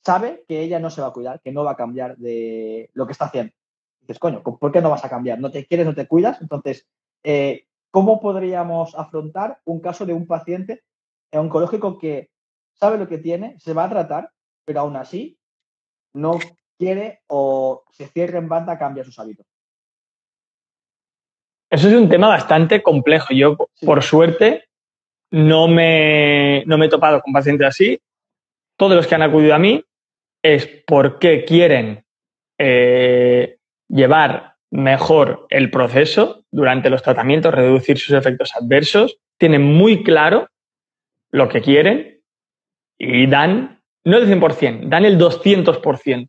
sabe 0.05 0.45
que 0.47 0.61
ella 0.61 0.79
no 0.79 0.91
se 0.91 1.01
va 1.01 1.09
a 1.09 1.13
cuidar, 1.13 1.41
que 1.41 1.53
no 1.53 1.65
va 1.65 1.73
a 1.73 1.77
cambiar 1.77 2.17
de 2.17 2.91
lo 2.95 3.07
que 3.07 3.13
está 3.13 3.27
haciendo 3.27 3.53
dices, 4.01 4.19
coño, 4.19 4.43
¿por 4.43 4.73
qué 4.73 4.81
no 4.81 4.91
vas 4.91 5.05
a 5.05 5.09
cambiar? 5.09 5.39
No 5.39 5.51
te 5.51 5.67
quieres, 5.67 5.87
no 5.87 5.95
te 5.95 6.07
cuidas. 6.07 6.41
Entonces, 6.41 6.87
eh, 7.23 7.67
¿cómo 7.91 8.21
podríamos 8.21 8.95
afrontar 8.95 9.61
un 9.65 9.81
caso 9.81 10.07
de 10.07 10.13
un 10.13 10.27
paciente 10.27 10.83
oncológico 11.33 11.99
que 11.99 12.31
sabe 12.73 12.99
lo 12.99 13.09
que 13.09 13.19
tiene, 13.19 13.59
se 13.61 13.73
va 13.73 13.85
a 13.85 13.91
tratar, 13.91 14.33
pero 14.65 14.81
aún 14.81 14.97
así 14.97 15.39
no 16.13 16.39
quiere 16.81 17.21
o 17.27 17.85
se 17.93 18.07
cierra 18.07 18.39
en 18.39 18.49
banda, 18.49 18.79
cambia 18.79 19.05
sus 19.05 19.19
hábitos? 19.19 19.47
Eso 21.69 21.89
es 21.89 21.95
un 21.95 22.09
tema 22.09 22.29
bastante 22.29 22.83
complejo. 22.83 23.35
Yo, 23.35 23.57
por 23.83 24.03
suerte, 24.03 24.65
no 25.31 25.69
me, 25.69 26.65
no 26.67 26.79
me 26.79 26.87
he 26.87 26.89
topado 26.89 27.21
con 27.21 27.33
pacientes 27.33 27.67
así. 27.67 28.01
Todos 28.77 28.97
los 28.97 29.07
que 29.07 29.15
han 29.15 29.23
acudido 29.23 29.55
a 29.55 29.59
mí 29.59 29.85
es 30.43 30.67
porque 30.87 31.45
quieren 31.45 32.03
eh, 32.59 33.59
llevar 33.89 34.57
mejor 34.71 35.47
el 35.51 35.71
proceso 35.71 36.45
durante 36.51 36.91
los 36.91 37.03
tratamientos, 37.03 37.55
reducir 37.55 37.99
sus 37.99 38.17
efectos 38.17 38.55
adversos, 38.57 39.19
tienen 39.39 39.63
muy 39.63 40.03
claro 40.03 40.49
lo 41.31 41.49
que 41.49 41.61
quieren 41.61 42.21
y 42.99 43.27
dan, 43.27 43.81
no 44.05 44.17
el 44.17 44.27
100%, 44.27 44.89
dan 44.89 45.05
el 45.05 45.19
200%. 45.19 46.29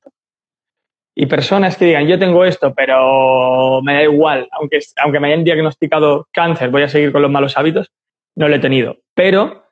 Y 1.16 1.26
personas 1.26 1.76
que 1.76 1.86
digan, 1.86 2.08
yo 2.08 2.18
tengo 2.18 2.46
esto, 2.46 2.74
pero 2.74 3.82
me 3.82 3.94
da 3.96 4.04
igual, 4.04 4.48
aunque, 4.52 4.80
aunque 5.04 5.20
me 5.20 5.28
hayan 5.28 5.44
diagnosticado 5.44 6.28
cáncer, 6.32 6.70
voy 6.70 6.84
a 6.84 6.88
seguir 6.88 7.12
con 7.12 7.22
los 7.22 7.32
malos 7.32 7.58
hábitos, 7.58 7.92
no 8.36 8.48
lo 8.48 8.56
he 8.56 8.60
tenido. 8.60 8.98
Pero 9.14 9.66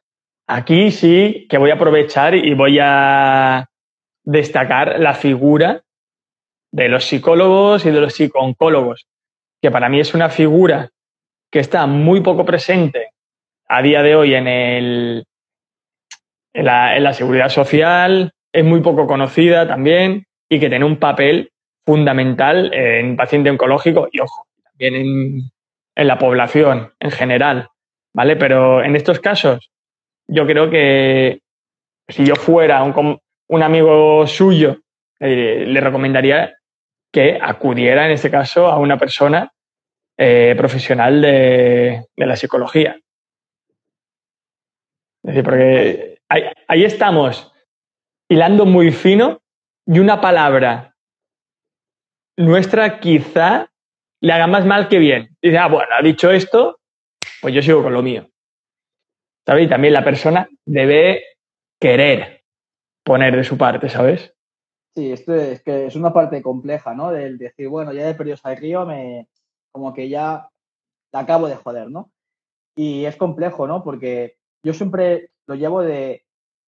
aquí 0.47 0.91
sí 0.91 1.47
que 1.49 1.57
voy 1.57 1.71
a 1.71 1.75
aprovechar 1.75 2.35
y 2.35 2.53
voy 2.53 2.79
a 2.81 3.69
destacar 4.23 4.99
la 4.99 5.13
figura 5.13 5.83
de 6.71 6.89
los 6.89 7.05
psicólogos 7.05 7.85
y 7.85 7.91
de 7.91 8.01
los 8.01 8.13
psicooncólogos, 8.13 9.07
que 9.61 9.71
para 9.71 9.89
mí 9.89 9.99
es 9.99 10.13
una 10.13 10.29
figura 10.29 10.89
que 11.51 11.59
está 11.59 11.87
muy 11.87 12.21
poco 12.21 12.45
presente 12.45 13.11
a 13.67 13.81
día 13.81 14.03
de 14.03 14.15
hoy 14.15 14.35
en, 14.35 14.47
el, 14.47 15.25
en, 16.53 16.65
la, 16.65 17.13
seguridad 17.13 17.49
social, 17.49 18.31
es 18.51 18.65
muy 18.65 18.81
poco 18.81 19.07
conocida 19.07 19.67
también 19.67 20.25
y 20.49 20.59
que 20.59 20.69
tiene 20.69 20.85
un 20.85 20.97
papel 20.97 21.51
fundamental 21.85 22.73
en 22.73 23.15
paciente 23.15 23.49
oncológico 23.49 24.09
y, 24.11 24.19
ojo, 24.19 24.47
también 24.63 24.95
en, 24.95 25.51
en 25.95 26.07
la 26.07 26.17
población 26.17 26.93
en 26.99 27.11
general, 27.11 27.69
¿vale? 28.13 28.35
Pero 28.35 28.83
en 28.83 28.95
estos 28.95 29.19
casos, 29.19 29.69
yo 30.27 30.45
creo 30.45 30.69
que 30.69 31.41
si 32.07 32.25
yo 32.25 32.35
fuera 32.35 32.83
un, 32.83 33.19
un 33.47 33.63
amigo 33.63 34.25
suyo, 34.27 34.81
eh, 35.19 35.65
le 35.67 35.81
recomendaría 35.81 36.55
que 37.11 37.37
acudiera 37.41 38.05
en 38.05 38.11
este 38.11 38.31
caso 38.31 38.67
a 38.67 38.77
una 38.77 38.97
persona 38.97 39.51
eh, 40.17 40.53
profesional 40.57 41.21
de, 41.21 42.05
la 42.15 42.35
psicología. 42.35 42.99
Es 45.23 45.33
decir, 45.33 45.43
porque 45.43 46.19
ahí, 46.29 46.83
estamos 46.83 47.51
hilando 48.29 48.65
muy 48.65 48.91
fino 48.91 49.41
y 49.91 49.97
una 49.97 50.21
palabra 50.21 50.95
nuestra 52.37 52.99
quizá 52.99 53.71
le 54.21 54.31
haga 54.31 54.45
más 54.45 54.63
mal 54.63 54.87
que 54.87 54.99
bien. 54.99 55.35
Dice, 55.41 55.57
ah, 55.57 55.67
bueno, 55.67 55.89
ha 55.97 56.03
dicho 56.03 56.29
esto, 56.29 56.79
pues 57.41 57.55
yo 57.55 57.63
sigo 57.63 57.81
con 57.81 57.93
lo 57.93 58.03
mío. 58.03 58.29
¿Sabes? 59.47 59.65
Y 59.65 59.69
también 59.69 59.95
la 59.95 60.03
persona 60.03 60.47
debe 60.63 61.23
querer 61.81 62.43
poner 63.03 63.35
de 63.35 63.43
su 63.43 63.57
parte, 63.57 63.89
¿sabes? 63.89 64.31
Sí, 64.95 65.11
esto 65.11 65.33
es 65.33 65.63
que 65.63 65.87
es 65.87 65.95
una 65.95 66.13
parte 66.13 66.43
compleja, 66.43 66.93
¿no? 66.93 67.11
Del 67.11 67.39
decir, 67.39 67.67
bueno, 67.67 67.91
ya 67.91 68.07
he 68.07 68.13
perdido 68.13 68.37
al 68.43 68.57
río, 68.57 68.85
me, 68.85 69.27
como 69.71 69.91
que 69.95 70.07
ya 70.07 70.49
la 71.11 71.19
acabo 71.19 71.47
de 71.47 71.55
joder, 71.55 71.89
¿no? 71.89 72.11
Y 72.75 73.05
es 73.05 73.15
complejo, 73.15 73.65
¿no? 73.65 73.83
Porque 73.83 74.37
yo 74.63 74.75
siempre 74.75 75.31
lo 75.47 75.55
llevo 75.55 75.81
de 75.81 76.25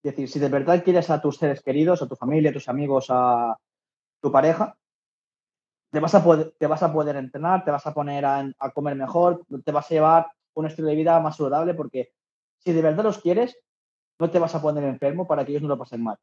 decir, 0.09 0.29
si 0.29 0.39
de 0.39 0.49
verdad 0.49 0.83
quieres 0.83 1.09
a 1.09 1.21
tus 1.21 1.37
seres 1.37 1.61
queridos, 1.61 2.01
a 2.01 2.07
tu 2.07 2.15
familia, 2.15 2.49
a 2.49 2.53
tus 2.53 2.69
amigos, 2.69 3.07
a 3.09 3.57
tu 4.21 4.31
pareja, 4.31 4.75
te 5.91 5.99
vas 5.99 6.15
a 6.15 6.23
poder, 6.23 6.53
te 6.57 6.67
vas 6.67 6.83
a 6.83 6.91
poder 6.91 7.15
entrenar, 7.15 7.63
te 7.63 7.71
vas 7.71 7.85
a 7.85 7.93
poner 7.93 8.25
a, 8.25 8.49
a 8.59 8.71
comer 8.71 8.95
mejor, 8.95 9.43
te 9.63 9.71
vas 9.71 9.85
a 9.91 9.93
llevar 9.93 10.27
un 10.53 10.65
estilo 10.65 10.87
de 10.87 10.95
vida 10.95 11.19
más 11.19 11.37
saludable, 11.37 11.73
porque 11.73 12.13
si 12.59 12.71
de 12.73 12.81
verdad 12.81 13.03
los 13.03 13.19
quieres, 13.19 13.57
no 14.19 14.29
te 14.29 14.39
vas 14.39 14.55
a 14.55 14.61
poner 14.61 14.83
enfermo 14.83 15.27
para 15.27 15.45
que 15.45 15.51
ellos 15.51 15.63
no 15.63 15.69
lo 15.69 15.77
pasen 15.77 16.03
mal 16.03 16.17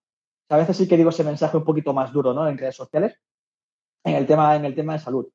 a 0.48 0.56
veces 0.56 0.76
sí 0.76 0.88
que 0.88 0.96
digo 0.96 1.10
ese 1.10 1.24
mensaje 1.24 1.56
un 1.56 1.64
poquito 1.64 1.92
más 1.92 2.12
duro, 2.12 2.32
¿no? 2.32 2.48
En 2.48 2.56
redes 2.56 2.76
sociales, 2.76 3.18
en 4.04 4.14
el 4.14 4.26
tema, 4.26 4.56
en 4.56 4.64
el 4.64 4.74
tema 4.74 4.94
de 4.94 4.98
salud. 4.98 5.28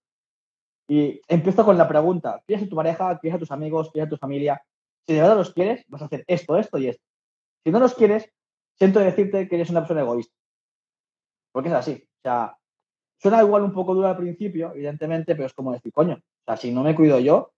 Y 0.88 1.22
empiezo 1.28 1.64
con 1.64 1.78
la 1.78 1.88
pregunta, 1.88 2.42
¿quieres 2.46 2.66
a 2.66 2.70
tu 2.70 2.76
pareja, 2.76 3.18
quieres 3.20 3.36
a 3.36 3.40
tus 3.40 3.52
amigos, 3.52 3.92
quieres 3.92 4.08
a 4.08 4.10
tu 4.10 4.18
familia? 4.18 4.62
Si 5.06 5.14
de 5.14 5.22
verdad 5.22 5.38
los 5.38 5.54
quieres, 5.54 5.84
vas 5.88 6.02
a 6.02 6.06
hacer 6.06 6.24
esto, 6.28 6.58
esto 6.58 6.78
y 6.78 6.88
esto. 6.88 7.04
Si 7.64 7.72
no 7.72 7.80
los 7.80 7.94
quieres, 7.94 8.30
siento 8.78 9.00
decirte 9.00 9.48
que 9.48 9.56
eres 9.56 9.70
una 9.70 9.82
persona 9.82 10.02
egoísta. 10.02 10.36
Porque 11.52 11.70
es 11.70 11.76
así. 11.76 11.94
O 11.94 12.22
sea, 12.24 12.58
suena 13.18 13.42
igual 13.42 13.64
un 13.64 13.74
poco 13.74 13.94
duro 13.94 14.08
al 14.08 14.18
principio, 14.18 14.72
evidentemente, 14.74 15.36
pero 15.36 15.48
es 15.48 15.54
como 15.54 15.72
decir, 15.72 15.92
coño, 15.92 16.16
o 16.16 16.44
sea, 16.46 16.58
si 16.58 16.72
no 16.72 16.84
me 16.84 16.96
cuido 16.96 17.20
yo, 17.20 17.54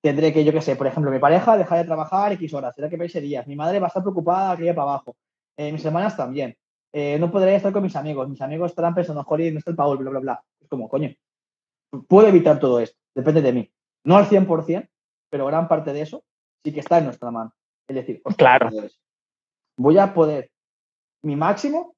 tendré 0.00 0.32
que, 0.32 0.44
yo 0.44 0.52
qué 0.52 0.60
sé, 0.60 0.76
por 0.76 0.86
ejemplo, 0.86 1.10
mi 1.10 1.18
pareja 1.18 1.56
dejar 1.56 1.78
de 1.78 1.84
trabajar 1.84 2.32
X 2.32 2.54
horas, 2.54 2.74
será 2.74 2.88
que 2.88 2.98
pese 2.98 3.20
días, 3.20 3.46
mi 3.46 3.56
madre 3.56 3.80
va 3.80 3.86
a 3.86 3.88
estar 3.88 4.02
preocupada 4.02 4.56
que 4.56 4.72
para 4.72 4.82
abajo, 4.82 5.16
eh, 5.56 5.72
mis 5.72 5.84
hermanas 5.84 6.16
también. 6.16 6.56
Eh, 6.92 7.18
no 7.18 7.30
podré 7.30 7.54
estar 7.54 7.72
con 7.72 7.82
mis 7.82 7.96
amigos, 7.96 8.28
mis 8.28 8.40
amigos 8.40 8.70
estarán 8.70 8.94
pensando, 8.94 9.22
joder, 9.24 9.52
no 9.52 9.58
está 9.58 9.70
el 9.70 9.76
Paul, 9.76 9.98
bla, 9.98 10.10
bla, 10.10 10.20
bla. 10.20 10.44
Es 10.60 10.68
como, 10.68 10.88
coño, 10.88 11.10
puedo 12.06 12.28
evitar 12.28 12.58
todo 12.58 12.80
esto, 12.80 12.98
depende 13.14 13.42
de 13.42 13.52
mí. 13.52 13.70
No 14.04 14.16
al 14.16 14.26
100%, 14.26 14.88
pero 15.30 15.46
gran 15.46 15.68
parte 15.68 15.92
de 15.92 16.02
eso 16.02 16.24
sí 16.64 16.72
que 16.72 16.80
está 16.80 16.98
en 16.98 17.04
nuestra 17.04 17.30
mano. 17.30 17.52
Es 17.86 17.96
decir, 17.96 18.22
claro. 18.36 18.70
voy 19.76 19.98
a 19.98 20.14
poder 20.14 20.50
mi 21.28 21.36
máximo 21.36 21.94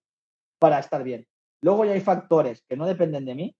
para 0.58 0.78
estar 0.80 1.02
bien. 1.02 1.26
Luego 1.62 1.84
ya 1.84 1.92
hay 1.92 2.00
factores 2.00 2.64
que 2.68 2.76
no 2.76 2.86
dependen 2.86 3.24
de 3.24 3.34
mí, 3.34 3.56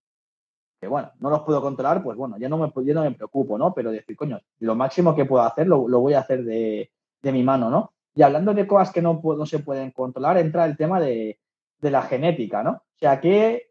que 0.81 0.89
bueno, 0.89 1.13
no 1.21 1.31
los 1.31 1.43
puedo 1.43 1.63
controlar, 1.63 2.03
pues 2.03 2.17
bueno, 2.17 2.37
ya 2.39 2.49
no 2.49 2.59
me, 2.59 2.73
no 2.93 3.03
me 3.03 3.13
preocupo, 3.13 3.57
¿no? 3.57 3.73
Pero 3.73 3.93
decir, 3.93 4.17
coño, 4.17 4.41
lo 4.59 4.75
máximo 4.75 5.15
que 5.15 5.27
puedo 5.27 5.45
hacer 5.45 5.67
lo, 5.67 5.87
voy 5.87 6.15
a 6.15 6.21
hacer 6.21 6.45
de, 6.45 6.91
mi 7.23 7.43
mano, 7.43 7.71
¿no? 7.71 7.93
Y 8.15 8.23
hablando 8.23 8.53
de 8.53 8.67
cosas 8.67 8.93
que 8.93 9.01
no, 9.01 9.21
no 9.23 9.47
se 9.47 9.61
pueden 9.61 9.93
controlar, 9.93 10.39
entra 10.39 10.65
el 10.65 10.77
tema 10.77 10.99
de, 11.01 11.39
de 11.79 11.91
la 11.91 12.03
genética, 12.03 12.63
¿no? 12.63 12.71
O 12.71 12.99
sea, 12.99 13.21
¿qué 13.21 13.71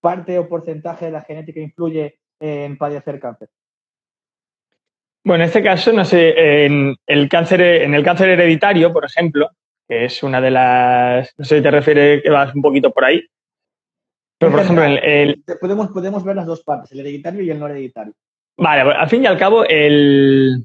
parte 0.00 0.38
o 0.38 0.48
porcentaje 0.48 1.06
de 1.06 1.12
la 1.12 1.22
genética 1.22 1.60
influye 1.60 2.18
en 2.38 2.76
padecer 2.76 3.18
cáncer? 3.18 3.48
Bueno, 5.24 5.44
en 5.44 5.48
este 5.48 5.62
caso, 5.62 5.92
no 5.92 6.04
sé, 6.04 6.66
en 6.66 6.96
el 7.06 7.28
cáncer, 7.30 7.60
en 7.62 7.94
el 7.94 8.04
cáncer 8.04 8.28
hereditario, 8.28 8.92
por 8.92 9.06
ejemplo, 9.06 9.48
que 9.88 10.04
es 10.06 10.22
una 10.22 10.40
de 10.40 10.50
las, 10.50 11.34
no 11.36 11.44
sé 11.44 11.56
si 11.56 11.62
te 11.62 11.70
refieres 11.70 12.22
que 12.22 12.30
vas 12.30 12.54
un 12.54 12.62
poquito 12.62 12.90
por 12.90 13.04
ahí, 13.04 13.26
pero 14.38 14.52
por 14.52 14.60
ejemplo, 14.60 14.84
el, 14.84 15.42
Podemos, 15.60 15.88
podemos 15.88 16.24
ver 16.24 16.36
las 16.36 16.46
dos 16.46 16.62
partes, 16.62 16.92
el 16.92 17.00
hereditario 17.00 17.42
y 17.42 17.50
el 17.50 17.58
no 17.58 17.66
hereditario. 17.66 18.12
Vale, 18.56 18.82
al 18.92 19.08
fin 19.08 19.22
y 19.22 19.26
al 19.26 19.38
cabo, 19.38 19.64
el, 19.64 20.64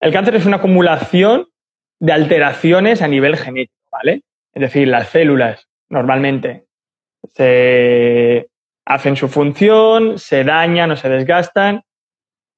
el 0.00 0.12
cáncer 0.12 0.36
es 0.36 0.46
una 0.46 0.56
acumulación 0.56 1.46
de 2.00 2.12
alteraciones 2.12 3.00
a 3.02 3.08
nivel 3.08 3.36
genético, 3.36 3.74
¿vale? 3.90 4.22
Es 4.52 4.60
decir, 4.60 4.88
las 4.88 5.08
células 5.08 5.68
normalmente 5.88 6.66
se 7.34 8.48
hacen 8.84 9.16
su 9.16 9.28
función, 9.28 10.18
se 10.18 10.44
dañan 10.44 10.90
o 10.90 10.96
se 10.96 11.08
desgastan 11.08 11.82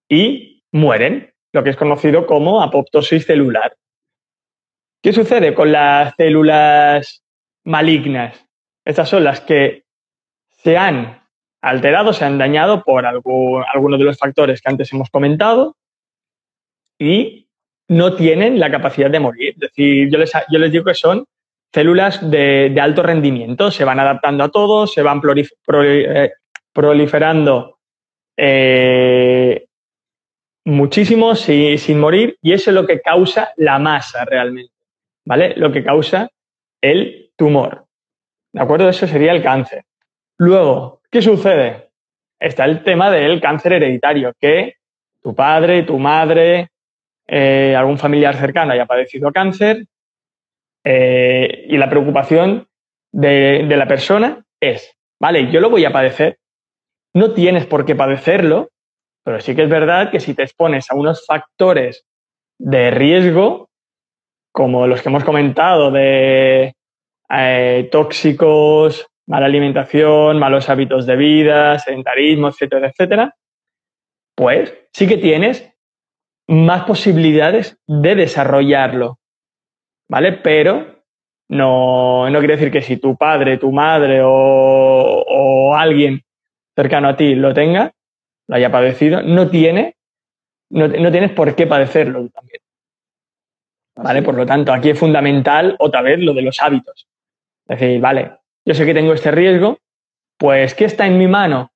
y 0.08 0.64
mueren, 0.72 1.32
lo 1.52 1.62
que 1.62 1.70
es 1.70 1.76
conocido 1.76 2.26
como 2.26 2.62
apoptosis 2.62 3.26
celular. 3.26 3.76
¿Qué 5.04 5.12
sucede 5.12 5.52
con 5.52 5.70
las 5.70 6.14
células 6.16 7.22
malignas? 7.64 8.42
Estas 8.86 9.06
son 9.06 9.22
las 9.22 9.42
que 9.42 9.84
se 10.48 10.78
han 10.78 11.22
alterado, 11.60 12.14
se 12.14 12.24
han 12.24 12.38
dañado 12.38 12.82
por 12.82 13.04
alguno 13.04 13.98
de 13.98 14.04
los 14.04 14.16
factores 14.16 14.62
que 14.62 14.70
antes 14.70 14.90
hemos 14.94 15.10
comentado 15.10 15.76
y 16.98 17.50
no 17.86 18.16
tienen 18.16 18.58
la 18.58 18.70
capacidad 18.70 19.10
de 19.10 19.20
morir. 19.20 19.50
Es 19.50 19.60
decir, 19.60 20.08
yo 20.10 20.16
les, 20.16 20.32
yo 20.50 20.58
les 20.58 20.72
digo 20.72 20.86
que 20.86 20.94
son 20.94 21.26
células 21.70 22.30
de, 22.30 22.74
alto 22.80 23.02
rendimiento, 23.02 23.70
se 23.70 23.84
van 23.84 24.00
adaptando 24.00 24.42
a 24.42 24.48
todo, 24.48 24.86
se 24.86 25.02
van 25.02 25.20
eh, 25.84 26.32
proliferando 26.72 27.78
eh, 28.38 29.66
muchísimo 30.64 31.34
sin 31.34 32.00
morir 32.00 32.38
y 32.40 32.54
eso 32.54 32.70
es 32.70 32.74
lo 32.74 32.86
que 32.86 33.02
causa 33.02 33.52
la 33.58 33.78
masa 33.78 34.24
realmente, 34.24 34.73
¿vale? 35.24 35.54
Lo 35.56 35.72
que 35.72 35.84
causa 35.84 36.28
el 36.80 37.30
tumor. 37.36 37.86
¿De 38.52 38.60
acuerdo? 38.60 38.88
Eso 38.88 39.06
sería 39.06 39.32
el 39.32 39.42
cáncer. 39.42 39.84
Luego, 40.38 41.00
¿qué 41.10 41.22
sucede? 41.22 41.90
Está 42.38 42.64
el 42.64 42.82
tema 42.82 43.10
del 43.10 43.40
cáncer 43.40 43.74
hereditario, 43.74 44.32
que 44.38 44.74
tu 45.22 45.34
padre, 45.34 45.82
tu 45.84 45.98
madre, 45.98 46.68
eh, 47.26 47.74
algún 47.76 47.98
familiar 47.98 48.36
cercano 48.36 48.72
haya 48.72 48.84
padecido 48.84 49.32
cáncer 49.32 49.86
eh, 50.84 51.64
y 51.68 51.78
la 51.78 51.88
preocupación 51.88 52.68
de, 53.10 53.64
la 53.66 53.88
persona 53.88 54.44
es, 54.60 54.94
vale, 55.18 55.50
yo 55.50 55.60
lo 55.60 55.70
voy 55.70 55.86
a 55.86 55.92
padecer, 55.92 56.38
no 57.14 57.32
tienes 57.32 57.64
por 57.64 57.86
qué 57.86 57.94
padecerlo, 57.94 58.68
pero 59.24 59.40
sí 59.40 59.56
que 59.56 59.62
es 59.62 59.70
verdad 59.70 60.10
que 60.10 60.20
si 60.20 60.34
te 60.34 60.42
expones 60.42 60.90
a 60.90 60.94
unos 60.94 61.24
factores 61.24 62.04
de 62.58 62.90
riesgo, 62.90 63.70
como 64.54 64.86
los 64.86 65.02
que 65.02 65.08
hemos 65.08 65.24
comentado, 65.24 65.90
de 65.90 66.74
eh, 67.28 67.88
tóxicos, 67.90 69.06
mala 69.26 69.46
alimentación, 69.46 70.38
malos 70.38 70.70
hábitos 70.70 71.06
de 71.06 71.16
vida, 71.16 71.78
sedentarismo, 71.78 72.48
etcétera, 72.48 72.88
etcétera, 72.88 73.34
pues 74.36 74.72
sí 74.92 75.08
que 75.08 75.16
tienes 75.16 75.70
más 76.46 76.84
posibilidades 76.84 77.78
de 77.86 78.14
desarrollarlo. 78.14 79.18
¿vale? 80.08 80.32
Pero 80.32 81.02
no, 81.48 82.28
no 82.30 82.38
quiere 82.38 82.56
decir 82.56 82.70
que 82.70 82.82
si 82.82 82.96
tu 82.98 83.16
padre, 83.16 83.58
tu 83.58 83.72
madre 83.72 84.20
o, 84.22 85.74
alguien 85.74 86.22
cercano 86.76 87.08
a 87.08 87.16
ti 87.16 87.34
lo 87.34 87.52
tenga, 87.52 87.92
lo 88.48 88.56
haya 88.56 88.70
padecido, 88.70 89.22
no 89.22 89.48
tiene, 89.48 89.96
no, 90.70 90.88
tienes 90.88 91.32
por 91.32 91.54
qué 91.56 91.66
padecerlo 91.66 92.28
también. 92.28 92.53
¿Vale? 93.96 94.22
Por 94.22 94.34
lo 94.34 94.44
tanto, 94.44 94.72
aquí 94.72 94.90
es 94.90 94.98
fundamental 94.98 95.76
otra 95.78 96.02
vez 96.02 96.18
lo 96.18 96.34
de 96.34 96.42
los 96.42 96.60
hábitos. 96.60 97.06
Es 97.68 97.78
decir, 97.78 98.00
vale, 98.00 98.38
yo 98.64 98.74
sé 98.74 98.84
que 98.84 98.94
tengo 98.94 99.12
este 99.12 99.30
riesgo, 99.30 99.78
pues 100.38 100.74
¿qué 100.74 100.84
está 100.84 101.06
en 101.06 101.18
mi 101.18 101.28
mano? 101.28 101.70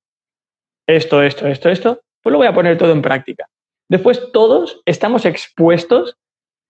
Esto, 0.87 1.23
esto, 1.23 1.47
esto, 1.47 1.69
esto, 1.69 2.01
pues 2.23 2.33
lo 2.33 2.39
voy 2.39 2.47
a 2.47 2.55
poner 2.55 2.77
todo 2.77 2.93
en 2.93 3.03
práctica. 3.03 3.49
Después 3.89 4.33
todos 4.33 4.83
estamos 4.85 5.25
expuestos 5.25 6.16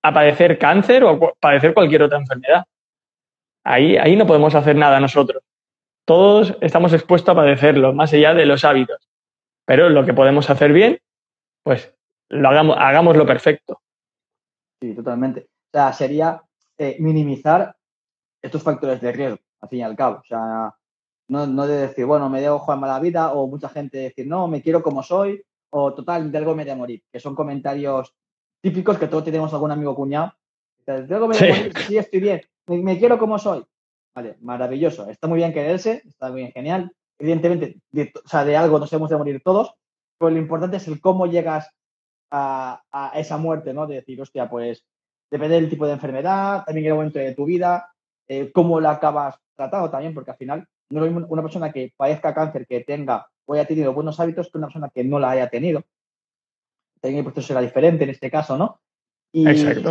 a 0.03 0.13
padecer 0.13 0.59
cáncer 0.59 1.05
o 1.05 1.11
a 1.11 1.33
padecer 1.41 1.75
cualquier 1.75 2.03
otra 2.03 2.19
enfermedad. 2.19 2.65
Ahí, 3.65 3.97
ahí 3.97 4.17
no 4.17 4.27
podemos 4.27 4.55
hacer 4.55 4.77
nada 4.77 5.01
nosotros. 5.01 5.43
Todos 6.05 6.57
estamos 6.61 6.93
expuestos 6.93 7.33
a 7.33 7.37
padecerlo, 7.37 7.93
más 7.93 8.13
allá 8.13 8.35
de 8.35 8.47
los 8.47 8.65
hábitos. 8.65 9.09
Pero 9.67 9.91
lo 9.91 10.07
que 10.07 10.15
podemos 10.15 10.49
hacer 10.49 10.73
bien, 10.73 11.01
pues 11.63 11.95
lo 12.29 12.49
hagamos, 12.49 12.77
hagámoslo 12.79 13.27
perfecto. 13.27 13.81
Sí, 14.81 14.95
totalmente. 14.95 15.43
O 15.43 15.71
sea, 15.73 15.93
sería 15.93 16.43
eh, 16.77 16.97
minimizar 17.01 17.77
estos 18.41 18.63
factores 18.63 19.01
de 19.01 19.13
riesgo, 19.13 19.39
al 19.61 19.69
fin 19.69 19.81
y 19.81 19.83
al 19.83 19.97
cabo. 19.97 20.19
O 20.19 20.25
sea, 20.25 20.75
no, 21.29 21.47
no 21.47 21.67
de 21.67 21.89
decir, 21.89 22.07
bueno, 22.07 22.29
me 22.29 22.41
dejo 22.41 22.59
Juan 22.59 22.81
mala 22.81 23.01
vida, 23.01 23.33
o 23.33 23.47
mucha 23.49 23.69
gente 23.69 23.99
decir, 23.99 24.27
no, 24.27 24.49
me 24.49 24.63
quiero 24.63 24.83
como 24.83 25.03
soy, 25.03 25.45
o 25.71 25.93
total, 25.95 26.31
de 26.31 26.39
algo 26.39 26.55
me 26.55 26.65
de 26.65 26.75
morir, 26.75 27.03
que 27.13 27.21
son 27.21 27.35
comentarios 27.35 28.15
típicos 28.61 28.99
que 28.99 29.09
todos 29.09 29.25
tenemos 29.25 29.53
algún 29.53 29.71
amigo 29.71 29.95
cuñado. 29.95 30.33
sí. 30.87 31.97
estoy 31.97 32.21
bien, 32.21 32.41
me, 32.67 32.99
quiero 32.99 33.19
como 33.19 33.39
soy. 33.39 33.65
Vale, 34.15 34.37
maravilloso. 34.41 35.09
Está 35.09 35.29
muy 35.29 35.37
bien 35.37 35.53
quererse, 35.53 36.03
está 36.07 36.31
muy 36.31 36.41
bien, 36.41 36.53
genial. 36.53 36.93
Evidentemente, 37.19 37.81
de, 37.91 38.13
o 38.25 38.29
sea, 38.29 38.45
de 38.45 38.57
algo 38.57 38.79
nos 38.79 38.93
hemos 38.93 39.11
de 39.11 39.17
morir 39.17 39.43
todos, 39.45 39.75
pero 40.19 40.31
lo 40.31 40.39
importante 40.39 40.79
es 40.79 40.89
el 40.89 41.01
cómo 41.01 41.27
llegas 41.27 41.71
a, 42.31 43.13
esa 43.15 43.37
muerte, 43.39 43.73
¿no? 43.73 43.87
De 43.87 43.97
decir, 43.97 44.21
hostia, 44.21 44.49
pues 44.49 44.85
depende 45.31 45.57
del 45.57 45.71
tipo 45.71 45.87
de 45.87 45.93
enfermedad, 45.93 46.65
también 46.65 46.87
el 46.87 46.95
momento 46.95 47.19
de 47.19 47.35
tu 47.35 47.45
vida, 47.45 47.93
eh, 48.29 48.51
cómo 48.53 48.81
la 48.81 48.93
acabas 48.93 49.39
tratando 49.55 49.91
también, 49.91 50.15
porque 50.15 50.31
al 50.31 50.37
final 50.37 50.67
no 50.91 51.05
es 51.05 51.13
una 51.13 51.43
persona 51.43 51.73
que 51.73 51.93
padezca 51.97 52.35
cáncer, 52.35 52.67
que 52.67 52.81
tenga 52.81 53.27
o 53.47 53.55
haya 53.55 53.67
tenido 53.67 53.93
buenos 53.93 54.21
hábitos, 54.21 54.51
que 54.51 54.59
una 54.59 54.69
persona 54.69 54.91
que 54.95 55.05
no 55.05 55.19
la 55.19 55.31
haya 55.31 55.49
tenido 55.49 55.83
también 57.01 57.19
el 57.19 57.25
proceso 57.25 57.49
será 57.49 57.61
diferente 57.61 58.05
en 58.05 58.11
este 58.11 58.31
caso, 58.31 58.57
¿no? 58.57 58.81
Y 59.33 59.45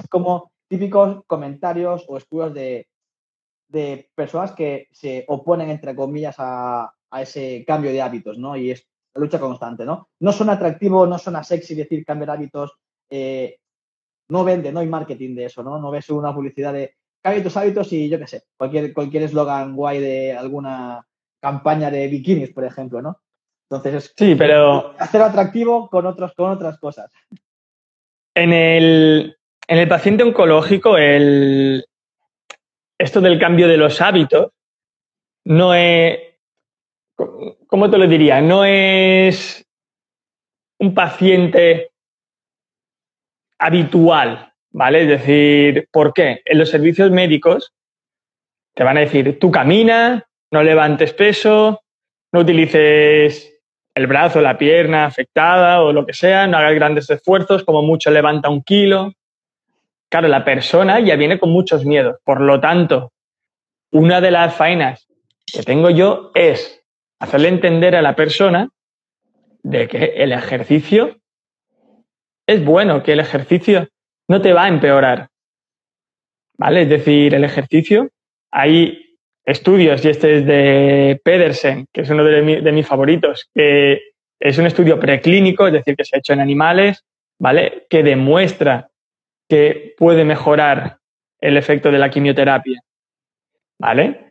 como 0.09 0.51
típicos 0.67 1.23
comentarios 1.25 2.05
o 2.07 2.17
estudios 2.17 2.53
de, 2.53 2.87
personas 4.15 4.51
que 4.53 4.87
se 4.91 5.25
oponen, 5.27 5.69
entre 5.69 5.95
comillas, 5.95 6.35
a, 6.39 6.93
ese 7.19 7.63
cambio 7.65 7.91
de 7.91 8.01
hábitos, 8.01 8.37
¿no? 8.37 8.57
Y 8.57 8.71
es 8.71 8.87
la 9.17 9.21
lucha 9.23 9.39
constante, 9.39 9.83
¿no? 9.83 10.09
No 10.19 10.31
son 10.31 10.49
atractivos, 10.49 11.09
no 11.09 11.17
son 11.17 11.43
sexy 11.43 11.75
decir 11.75 12.05
cambiar 12.05 12.31
hábitos, 12.31 12.77
eh, 13.09 13.57
no 14.29 14.43
vende, 14.43 14.71
no 14.71 14.79
hay 14.79 14.87
marketing 14.87 15.35
de 15.35 15.45
eso, 15.45 15.63
¿no? 15.63 15.79
No 15.79 15.89
ves 15.89 16.09
una 16.09 16.33
publicidad 16.33 16.73
de 16.73 16.95
cambia 17.21 17.43
tus 17.43 17.57
hábitos 17.57 17.91
y 17.93 18.09
yo 18.09 18.19
qué 18.19 18.27
sé, 18.27 18.43
cualquier 18.55 18.93
cualquier 18.93 19.23
eslogan 19.23 19.75
guay 19.75 19.99
de 19.99 20.33
alguna 20.33 21.05
campaña 21.41 21.89
de 21.89 22.07
bikinis, 22.07 22.51
por 22.51 22.63
ejemplo, 22.63 23.01
¿no? 23.01 23.19
Entonces 23.69 24.13
sí, 24.15 24.35
pero... 24.35 24.95
hacer 24.97 25.21
atractivo 25.21 25.89
con, 25.89 26.05
otros, 26.05 26.33
con 26.35 26.51
otras 26.51 26.79
cosas. 26.79 27.11
En 28.33 28.53
el, 28.53 29.35
en 29.67 29.77
el 29.77 29.87
paciente 29.87 30.23
oncológico, 30.23 30.97
el, 30.97 31.85
esto 32.97 33.19
del 33.19 33.39
cambio 33.39 33.67
de 33.67 33.77
los 33.77 33.99
hábitos 33.99 34.51
no 35.43 35.73
es, 35.73 36.26
¿cómo 37.67 37.89
te 37.89 37.97
lo 37.97 38.07
diría? 38.07 38.41
No 38.41 38.63
es 38.63 39.65
un 40.79 40.93
paciente 40.93 41.91
habitual, 43.59 44.53
¿vale? 44.71 45.01
Es 45.03 45.07
decir, 45.07 45.87
¿por 45.91 46.13
qué? 46.13 46.41
En 46.45 46.59
los 46.59 46.69
servicios 46.69 47.11
médicos 47.11 47.73
te 48.75 48.83
van 48.83 48.97
a 48.97 49.01
decir, 49.01 49.39
tú 49.39 49.49
camina, 49.49 50.27
no 50.51 50.61
levantes 50.61 51.13
peso, 51.13 51.81
no 52.31 52.41
utilices 52.41 53.53
el 53.95 54.05
brazo, 54.05 54.39
la 54.41 54.57
pierna 54.57 55.05
afectada 55.05 55.81
o 55.81 55.91
lo 55.91 56.05
que 56.05 56.13
sea, 56.13 56.45
no 56.45 56.57
hagas 56.57 56.75
grandes 56.75 57.09
esfuerzos, 57.09 57.63
como 57.63 57.81
mucho 57.81 58.11
levanta 58.11 58.49
un 58.49 58.61
kilo. 58.61 59.13
Claro, 60.09 60.27
la 60.27 60.45
persona 60.45 60.99
ya 60.99 61.15
viene 61.15 61.39
con 61.39 61.49
muchos 61.49 61.83
miedos. 61.83 62.17
Por 62.23 62.41
lo 62.41 62.61
tanto, 62.61 63.11
una 63.91 64.21
de 64.21 64.29
las 64.29 64.53
faenas 64.53 65.07
que 65.51 65.63
tengo 65.63 65.89
yo 65.89 66.31
es 66.35 66.85
hacerle 67.19 67.49
entender 67.49 67.95
a 67.95 68.01
la 68.01 68.15
persona 68.15 68.69
de 69.63 69.87
que 69.87 70.13
el 70.17 70.31
ejercicio 70.31 71.17
es 72.47 72.63
bueno, 72.63 73.03
que 73.03 73.13
el 73.13 73.19
ejercicio 73.19 73.89
no 74.27 74.41
te 74.41 74.53
va 74.53 74.65
a 74.65 74.69
empeorar. 74.69 75.29
¿Vale? 76.57 76.83
Es 76.83 76.89
decir, 76.89 77.35
el 77.35 77.43
ejercicio, 77.43 78.09
hay 78.51 79.17
estudios, 79.45 80.03
y 80.03 80.09
este 80.09 80.37
es 80.37 80.45
de 80.45 81.21
Pedersen, 81.23 81.87
que 81.93 82.01
es 82.01 82.09
uno 82.09 82.23
de, 82.23 82.71
mis 82.71 82.87
favoritos, 82.87 83.49
que 83.53 84.01
es 84.39 84.57
un 84.57 84.65
estudio 84.65 84.99
preclínico, 84.99 85.67
es 85.67 85.73
decir, 85.73 85.95
que 85.95 86.03
se 86.03 86.15
ha 86.15 86.19
hecho 86.19 86.33
en 86.33 86.41
animales, 86.41 87.03
¿vale? 87.39 87.85
Que 87.89 88.03
demuestra 88.03 88.89
que 89.47 89.95
puede 89.97 90.25
mejorar 90.25 90.97
el 91.39 91.57
efecto 91.57 91.91
de 91.91 91.99
la 91.99 92.09
quimioterapia, 92.09 92.81
¿vale? 93.79 94.26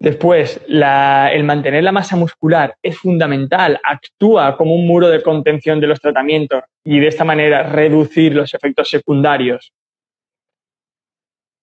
Después, 0.00 0.58
el 0.66 1.44
mantener 1.44 1.84
la 1.84 1.92
masa 1.92 2.16
muscular 2.16 2.74
es 2.82 2.96
fundamental, 2.96 3.78
actúa 3.84 4.56
como 4.56 4.74
un 4.74 4.86
muro 4.86 5.08
de 5.08 5.22
contención 5.22 5.78
de 5.78 5.88
los 5.88 6.00
tratamientos 6.00 6.62
y 6.82 7.00
de 7.00 7.08
esta 7.08 7.22
manera 7.22 7.64
reducir 7.64 8.34
los 8.34 8.54
efectos 8.54 8.88
secundarios. 8.88 9.74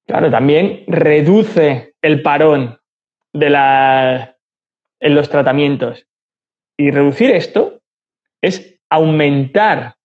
Claro, 0.05 0.29
también 0.29 0.83
reduce 0.85 1.95
el 1.99 2.21
parón 2.21 2.79
de 3.33 3.49
la, 3.49 4.37
en 4.99 5.15
los 5.15 5.29
tratamientos. 5.29 6.05
Y 6.77 6.91
reducir 6.91 7.31
esto 7.31 7.81
es 8.39 8.79
aumentar 8.87 9.95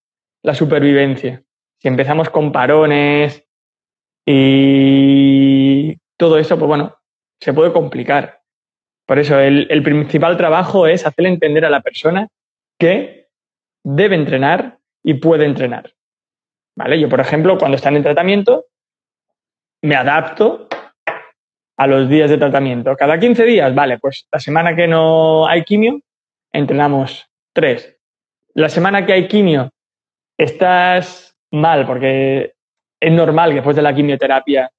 la 0.43 0.55
supervivencia. 0.55 1.43
Si 1.79 1.89
empezamos 1.89 2.31
con 2.31 2.51
parones 2.51 3.47
y 4.27 5.99
todo 6.17 6.39
eso, 6.39 6.59
pues 6.59 6.67
bueno, 6.67 6.97
se 7.43 7.53
puede 7.53 7.73
complicar. 7.73 8.41
Por 9.05 9.19
eso 9.19 9.39
el, 9.41 9.83
principal 9.83 10.37
trabajo 10.37 10.87
es 10.87 11.05
hacerle 11.05 11.31
entender 11.31 11.65
a 11.65 11.71
la 11.71 11.81
persona 11.81 12.29
que 12.79 13.27
debe 13.83 14.15
entrenar 14.15 14.79
y 15.03 15.15
puede 15.15 15.45
entrenar. 15.45 15.93
¿Vale? 16.77 17.01
Yo, 17.01 17.09
por 17.09 17.19
ejemplo, 17.19 17.59
cuando 17.59 17.77
están 17.77 17.97
en 17.97 18.05
tratamiento, 18.05 18.67
me 19.83 19.97
adapto 19.97 20.69
a 21.77 21.87
los 21.89 22.09
días 22.09 22.31
de 22.31 22.39
tratamiento. 22.39 22.95
Cada 22.97 23.19
15 23.19 23.45
días, 23.45 23.75
vale, 23.75 23.99
pues 23.99 24.29
la 24.31 24.39
semana 24.39 24.77
que 24.77 24.87
no 24.87 25.49
hay 25.49 25.65
quimio, 25.65 26.01
entrenamos 26.53 27.29
tres. 27.53 27.99
La 28.55 28.69
semana 28.69 29.05
que 29.05 29.15
hay 29.15 29.27
quimio, 29.27 29.71
estás 30.39 31.37
mal 31.51 31.87
porque 31.87 32.55
es 33.01 33.13
normal 33.13 33.51
que 33.51 33.57
después 33.57 33.75
de 33.75 33.83
la 33.83 33.95
quimioterapia 33.95 34.71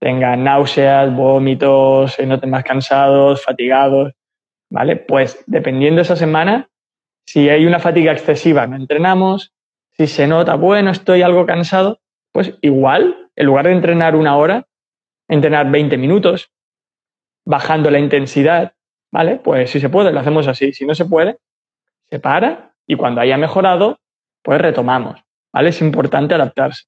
tengan 0.00 0.44
náuseas, 0.44 1.14
vómitos, 1.14 2.12
se 2.12 2.26
noten 2.26 2.50
más 2.50 2.64
cansados, 2.64 3.42
fatigados, 3.42 4.12
¿vale? 4.70 4.96
Pues 4.96 5.42
dependiendo 5.46 5.96
de 5.96 6.02
esa 6.02 6.16
semana, 6.16 6.68
si 7.26 7.48
hay 7.48 7.66
una 7.66 7.80
fatiga 7.80 8.12
excesiva, 8.12 8.66
no 8.66 8.76
entrenamos, 8.76 9.52
si 9.90 10.06
se 10.06 10.26
nota, 10.26 10.54
bueno, 10.54 10.90
estoy 10.90 11.22
algo 11.22 11.44
cansado, 11.46 12.00
pues 12.32 12.54
igual, 12.60 13.30
en 13.34 13.46
lugar 13.46 13.66
de 13.66 13.72
entrenar 13.72 14.14
una 14.14 14.36
hora, 14.36 14.66
entrenar 15.28 15.70
20 15.70 15.96
minutos, 15.98 16.50
bajando 17.44 17.90
la 17.90 17.98
intensidad, 17.98 18.74
¿vale? 19.10 19.36
Pues 19.36 19.70
si 19.70 19.80
se 19.80 19.88
puede, 19.88 20.12
lo 20.12 20.20
hacemos 20.20 20.46
así. 20.46 20.72
Si 20.72 20.84
no 20.86 20.94
se 20.94 21.04
puede, 21.06 21.38
se 22.10 22.20
para 22.20 22.74
y 22.86 22.96
cuando 22.96 23.20
haya 23.20 23.36
mejorado, 23.36 23.98
pues 24.42 24.60
retomamos, 24.60 25.20
¿vale? 25.52 25.70
Es 25.70 25.80
importante 25.80 26.34
adaptarse. 26.34 26.84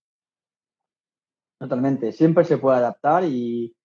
Totalmente, 1.61 2.12
siempre 2.12 2.44
se 2.44 2.56
puede 2.56 2.78
adaptar 2.78 3.24
y, 3.24 3.76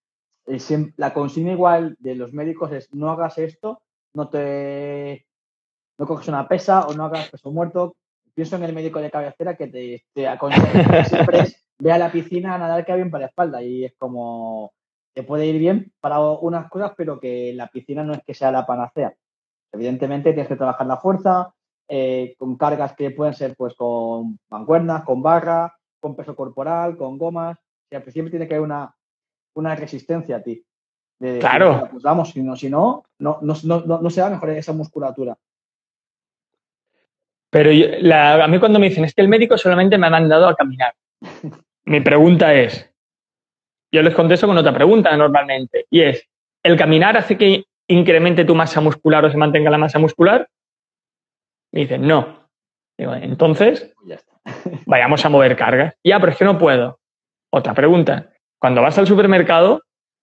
la 0.96 1.12
consigna 1.12 1.52
igual 1.52 1.96
de 1.98 2.14
los 2.14 2.32
médicos 2.32 2.72
es 2.72 2.94
no 2.94 3.10
hagas 3.10 3.36
esto, 3.36 3.82
no 4.14 4.30
te 4.30 5.26
no 5.98 6.06
coges 6.06 6.28
una 6.28 6.46
pesa 6.46 6.86
o 6.86 6.94
no 6.94 7.04
hagas 7.04 7.30
peso 7.30 7.50
muerto. 7.50 7.96
Pienso 8.32 8.56
en 8.56 8.62
el 8.62 8.72
médico 8.72 9.00
de 9.00 9.10
cabecera 9.10 9.56
que 9.56 9.66
te, 9.66 10.04
te 10.14 10.28
aconseja 10.28 11.04
siempre 11.04 11.40
es 11.40 11.68
ve 11.78 11.92
a 11.92 11.98
la 11.98 12.12
piscina 12.12 12.54
a 12.54 12.58
nadar 12.58 12.86
que 12.86 12.94
bien 12.94 13.10
para 13.10 13.22
la 13.22 13.28
espalda 13.28 13.62
y 13.62 13.84
es 13.84 13.94
como 13.98 14.72
te 15.12 15.24
puede 15.24 15.46
ir 15.46 15.58
bien 15.58 15.92
para 16.00 16.20
unas 16.20 16.70
cosas, 16.70 16.92
pero 16.96 17.18
que 17.18 17.52
la 17.54 17.66
piscina 17.66 18.04
no 18.04 18.14
es 18.14 18.22
que 18.24 18.34
sea 18.34 18.52
la 18.52 18.64
panacea. 18.64 19.14
Evidentemente 19.72 20.32
tienes 20.32 20.48
que 20.48 20.56
trabajar 20.56 20.86
la 20.86 20.98
fuerza 20.98 21.52
eh, 21.88 22.36
con 22.38 22.56
cargas 22.56 22.94
que 22.94 23.10
pueden 23.10 23.34
ser 23.34 23.54
pues 23.56 23.74
con 23.74 24.38
mancuernas, 24.48 25.04
con 25.04 25.20
barra, 25.22 25.74
con 26.00 26.14
peso 26.14 26.36
corporal, 26.36 26.96
con 26.96 27.18
gomas 27.18 27.58
siempre 27.90 28.30
tiene 28.30 28.48
que 28.48 28.54
haber 28.54 28.64
una, 28.64 28.94
una 29.54 29.74
resistencia 29.74 30.36
a 30.36 30.42
ti. 30.42 30.64
claro. 31.18 31.88
pues 31.90 32.02
vamos, 32.02 32.30
si 32.30 32.42
no, 32.42 32.56
si 32.56 32.68
no, 32.68 33.04
no, 33.18 33.38
no, 33.42 33.54
no, 33.64 33.98
no 34.00 34.10
se 34.10 34.20
va 34.20 34.28
a 34.28 34.30
mejorar 34.30 34.56
esa 34.56 34.72
musculatura. 34.72 35.36
Pero 37.50 37.70
a 37.70 38.48
mí 38.48 38.58
cuando 38.58 38.78
me 38.78 38.88
dicen, 38.88 39.04
es 39.04 39.14
que 39.14 39.22
el 39.22 39.28
médico 39.28 39.56
solamente 39.56 39.96
me 39.96 40.08
ha 40.08 40.10
mandado 40.10 40.48
a 40.48 40.54
caminar. 40.54 40.94
Mi 41.84 42.00
pregunta 42.00 42.52
es, 42.52 42.92
yo 43.92 44.02
les 44.02 44.14
contesto 44.14 44.46
con 44.46 44.58
otra 44.58 44.74
pregunta 44.74 45.16
normalmente, 45.16 45.86
y 45.88 46.02
es, 46.02 46.28
¿el 46.62 46.76
caminar 46.76 47.16
hace 47.16 47.38
que 47.38 47.64
incremente 47.88 48.44
tu 48.44 48.54
masa 48.54 48.80
muscular 48.80 49.24
o 49.24 49.30
se 49.30 49.36
mantenga 49.36 49.70
la 49.70 49.78
masa 49.78 49.98
muscular? 49.98 50.48
Me 51.72 51.80
dicen, 51.80 52.06
no. 52.06 52.48
Digo, 52.98 53.14
entonces, 53.14 53.94
pues 54.04 54.26
vayamos 54.86 55.24
a 55.24 55.28
mover 55.28 55.56
cargas. 55.56 55.94
Ya, 56.02 56.18
pero 56.18 56.32
es 56.32 56.38
que 56.38 56.44
no 56.44 56.58
puedo. 56.58 56.98
Otra 57.52 57.74
pregunta. 57.74 58.32
Cuando 58.60 58.82
vas 58.82 58.98
al 58.98 59.06
supermercado, 59.06 59.82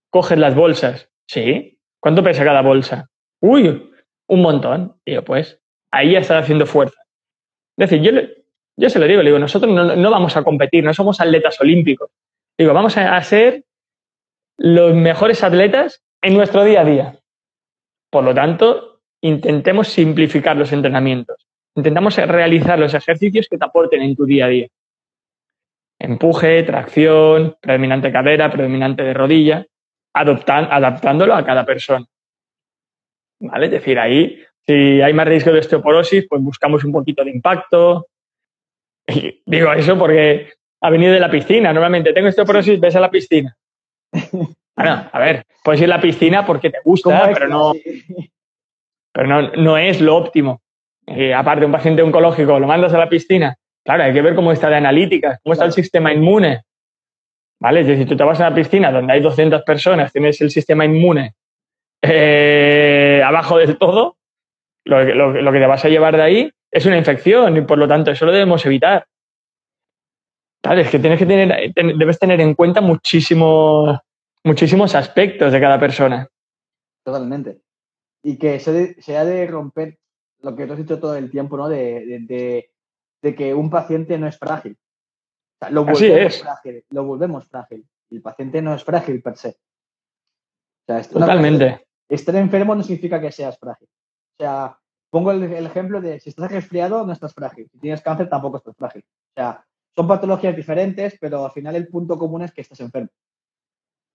coges 0.10 0.38
las 0.38 0.56
bolsas. 0.56 1.10
¿Sí? 1.28 1.80
¿Cuánto 2.00 2.24
pesa 2.24 2.44
cada 2.44 2.62
bolsa? 2.62 3.10
Uy, 3.42 3.92
un 4.28 4.42
montón. 4.42 4.96
Digo, 5.06 5.24
pues 5.24 5.60
ahí 5.92 6.14
ya 6.14 6.20
estás 6.20 6.44
haciendo 6.44 6.66
fuerza. 6.66 7.00
Es 7.78 7.90
decir, 7.90 8.02
yo, 8.02 8.22
yo 8.78 8.90
se 8.90 9.00
lo 9.00 9.08
digo, 9.08 9.22
le 9.22 9.30
digo, 9.30 9.40
nosotros 9.40 9.74
no, 9.74 10.12
vamos 10.12 10.36
a 10.36 10.44
competir, 10.44 10.84
no 10.84 10.94
somos 10.94 11.22
atletas 11.22 11.60
olímpicos. 11.62 12.12
Digo, 12.58 12.74
vamos 12.74 12.98
a, 12.98 13.16
a 13.16 13.24
ser 13.24 13.64
los 14.58 14.94
mejores 14.94 15.44
atletas 15.44 16.04
en 16.22 16.36
nuestro 16.36 16.64
día 16.64 16.82
a 16.82 16.86
día. 16.86 17.20
Por 18.12 18.24
lo 18.24 18.34
tanto, 18.34 19.02
intentemos 19.22 19.88
simplificar 19.88 20.56
los 20.56 20.72
entrenamientos. 20.72 21.48
Intentamos 21.76 22.18
realizar 22.18 22.78
los 22.78 22.94
ejercicios 22.94 23.48
que 23.50 23.58
te 23.58 23.66
aporten 23.66 24.02
en 24.02 24.16
tu 24.16 24.26
día 24.26 24.46
a 24.46 24.50
día 24.50 24.68
empuje, 26.04 26.64
tracción, 26.64 27.56
predominante 27.62 28.12
cadera, 28.12 28.52
predominante 28.52 29.04
de 29.04 29.14
rodilla, 29.14 29.66
adaptándolo 30.14 31.34
a 31.34 31.46
cada 31.46 31.66
persona. 31.66 32.06
¿Vale? 33.40 33.66
Es 33.66 33.72
decir, 33.72 33.98
ahí, 33.98 34.44
si 34.66 35.02
hay 35.02 35.14
más 35.14 35.28
riesgo 35.28 35.52
de 35.54 35.60
osteoporosis, 35.60 36.28
pues 36.30 36.42
buscamos 36.42 36.84
un 36.84 36.92
poquito 36.92 37.24
de 37.24 37.32
impacto. 37.32 38.08
Y 39.08 39.42
digo 39.46 39.72
eso 39.72 39.98
porque 39.98 40.52
ha 40.82 40.90
venido 40.90 41.14
de 41.14 41.22
la 41.22 41.32
piscina. 41.32 41.72
Normalmente 41.72 42.12
tengo 42.12 42.28
osteoporosis, 42.28 42.80
ves 42.80 42.96
a 42.96 43.00
la 43.00 43.10
piscina. 43.10 43.56
Bueno, 44.76 45.08
a 45.12 45.20
ver, 45.20 45.44
puedes 45.64 45.82
ir 45.82 45.86
a 45.86 45.98
la 45.98 46.02
piscina 46.02 46.48
porque 46.48 46.72
te 46.72 46.80
gusta, 46.84 47.30
pero 47.32 47.48
no, 47.48 47.74
pero 49.14 49.28
no, 49.28 49.52
no 49.52 49.78
es 49.78 50.02
lo 50.02 50.16
óptimo. 50.16 50.64
Y 51.06 51.32
aparte, 51.32 51.68
un 51.68 51.72
paciente 51.72 52.02
oncológico 52.02 52.60
lo 52.60 52.66
mandas 52.66 52.92
a 52.92 52.98
la 52.98 53.08
piscina 53.08 53.56
Claro, 53.84 54.04
hay 54.04 54.14
que 54.14 54.22
ver 54.22 54.36
cómo 54.36 54.52
está 54.52 54.70
la 54.70 54.78
analítica, 54.78 55.40
cómo 55.44 55.54
está 55.54 55.66
el 55.66 55.74
sistema 55.74 56.14
inmune. 56.14 56.64
¿Vale? 57.60 57.82
Es 57.82 57.88
decir, 57.88 58.08
tú 58.08 58.16
te 58.16 58.24
vas 58.24 58.40
a 58.40 58.48
una 58.48 58.56
piscina 58.56 58.92
donde 58.92 59.14
hay 59.14 59.22
200 59.22 59.62
personas, 59.64 60.12
tienes 60.12 60.40
el 60.42 60.52
sistema 60.52 60.86
inmune 60.86 61.36
eh, 62.02 63.22
abajo 63.24 63.58
del 63.58 63.78
todo, 63.78 64.18
lo, 64.86 65.04
lo, 65.06 65.52
que 65.52 65.60
te 65.60 65.66
vas 65.66 65.86
a 65.86 65.90
llevar 65.90 66.18
de 66.18 66.24
ahí 66.24 66.52
es 66.70 66.86
una 66.86 66.98
infección 66.98 67.56
y 67.56 67.62
por 67.62 67.78
lo 67.78 67.88
tanto 67.88 68.12
eso 68.12 68.26
lo 68.26 68.34
debemos 68.34 68.66
evitar. 68.66 69.08
Claro, 70.62 70.82
es 70.82 70.90
que 70.90 71.00
tienes 71.00 71.20
que 71.20 71.26
tener, 71.26 71.74
debes 71.74 72.20
tener 72.20 72.42
en 72.42 72.56
cuenta 72.56 72.82
muchísimos, 72.82 73.98
muchísimos 74.44 74.96
aspectos 74.96 75.52
de 75.52 75.62
cada 75.62 75.80
persona. 75.80 76.28
Totalmente. 77.04 77.62
Y 78.24 78.38
que 78.38 78.60
se, 78.60 79.18
ha 79.18 79.24
de 79.24 79.48
romper 79.48 79.98
lo 80.42 80.56
que 80.56 80.66
tú 80.66 80.74
has 80.74 80.80
dicho 80.80 81.00
todo 81.00 81.16
el 81.16 81.30
tiempo, 81.32 81.56
¿no? 81.56 81.70
de 81.70 82.20
de 82.28 82.73
que 83.32 83.54
un 83.54 83.70
paciente 83.70 84.18
no 84.18 84.28
es 84.28 84.38
frágil. 84.38 84.78
lo 85.70 85.86
volvemos 85.86 86.42
frágil, 86.42 86.86
lo 86.90 87.06
volvemos 87.06 87.48
frágil. 87.48 87.88
El 88.12 88.22
paciente 88.22 88.62
no 88.62 88.74
es 88.76 88.84
frágil 88.84 89.22
per 89.22 89.38
se. 89.38 89.58
Totalmente. 90.86 91.88
estar 92.10 92.36
enfermo 92.36 92.76
no 92.76 92.84
significa 92.84 93.22
que 93.22 93.32
seas 93.32 93.58
frágil. 93.58 93.88
O 93.88 94.44
sea, 94.44 94.78
pongo 95.10 95.32
el, 95.32 95.44
ejemplo 95.66 96.02
de 96.02 96.20
si 96.20 96.30
estás 96.30 96.52
resfriado, 96.52 97.06
no 97.06 97.14
estás 97.14 97.34
frágil. 97.34 97.70
Si 97.72 97.80
tienes 97.80 98.02
cáncer, 98.02 98.30
tampoco 98.30 98.58
estás 98.58 98.76
frágil. 98.76 99.06
O 99.06 99.34
sea, 99.36 99.66
son 99.96 100.08
patologías 100.08 100.56
diferentes, 100.56 101.18
pero 101.20 101.46
al 101.46 101.52
final 101.52 101.76
el 101.76 101.88
punto 101.88 102.18
común 102.18 102.42
es 102.42 102.52
que 102.52 102.62
estás 102.62 102.82
enfermo. 102.82 103.10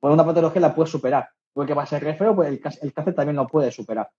Por 0.00 0.12
una 0.12 0.24
patología 0.24 0.60
la 0.60 0.74
puedes 0.74 0.90
superar. 0.90 1.30
Porque 1.54 1.74
va 1.74 1.84
a 1.84 1.86
ser 1.86 2.04
resfriado, 2.04 2.36
pues 2.36 2.48
el, 2.48 2.60
el 2.82 2.92
cáncer 2.92 3.14
también 3.14 3.36
lo 3.36 3.46
puede 3.46 3.72
superar. 3.72 4.10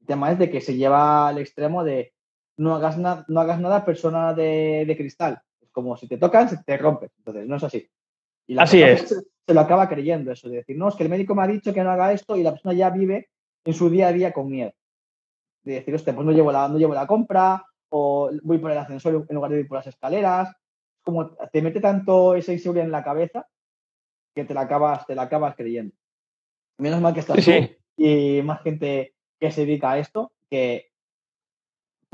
El 0.00 0.06
tema 0.06 0.30
es 0.30 0.38
de 0.38 0.50
que 0.50 0.60
se 0.60 0.76
lleva 0.76 1.28
al 1.28 1.38
extremo 1.38 1.82
de 1.82 2.12
no 2.56 2.74
hagas, 2.74 2.96
no 2.98 3.40
hagas 3.40 3.60
nada 3.60 3.84
persona 3.84 4.32
de, 4.34 4.94
cristal. 4.96 5.40
Es 5.60 5.70
como 5.70 5.96
si 5.96 6.08
te 6.08 6.18
tocan, 6.18 6.48
se 6.48 6.58
te 6.62 6.76
rompe. 6.76 7.10
Entonces, 7.18 7.46
no 7.46 7.56
es 7.56 7.64
así. 7.64 7.88
Y 8.46 8.58
así 8.58 8.82
es. 8.82 9.24
Se, 9.46 9.54
lo 9.54 9.60
acaba 9.60 9.88
creyendo 9.88 10.32
eso, 10.32 10.48
de 10.48 10.56
decir, 10.56 10.76
no, 10.76 10.88
es 10.88 10.96
que 10.96 11.04
el 11.04 11.08
médico 11.08 11.34
me 11.34 11.42
ha 11.42 11.46
dicho 11.46 11.72
que 11.72 11.82
no 11.84 11.90
haga 11.90 12.12
esto 12.12 12.36
y 12.36 12.42
la 12.42 12.50
persona 12.50 12.74
ya 12.74 12.90
vive 12.90 13.28
en 13.64 13.74
su 13.74 13.88
día 13.88 14.08
a 14.08 14.12
día 14.12 14.32
con 14.32 14.48
miedo. 14.48 14.72
de 15.62 15.74
decir, 15.74 15.94
hostia, 15.94 16.14
pues 16.14 16.26
no 16.26 16.32
llevo, 16.32 16.50
la, 16.50 16.68
no 16.68 16.78
llevo 16.78 16.94
la 16.94 17.06
compra 17.06 17.64
o 17.90 18.30
voy 18.42 18.58
por 18.58 18.72
el 18.72 18.78
ascensor 18.78 19.26
en 19.28 19.34
lugar 19.34 19.52
de 19.52 19.60
ir 19.60 19.68
por 19.68 19.78
las 19.78 19.86
escaleras. 19.86 20.54
Como 21.02 21.30
te 21.52 21.62
mete 21.62 21.80
tanto 21.80 22.34
esa 22.34 22.52
inseguridad 22.52 22.86
en 22.86 22.92
la 22.92 23.04
cabeza 23.04 23.46
que 24.34 24.44
te 24.44 24.54
la 24.54 24.62
acabas, 24.62 25.06
te 25.06 25.14
la 25.14 25.22
acabas 25.22 25.54
creyendo. 25.54 25.94
Menos 26.78 27.00
mal 27.00 27.14
que 27.14 27.20
estás 27.20 27.44
tú 27.44 27.50
y 27.96 28.42
más 28.42 28.62
gente 28.62 29.14
que 29.40 29.50
se 29.50 29.64
dedica 29.64 29.92
a 29.92 29.98
esto, 29.98 30.32
que 30.50 30.90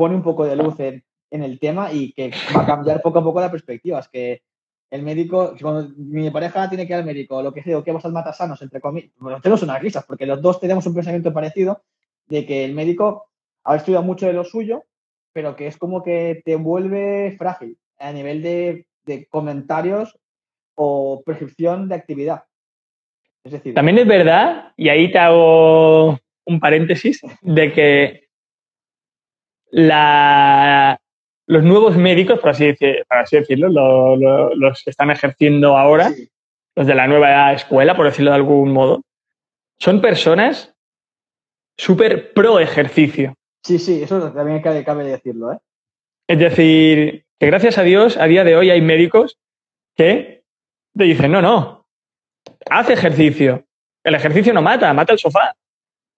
pone 0.03 0.17
un 0.17 0.23
poco 0.25 0.45
de 0.45 0.57
luz 0.57 0.81
en, 0.81 1.05
el 1.31 1.61
tema 1.61 1.93
y 1.93 2.13
que 2.13 2.33
va 2.57 2.63
a 2.63 2.67
cambiar 2.67 3.01
poco 3.01 3.21
a 3.21 3.23
poco 3.23 3.41
la 3.41 3.53
perspectiva. 3.53 4.01
Es 4.01 4.09
que 4.09 4.43
el 4.91 5.03
médico, 5.03 5.55
cuando 5.63 5.95
mi 5.97 6.29
pareja 6.29 6.69
tiene 6.69 6.89
que 6.89 6.93
ir 6.93 6.99
al 6.99 7.05
médico, 7.05 7.41
lo 7.41 7.55
que 7.55 7.63
sea, 7.63 7.81
que 7.85 7.93
vas 7.93 8.05
al 8.05 8.13
matasanos, 8.13 8.61
entre 8.63 8.81
comillas, 8.81 9.13
bueno, 9.19 9.41
tenemos 9.41 9.63
unas 9.63 9.81
risas, 9.81 10.05
porque 10.05 10.27
los 10.27 10.43
dos 10.43 10.59
tenemos 10.59 10.85
un 10.89 10.95
pensamiento 10.97 11.33
parecido 11.33 11.85
de 12.27 12.45
que 12.45 12.65
el 12.65 12.75
médico 12.75 13.29
ha 13.63 13.77
estudiado 13.77 14.03
mucho 14.03 14.27
de 14.27 14.33
lo 14.33 14.43
suyo, 14.43 14.83
pero 15.33 15.55
que 15.55 15.69
es 15.69 15.77
como 15.77 16.03
que 16.03 16.43
te 16.45 16.57
vuelve 16.57 17.37
frágil 17.39 17.79
a 18.01 18.13
nivel 18.13 18.43
de, 18.43 18.87
comentarios 19.31 20.19
o 20.75 21.23
prescripción 21.25 21.89
de 21.89 21.95
actividad. 21.95 22.43
Es 23.45 23.53
decir, 23.53 23.75
también 23.75 23.99
es 23.99 24.07
verdad, 24.09 24.73
y 24.77 24.89
ahí 24.89 25.13
te 25.13 25.19
hago 25.19 26.19
un 26.45 26.59
paréntesis, 26.59 27.21
de 27.41 27.73
que 27.73 28.22
la, 29.73 31.01
los 31.47 31.65
nuevos 31.65 31.97
médicos, 31.97 32.39
por 32.39 32.51
así, 32.51 32.67
decirlo, 33.33 34.17
los 34.55 34.83
que 34.85 34.91
están 34.91 35.11
ejerciendo 35.11 35.77
ahora, 35.77 36.13
los 36.77 36.87
de 36.87 36.95
la 36.95 37.09
nueva 37.09 37.53
escuela, 37.53 37.97
por 37.97 38.07
decirlo 38.07 38.31
de 38.31 38.37
algún 38.37 38.73
modo, 38.73 39.03
son 39.79 40.01
personas 40.01 40.75
súper 41.77 42.33
pro 42.35 42.61
ejercicio. 42.61 43.35
Sí, 43.65 43.79
sí, 43.79 44.03
eso 44.03 44.31
también 44.33 44.61
cabe, 44.61 44.85
cabe 44.85 45.05
decirlo. 45.05 45.53
¿eh? 45.53 45.59
Es 46.29 46.39
decir, 46.39 47.25
que 47.39 47.47
gracias 47.47 47.79
a 47.79 47.83
Dios, 47.83 48.17
a 48.19 48.27
día 48.27 48.45
de 48.45 48.57
hoy 48.57 48.71
hay 48.71 48.83
médicos 48.83 49.39
que 49.97 50.45
te 50.97 51.05
dicen, 51.05 51.33
no, 51.33 51.41
no, 51.41 51.87
haz 52.69 52.91
ejercicio. 52.91 53.65
El 54.05 54.17
ejercicio 54.17 54.53
no 54.53 54.61
mata, 54.61 54.93
mata 54.93 55.13
el 55.13 55.19
sofá. 55.19 55.57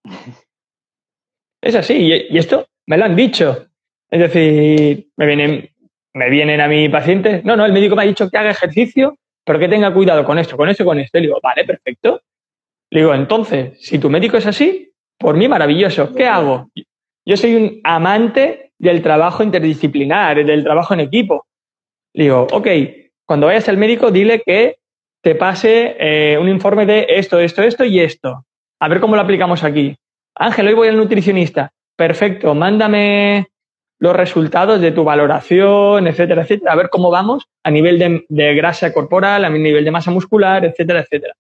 Es 1.63 1.75
así, 1.75 1.95
y 2.29 2.37
esto 2.37 2.69
me 2.87 2.99
lo 2.99 3.05
han 3.05 3.17
dicho. 3.17 3.67
Es 4.11 4.21
decir, 4.21 5.09
me 5.17 5.27
vienen, 5.27 5.71
me 6.13 6.31
vienen 6.31 6.61
a 6.61 6.69
mi 6.69 6.89
paciente, 6.89 7.43
no, 7.45 7.57
no, 7.57 7.65
el 7.65 7.73
médico 7.73 7.97
me 7.97 8.03
ha 8.03 8.07
dicho 8.07 8.31
que 8.31 8.39
haga 8.39 8.51
ejercicio, 8.51 9.19
pero 9.45 9.59
que 9.59 9.69
tenga 9.69 9.93
cuidado 9.93 10.25
con 10.25 10.39
esto, 10.39 10.57
con 10.57 10.69
esto 10.69 10.83
y 10.83 10.87
con 10.87 10.99
esto. 10.99 11.19
Le 11.19 11.27
digo, 11.27 11.41
vale, 11.43 11.65
perfecto. 11.65 12.23
Le 12.91 13.01
digo, 13.01 13.15
entonces, 13.15 13.79
si 13.81 13.99
tu 13.99 14.09
médico 14.09 14.37
es 14.37 14.47
así, 14.47 14.93
por 15.19 15.37
mí 15.37 15.49
maravilloso. 15.49 16.15
¿Qué 16.15 16.27
hago? 16.27 16.71
Yo 17.27 17.37
soy 17.37 17.55
un 17.55 17.81
amante 17.83 18.73
del 18.79 19.03
trabajo 19.03 19.43
interdisciplinar, 19.43 20.45
del 20.45 20.63
trabajo 20.63 20.95
en 20.95 21.01
equipo. 21.01 21.47
Le 22.13 22.25
digo, 22.25 22.47
ok, 22.53 22.69
cuando 23.25 23.47
vayas 23.47 23.69
al 23.69 23.79
médico, 23.79 24.11
dile 24.11 24.43
que 24.45 24.77
te 25.23 25.35
pase 25.35 25.97
eh, 25.99 26.39
un 26.39 26.49
informe 26.49 26.85
de 26.85 27.07
esto, 27.09 27.39
esto, 27.39 27.63
esto 27.63 27.85
y 27.85 28.01
esto. 28.01 28.45
A 28.79 28.89
ver 28.89 29.01
cómo 29.01 29.17
lo 29.17 29.23
aplicamos 29.23 29.65
aquí. 29.65 29.97
Ángel, 30.35 30.69
hoy 30.69 30.75
voy 30.75 30.89
al 30.89 30.97
nutricionista. 30.97 31.73
Perfecto, 31.97 32.55
mándame 32.55 33.49
los 33.99 34.15
resultados 34.15 34.81
de 34.81 34.93
tu 34.93 35.05
valoración, 35.05 36.07
etcétera, 36.07 36.43
etcétera, 36.43 36.73
a 36.73 36.77
ver 36.77 36.91
cómo 36.91 37.11
vamos 37.11 37.47
a 37.63 37.71
nivel 37.71 38.27
de, 38.29 38.55
grasa 38.55 38.93
corporal, 38.93 39.45
a 39.45 39.51
nivel 39.51 39.85
de 39.85 39.91
masa 39.91 40.11
muscular, 40.11 40.65
etcétera, 40.65 41.01
etcétera. 41.01 41.35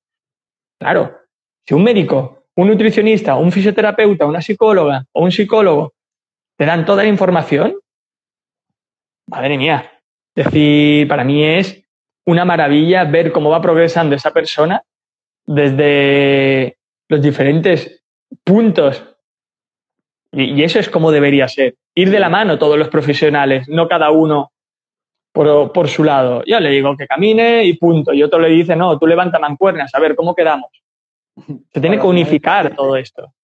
Claro, 0.79 1.19
si 1.67 1.75
un 1.75 1.83
médico, 1.83 2.45
un 2.57 2.69
nutricionista, 2.69 3.35
un 3.35 3.51
fisioterapeuta, 3.51 4.27
una 4.27 4.41
psicóloga 4.41 5.05
o 5.13 5.23
un 5.25 5.33
psicólogo 5.33 5.93
te 6.57 6.65
dan 6.65 6.85
toda 6.85 7.03
la 7.03 7.09
información, 7.09 7.75
madre 9.27 9.59
mía, 9.59 9.93
es 10.35 10.45
decir, 10.45 11.09
para 11.09 11.25
mí 11.25 11.45
es 11.45 11.83
una 12.27 12.45
maravilla 12.45 13.05
ver 13.05 13.33
cómo 13.33 13.51
va 13.51 13.61
progresando 13.61 14.15
esa 14.15 14.33
persona 14.33 14.83
desde 15.47 16.79
los 17.09 17.21
diferentes 17.21 18.03
puntos. 18.43 19.14
Y, 20.35 20.63
eso 20.63 20.79
es 20.79 20.89
como 20.89 21.11
debería 21.11 21.49
ser 21.49 21.77
ir 21.95 22.11
de 22.11 22.21
la 22.21 22.29
mano 22.29 22.59
todos 22.59 22.79
los 22.79 22.89
profesionales, 22.89 23.69
no 23.69 23.89
cada 23.89 24.11
uno 24.11 24.51
por, 25.33 25.89
su 25.89 26.05
lado. 26.05 26.43
Yo 26.47 26.61
le 26.61 26.71
digo 26.71 26.97
que 26.97 27.07
camine 27.07 27.65
y 27.65 27.77
punto. 27.77 28.13
Y 28.13 28.23
otro 28.23 28.39
le 28.39 28.49
dice, 28.49 28.77
no, 28.77 28.99
tú 28.99 29.07
levanta 29.07 29.39
mancuernas, 29.39 29.95
a 29.95 30.01
ver, 30.01 30.15
¿cómo 30.15 30.35
quedamos? 30.35 30.71
Se 31.73 31.81
tiene 31.81 31.99
que 31.99 32.07
unificar 32.07 32.75
todo 32.75 32.97
esto. 32.97 33.35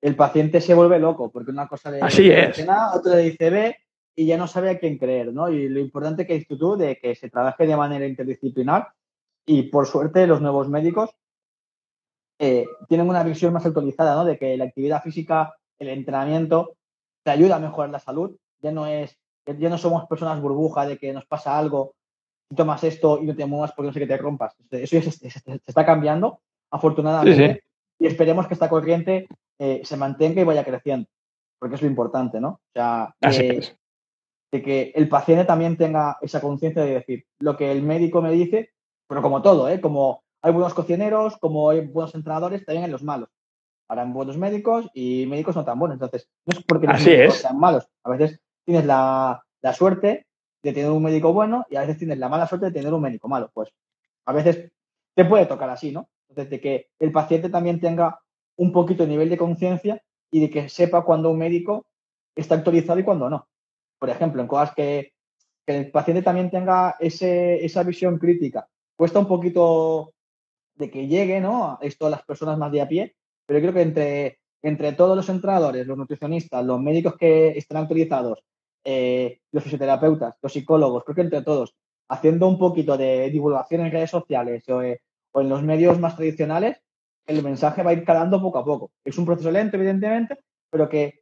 El 0.00 0.14
paciente 0.14 0.60
se 0.60 0.74
vuelve 0.74 0.98
loco, 0.98 1.30
porque 1.30 1.50
una 1.50 1.66
cosa 1.66 1.90
le 1.90 2.00
Así 2.00 2.30
es. 2.30 2.64
otra 2.94 3.16
le 3.16 3.22
dice 3.22 3.50
B 3.50 3.76
y 4.14 4.26
ya 4.26 4.36
no 4.36 4.46
sabe 4.46 4.70
a 4.70 4.78
quién 4.78 4.98
creer, 4.98 5.32
¿no? 5.32 5.48
Y 5.48 5.68
lo 5.68 5.80
importante 5.80 6.26
que 6.26 6.34
dices 6.34 6.58
tú 6.58 6.76
de 6.76 6.98
que 6.98 7.14
se 7.14 7.30
trabaje 7.30 7.66
de 7.66 7.76
manera 7.76 8.06
interdisciplinar 8.06 8.88
y 9.46 9.62
por 9.64 9.86
suerte 9.86 10.26
los 10.26 10.40
nuevos 10.40 10.68
médicos 10.68 11.10
eh, 12.38 12.66
tienen 12.88 13.08
una 13.08 13.22
visión 13.22 13.52
más 13.52 13.64
actualizada, 13.64 14.14
¿no? 14.14 14.24
De 14.24 14.38
que 14.38 14.56
la 14.56 14.64
actividad 14.64 15.02
física, 15.02 15.54
el 15.78 15.88
entrenamiento 15.88 16.76
te 17.22 17.30
ayuda 17.30 17.56
a 17.56 17.60
mejorar 17.60 17.90
la 17.90 17.98
salud. 17.98 18.36
Ya 18.60 18.72
no 18.72 18.86
es, 18.86 19.18
ya 19.46 19.68
no 19.68 19.78
somos 19.78 20.06
personas 20.06 20.40
burbuja 20.40 20.86
de 20.86 20.98
que 20.98 21.12
nos 21.12 21.26
pasa 21.26 21.58
algo 21.58 21.94
y 22.50 22.54
tomas 22.54 22.82
esto 22.84 23.18
y 23.20 23.26
no 23.26 23.36
te 23.36 23.46
muevas 23.46 23.72
porque 23.72 23.88
no 23.88 23.92
sé 23.92 24.00
que 24.00 24.06
te 24.06 24.16
rompas. 24.16 24.56
Eso 24.70 24.98
ya 24.98 25.10
se, 25.10 25.28
está 25.66 25.84
cambiando, 25.84 26.40
afortunadamente. 26.70 27.64
Y 27.98 28.06
esperemos 28.06 28.46
que 28.46 28.54
esta 28.54 28.68
corriente 28.68 29.28
eh, 29.58 29.82
se 29.84 29.96
mantenga 29.96 30.40
y 30.40 30.44
vaya 30.44 30.64
creciendo, 30.64 31.08
porque 31.58 31.74
es 31.74 31.82
lo 31.82 31.88
importante, 31.88 32.40
¿no? 32.40 32.48
O 32.48 32.72
sea, 32.72 33.14
de 34.50 34.62
que 34.62 34.92
el 34.94 35.08
paciente 35.08 35.44
también 35.44 35.76
tenga 35.76 36.16
esa 36.22 36.40
conciencia 36.40 36.82
de 36.82 36.94
decir 36.94 37.26
lo 37.38 37.56
que 37.56 37.70
el 37.70 37.82
médico 37.82 38.22
me 38.22 38.30
dice, 38.30 38.70
pero 39.06 39.20
como 39.20 39.42
todo, 39.42 39.68
¿eh? 39.68 39.80
Como 39.80 40.22
hay 40.40 40.52
buenos 40.52 40.74
cocineros, 40.74 41.36
como 41.36 41.70
hay 41.70 41.86
buenos 41.86 42.14
entrenadores, 42.14 42.64
también 42.64 42.84
hay 42.84 42.90
los 42.90 43.02
malos 43.02 43.28
harán 43.88 44.12
buenos 44.12 44.36
médicos 44.36 44.88
y 44.94 45.26
médicos 45.26 45.56
no 45.56 45.64
tan 45.64 45.78
buenos. 45.78 45.96
Entonces, 45.96 46.28
no 46.46 46.58
es 46.58 46.64
porque 46.64 46.86
los 46.86 47.04
médicos 47.04 47.38
sean 47.38 47.58
malos. 47.58 47.88
A 48.04 48.10
veces 48.10 48.40
tienes 48.64 48.84
la, 48.84 49.42
suerte 49.74 50.26
de 50.62 50.72
tener 50.72 50.90
un 50.90 51.02
médico 51.02 51.32
bueno 51.32 51.64
y 51.70 51.76
a 51.76 51.80
veces 51.80 51.98
tienes 51.98 52.18
la 52.18 52.28
mala 52.28 52.46
suerte 52.46 52.66
de 52.66 52.72
tener 52.72 52.92
un 52.92 53.02
médico 53.02 53.28
malo. 53.28 53.50
Pues 53.52 53.70
a 54.26 54.32
veces 54.32 54.70
te 55.14 55.24
puede 55.24 55.46
tocar 55.46 55.70
así, 55.70 55.90
¿no? 55.90 56.08
Entonces, 56.28 56.50
de 56.50 56.60
que 56.60 56.88
el 56.98 57.12
paciente 57.12 57.48
también 57.48 57.80
tenga 57.80 58.20
un 58.56 58.72
poquito 58.72 59.04
de 59.04 59.08
nivel 59.08 59.30
de 59.30 59.38
conciencia 59.38 60.02
y 60.30 60.40
de 60.40 60.50
que 60.50 60.68
sepa 60.68 61.04
cuando 61.04 61.30
un 61.30 61.38
médico 61.38 61.86
está 62.36 62.56
actualizado 62.56 62.98
y 62.98 63.04
cuando 63.04 63.30
no. 63.30 63.48
Por 63.98 64.10
ejemplo, 64.10 64.42
en 64.42 64.48
cosas 64.48 64.74
que, 64.74 65.12
que 65.66 65.78
el 65.78 65.90
paciente 65.90 66.22
también 66.22 66.50
tenga 66.50 66.96
ese, 67.00 67.64
esa 67.64 67.82
visión 67.82 68.18
crítica. 68.18 68.68
Cuesta 68.96 69.18
un 69.18 69.26
poquito 69.26 70.12
de 70.74 70.90
que 70.90 71.06
llegue, 71.06 71.40
¿no? 71.40 71.78
Esto 71.80 72.06
a 72.06 72.10
las 72.10 72.22
personas 72.24 72.58
más 72.58 72.70
de 72.70 72.80
a 72.80 72.88
pie, 72.88 73.16
pero 73.48 73.60
creo 73.60 73.72
que 73.72 73.80
entre, 73.80 74.38
entre 74.60 74.92
todos 74.92 75.16
los 75.16 75.26
entrenadores, 75.30 75.86
los 75.86 75.96
nutricionistas, 75.96 76.62
los 76.66 76.78
médicos 76.78 77.16
que 77.16 77.56
están 77.56 77.78
autorizados, 77.78 78.44
eh, 78.84 79.40
los 79.52 79.64
fisioterapeutas, 79.64 80.34
los 80.42 80.52
psicólogos, 80.52 81.02
creo 81.04 81.14
que 81.14 81.22
entre 81.22 81.42
todos, 81.42 81.74
haciendo 82.10 82.46
un 82.46 82.58
poquito 82.58 82.98
de 82.98 83.30
divulgación 83.30 83.80
en 83.80 83.92
redes 83.92 84.10
sociales 84.10 84.68
o, 84.68 84.82
eh, 84.82 85.00
en 85.32 85.48
los 85.48 85.62
medios 85.62 85.98
más 85.98 86.14
tradicionales, 86.14 86.82
el 87.26 87.42
mensaje 87.42 87.82
va 87.82 87.90
a 87.90 87.94
ir 87.94 88.04
calando 88.04 88.42
poco 88.42 88.58
a 88.58 88.66
poco. 88.66 88.90
Es 89.02 89.16
un 89.16 89.24
proceso 89.24 89.50
lento, 89.50 89.78
evidentemente, 89.78 90.36
pero 90.68 90.86
que 90.90 91.20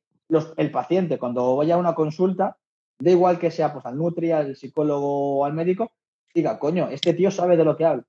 el 0.56 0.70
paciente, 0.72 1.18
cuando 1.18 1.54
vaya 1.54 1.76
a 1.76 1.78
una 1.78 1.94
consulta, 1.94 2.56
da 2.98 3.10
igual 3.12 3.38
que 3.38 3.52
sea 3.52 3.72
pues, 3.72 3.86
al 3.86 3.96
nutri, 3.96 4.32
al 4.32 4.56
psicólogo 4.56 5.38
o 5.38 5.44
al 5.44 5.54
médico, 5.54 5.92
diga, 6.34 6.58
coño, 6.58 6.88
este 6.88 7.14
tío 7.14 7.30
sabe 7.30 7.56
de 7.56 7.64
lo 7.64 7.76
que 7.76 7.84
habla. 7.84 8.04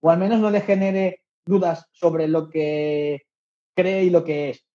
O 0.00 0.10
al 0.10 0.18
menos 0.18 0.40
no 0.40 0.50
le 0.50 0.60
genere 0.60 1.22
dudas 1.46 1.86
sobre 1.92 2.26
lo 2.26 2.48
que 2.48 3.29
cree 3.74 4.04
y 4.04 4.10
lo 4.10 4.24
que 4.24 4.50
es. 4.50 4.66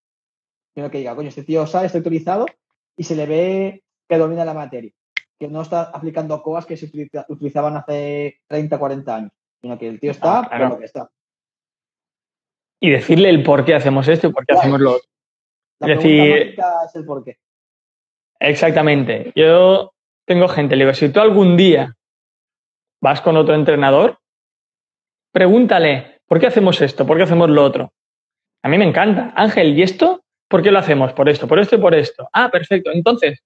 Sino 0.73 0.91
que 0.91 0.99
diga, 0.99 1.15
coño, 1.15 1.29
este 1.29 1.43
tío 1.43 1.65
sabe, 1.67 1.85
está 1.85 1.97
autorizado 1.97 2.45
y 2.97 3.03
se 3.03 3.15
le 3.15 3.25
ve 3.25 3.83
que 4.07 4.17
domina 4.17 4.45
la 4.45 4.53
materia. 4.53 4.91
Que 5.39 5.47
no 5.47 5.61
está 5.61 5.83
aplicando 5.83 6.41
cosas 6.41 6.65
que 6.65 6.77
se 6.77 6.89
utilizaban 7.27 7.77
hace 7.77 8.41
30, 8.47 8.77
40 8.77 9.15
años. 9.15 9.31
Sino 9.61 9.77
que 9.77 9.87
el 9.87 9.99
tío 9.99 10.11
está 10.11 10.39
ah, 10.39 10.69
lo 10.69 10.77
que 10.77 10.85
está. 10.85 11.09
Y 12.79 12.89
decirle 12.89 13.29
el 13.29 13.43
por 13.43 13.65
qué 13.65 13.75
hacemos 13.75 14.07
esto 14.07 14.27
y 14.27 14.33
por 14.33 14.45
qué 14.45 14.53
hacemos 14.53 14.79
lo 14.79 14.91
otro. 14.91 15.09
La 15.79 15.93
es 15.93 15.97
decir, 15.97 16.55
es 16.85 16.95
el 16.95 17.05
por 17.05 17.23
qué. 17.23 17.37
Exactamente. 18.39 19.31
Yo 19.35 19.93
tengo 20.25 20.47
gente, 20.47 20.75
le 20.75 20.85
digo, 20.85 20.93
si 20.93 21.09
tú 21.09 21.19
algún 21.19 21.57
día 21.57 21.95
vas 23.01 23.21
con 23.21 23.37
otro 23.37 23.55
entrenador, 23.55 24.19
pregúntale, 25.31 26.21
¿por 26.25 26.39
qué 26.39 26.47
hacemos 26.47 26.81
esto? 26.81 27.05
¿Por 27.05 27.17
qué 27.17 27.23
hacemos 27.23 27.49
lo 27.49 27.63
otro? 27.63 27.93
A 28.66 28.68
mí 28.68 28.80
me 28.80 28.86
encanta. 28.86 29.32
Ángel, 29.36 29.78
¿y 29.78 29.84
esto? 29.84 30.24
¿Por 30.49 30.63
qué 30.63 30.72
lo 30.72 30.80
hacemos? 30.80 31.13
Por 31.13 31.30
esto, 31.30 31.47
por 31.47 31.59
esto 31.59 31.76
y 31.76 31.80
por 31.80 31.93
esto. 31.93 32.28
Ah, 32.34 32.49
perfecto. 32.49 32.89
Entonces, 32.91 33.43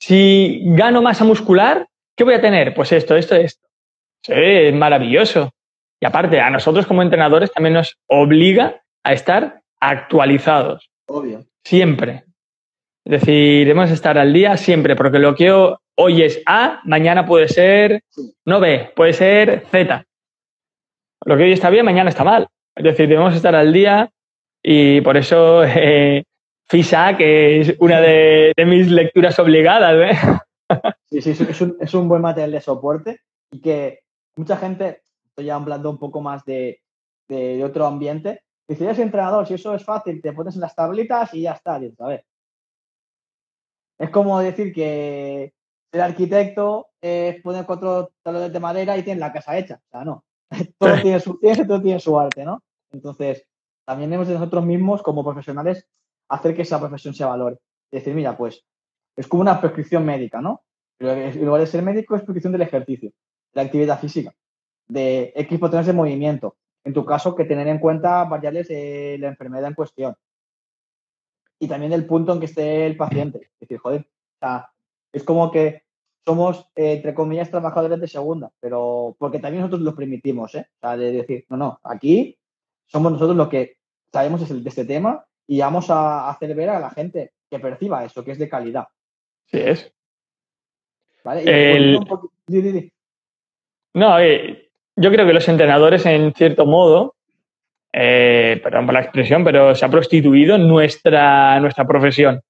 si 0.00 0.62
gano 0.64 1.02
masa 1.02 1.22
muscular, 1.22 1.86
¿qué 2.16 2.24
voy 2.24 2.32
a 2.32 2.40
tener? 2.40 2.72
Pues 2.72 2.90
esto, 2.92 3.14
esto, 3.14 3.36
esto. 3.36 3.68
Sí, 4.22 4.32
es 4.34 4.74
maravilloso. 4.74 5.52
Y 6.00 6.06
aparte, 6.06 6.40
a 6.40 6.48
nosotros 6.48 6.86
como 6.86 7.02
entrenadores 7.02 7.52
también 7.52 7.74
nos 7.74 7.98
obliga 8.06 8.80
a 9.04 9.12
estar 9.12 9.60
actualizados. 9.80 10.88
Obvio. 11.08 11.44
Siempre. 11.62 12.24
Es 13.04 13.20
decir, 13.20 13.66
debemos 13.66 13.90
estar 13.90 14.16
al 14.16 14.32
día 14.32 14.56
siempre, 14.56 14.96
porque 14.96 15.18
lo 15.18 15.34
que 15.34 15.52
hoy 15.52 16.22
es 16.22 16.42
A, 16.46 16.80
mañana 16.84 17.26
puede 17.26 17.48
ser 17.48 18.02
no 18.46 18.60
B, 18.60 18.92
puede 18.96 19.12
ser 19.12 19.66
Z. 19.70 20.06
Lo 21.26 21.36
que 21.36 21.42
hoy 21.42 21.52
está 21.52 21.68
bien, 21.68 21.84
mañana 21.84 22.08
está 22.08 22.24
mal. 22.24 22.48
Es 22.74 22.84
decir, 22.84 23.08
debemos 23.08 23.34
estar 23.36 23.54
al 23.54 23.70
día 23.70 24.10
y 24.66 25.02
por 25.02 25.18
eso 25.18 25.62
eh, 25.62 26.24
FISA, 26.64 27.16
que 27.18 27.60
es 27.60 27.76
una 27.80 28.00
de, 28.00 28.54
mis 28.66 28.90
lecturas 28.90 29.38
obligadas. 29.38 29.94
¿eh? 30.10 30.18
Sí, 31.10 31.20
sí, 31.20 31.30
es 31.30 31.60
un, 31.60 31.76
es 31.78 31.92
un, 31.92 32.08
buen 32.08 32.22
material 32.22 32.52
de 32.52 32.60
soporte 32.62 33.20
y 33.50 33.60
que 33.60 34.00
mucha 34.36 34.56
gente, 34.56 35.02
estoy 35.26 35.44
ya 35.44 35.56
hablando 35.56 35.90
un 35.90 35.98
poco 35.98 36.22
más 36.22 36.46
de, 36.46 36.80
de, 37.28 37.62
otro 37.62 37.84
ambiente, 37.84 38.42
dice, 38.66 38.84
eres 38.84 38.98
entrenador, 39.00 39.46
si 39.46 39.54
eso 39.54 39.74
es 39.74 39.84
fácil, 39.84 40.22
te 40.22 40.32
pones 40.32 40.54
en 40.54 40.62
las 40.62 40.74
tablitas 40.74 41.34
y 41.34 41.42
ya 41.42 41.52
está. 41.52 41.74
a 41.74 42.08
ver. 42.08 42.24
Es 43.98 44.08
como 44.08 44.40
decir 44.40 44.72
que 44.72 45.52
ser 45.92 46.00
arquitecto 46.00 46.88
es 47.02 47.40
poner 47.42 47.66
cuatro 47.66 48.12
talones 48.22 48.52
de 48.52 48.60
madera 48.60 48.96
y 48.96 49.02
tienes 49.02 49.20
la 49.20 49.32
casa 49.32 49.58
hecha. 49.58 49.74
O 49.74 49.90
sea, 49.90 50.04
no. 50.04 50.24
todo 50.78 51.02
tiene 51.02 51.20
su 51.20 51.38
todo 51.38 51.82
tiene 51.82 52.00
su 52.00 52.18
arte, 52.18 52.44
¿no? 52.46 52.62
Entonces, 52.90 53.46
también 53.84 54.10
debemos 54.10 54.28
de 54.28 54.34
nosotros 54.34 54.64
mismos, 54.64 55.02
como 55.02 55.24
profesionales, 55.24 55.86
hacer 56.28 56.54
que 56.54 56.62
esa 56.62 56.80
profesión 56.80 57.14
se 57.14 57.24
valore. 57.24 57.56
Es 57.90 58.00
decir, 58.00 58.14
mira, 58.14 58.36
pues 58.36 58.64
es 59.16 59.26
como 59.26 59.42
una 59.42 59.60
prescripción 59.60 60.04
médica, 60.04 60.40
¿no? 60.40 60.64
En 60.98 61.44
lugar 61.44 61.60
de 61.60 61.66
ser 61.66 61.82
médico 61.82 62.14
es 62.14 62.22
prescripción 62.22 62.52
del 62.52 62.62
ejercicio, 62.62 63.12
de 63.52 63.60
actividad 63.60 64.00
física, 64.00 64.34
de 64.88 65.32
X 65.36 65.60
botones 65.60 65.86
de 65.86 65.92
movimiento. 65.92 66.56
En 66.84 66.92
tu 66.92 67.04
caso, 67.04 67.34
que 67.34 67.44
tener 67.44 67.66
en 67.68 67.78
cuenta 67.78 68.24
variables 68.24 68.68
de 68.68 69.16
la 69.18 69.28
enfermedad 69.28 69.68
en 69.68 69.74
cuestión. 69.74 70.16
Y 71.58 71.68
también 71.68 71.92
el 71.92 72.06
punto 72.06 72.32
en 72.32 72.40
que 72.40 72.46
esté 72.46 72.86
el 72.86 72.96
paciente. 72.96 73.50
Es 73.54 73.60
decir, 73.60 73.78
joder, 73.78 74.02
o 74.02 74.38
sea, 74.38 74.70
es 75.12 75.22
como 75.22 75.50
que 75.50 75.84
somos, 76.24 76.70
eh, 76.74 76.94
entre 76.94 77.14
comillas, 77.14 77.50
trabajadores 77.50 78.00
de 78.00 78.08
segunda, 78.08 78.50
pero 78.60 79.14
porque 79.18 79.38
también 79.38 79.62
nosotros 79.62 79.82
lo 79.82 79.94
permitimos, 79.94 80.54
¿eh? 80.54 80.66
O 80.76 80.80
sea, 80.80 80.96
de 80.96 81.12
decir, 81.12 81.46
no, 81.48 81.56
no, 81.56 81.80
aquí 81.84 82.38
somos 82.86 83.12
nosotros 83.12 83.36
los 83.36 83.48
que 83.48 83.76
sabemos 84.12 84.48
de 84.48 84.68
este 84.68 84.84
tema 84.84 85.24
y 85.46 85.60
vamos 85.60 85.90
a 85.90 86.30
hacer 86.30 86.54
ver 86.54 86.70
a 86.70 86.80
la 86.80 86.90
gente 86.90 87.32
que 87.50 87.58
perciba 87.58 88.04
eso, 88.04 88.24
que 88.24 88.32
es 88.32 88.38
de 88.38 88.48
calidad. 88.48 88.86
Sí 89.46 89.58
es. 89.58 89.92
¿Vale? 91.24 91.42
No, 93.94 94.18
eh, 94.18 94.70
yo 94.96 95.10
creo 95.10 95.26
que 95.26 95.32
los 95.32 95.48
entrenadores, 95.48 96.04
en 96.06 96.32
cierto 96.34 96.66
modo, 96.66 97.14
eh, 97.92 98.60
perdón 98.62 98.86
por 98.86 98.94
la 98.94 99.02
expresión, 99.02 99.44
pero 99.44 99.74
se 99.74 99.84
ha 99.84 99.88
prostituido 99.88 100.58
nuestra, 100.58 101.58
nuestra 101.60 101.86
profesión. 101.86 102.42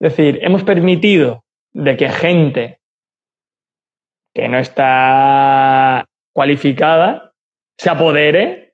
Es 0.00 0.16
decir, 0.16 0.38
hemos 0.42 0.62
permitido 0.64 1.44
de 1.72 1.96
que 1.96 2.08
gente 2.08 2.80
que 4.34 4.48
no 4.48 4.58
está 4.58 6.06
cualificada 6.32 7.32
se 7.76 7.90
apodere 7.90 8.67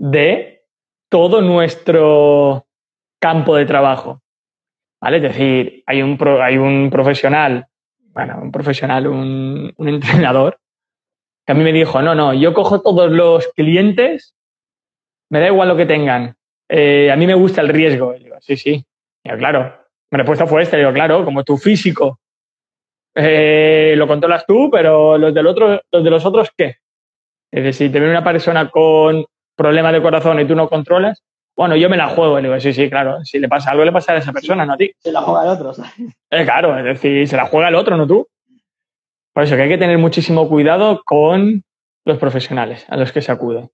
de 0.00 0.62
todo 1.10 1.42
nuestro 1.42 2.66
campo 3.20 3.54
de 3.54 3.66
trabajo. 3.66 4.22
¿Vale? 5.00 5.18
Es 5.18 5.22
decir, 5.22 5.82
hay 5.86 6.02
un, 6.02 6.18
hay 6.42 6.56
un 6.56 6.88
profesional, 6.90 7.66
bueno, 8.12 8.38
un 8.42 8.50
profesional, 8.50 9.06
un, 9.06 9.74
entrenador, 9.78 10.58
que 11.46 11.52
a 11.52 11.54
mí 11.54 11.62
me 11.62 11.72
dijo, 11.72 12.00
no, 12.00 12.14
no, 12.14 12.32
yo 12.32 12.54
cojo 12.54 12.80
todos 12.80 13.10
los 13.10 13.48
clientes, 13.48 14.34
me 15.30 15.40
da 15.40 15.48
igual 15.48 15.68
lo 15.68 15.76
que 15.76 15.86
tengan, 15.86 16.34
eh, 16.68 17.10
a 17.10 17.16
mí 17.16 17.26
me 17.26 17.34
gusta 17.34 17.60
el 17.60 17.68
riesgo. 17.68 18.14
Y 18.14 18.24
digo, 18.24 18.36
sí, 18.40 18.56
sí, 18.56 18.84
claro. 19.22 19.84
Mi 20.10 20.16
respuesta 20.16 20.46
fue 20.46 20.62
esta, 20.62 20.76
digo, 20.76 20.92
claro, 20.92 21.24
como 21.24 21.44
tu 21.44 21.56
físico 21.56 22.18
eh, 23.14 23.94
lo 23.96 24.06
controlas 24.06 24.46
tú, 24.46 24.70
pero 24.70 25.18
los, 25.18 25.34
del 25.34 25.46
otro, 25.46 25.82
los 25.92 26.04
de 26.04 26.10
los 26.10 26.24
otros, 26.24 26.50
¿qué? 26.56 26.76
Es 27.52 27.64
decir, 27.64 27.92
te 27.92 27.98
viene 27.98 28.14
una 28.14 28.24
persona 28.24 28.70
con 28.70 29.24
problemas 29.56 29.92
de 29.92 30.02
corazón 30.02 30.40
y 30.40 30.46
tú 30.46 30.54
no 30.54 30.68
controlas, 30.68 31.22
bueno, 31.56 31.76
yo 31.76 31.90
me 31.90 31.96
la 31.96 32.08
juego. 32.08 32.38
Y 32.38 32.42
digo, 32.42 32.58
sí, 32.58 32.72
sí, 32.72 32.88
claro, 32.88 33.24
si 33.24 33.38
le 33.38 33.48
pasa 33.48 33.70
algo, 33.70 33.84
le 33.84 33.92
pasa 33.92 34.12
a 34.12 34.16
esa 34.16 34.32
persona, 34.32 34.64
no 34.64 34.74
a 34.74 34.76
ti. 34.76 34.92
Se 34.98 35.12
la 35.12 35.20
juega 35.20 35.42
el 35.42 35.48
otro, 35.50 35.74
¿sabes? 35.74 35.92
Eh, 36.30 36.44
claro, 36.44 36.78
es 36.78 36.84
decir, 36.84 37.28
se 37.28 37.36
la 37.36 37.46
juega 37.46 37.68
el 37.68 37.74
otro, 37.74 37.96
no 37.96 38.06
tú. 38.06 38.26
Por 39.32 39.44
eso 39.44 39.56
que 39.56 39.62
hay 39.62 39.68
que 39.68 39.78
tener 39.78 39.98
muchísimo 39.98 40.48
cuidado 40.48 41.02
con 41.04 41.62
los 42.04 42.18
profesionales 42.18 42.86
a 42.88 42.96
los 42.96 43.12
que 43.12 43.20
se 43.20 43.32
acude. 43.32 43.68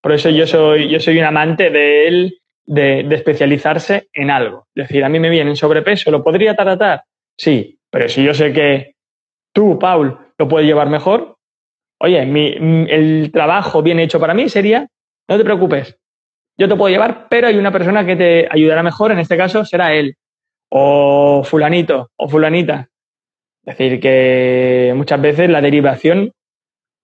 Por 0.00 0.12
eso 0.12 0.28
yo 0.30 0.46
soy, 0.46 0.88
yo 0.88 1.00
soy 1.00 1.18
un 1.18 1.24
amante 1.24 1.70
de 1.70 2.08
él, 2.08 2.38
de, 2.64 3.04
de 3.04 3.14
especializarse 3.16 4.08
en 4.12 4.30
algo. 4.30 4.66
Es 4.74 4.88
decir, 4.88 5.04
a 5.04 5.08
mí 5.08 5.18
me 5.18 5.30
viene 5.30 5.50
en 5.50 5.56
sobrepeso, 5.56 6.10
¿lo 6.10 6.22
podría 6.22 6.54
tratar? 6.54 7.04
Sí, 7.36 7.78
pero 7.90 8.08
si 8.08 8.22
yo 8.22 8.34
sé 8.34 8.52
que 8.52 8.96
tú, 9.52 9.78
Paul, 9.78 10.18
lo 10.38 10.48
puedes 10.48 10.66
llevar 10.66 10.88
mejor, 10.88 11.36
oye, 11.98 12.20
el 12.20 13.30
trabajo 13.32 13.82
bien 13.82 14.00
hecho 14.00 14.20
para 14.20 14.34
mí 14.34 14.48
sería, 14.48 14.88
no 15.30 15.38
te 15.38 15.44
preocupes, 15.44 15.96
yo 16.58 16.68
te 16.68 16.76
puedo 16.76 16.90
llevar, 16.90 17.28
pero 17.30 17.46
hay 17.46 17.56
una 17.56 17.70
persona 17.70 18.04
que 18.04 18.16
te 18.16 18.48
ayudará 18.50 18.82
mejor, 18.82 19.12
en 19.12 19.20
este 19.20 19.36
caso 19.36 19.64
será 19.64 19.94
él, 19.94 20.16
o 20.68 21.42
fulanito, 21.44 22.10
o 22.16 22.28
fulanita. 22.28 22.88
Es 23.64 23.78
decir, 23.78 24.00
que 24.00 24.92
muchas 24.96 25.20
veces 25.20 25.48
la 25.48 25.60
derivación 25.60 26.32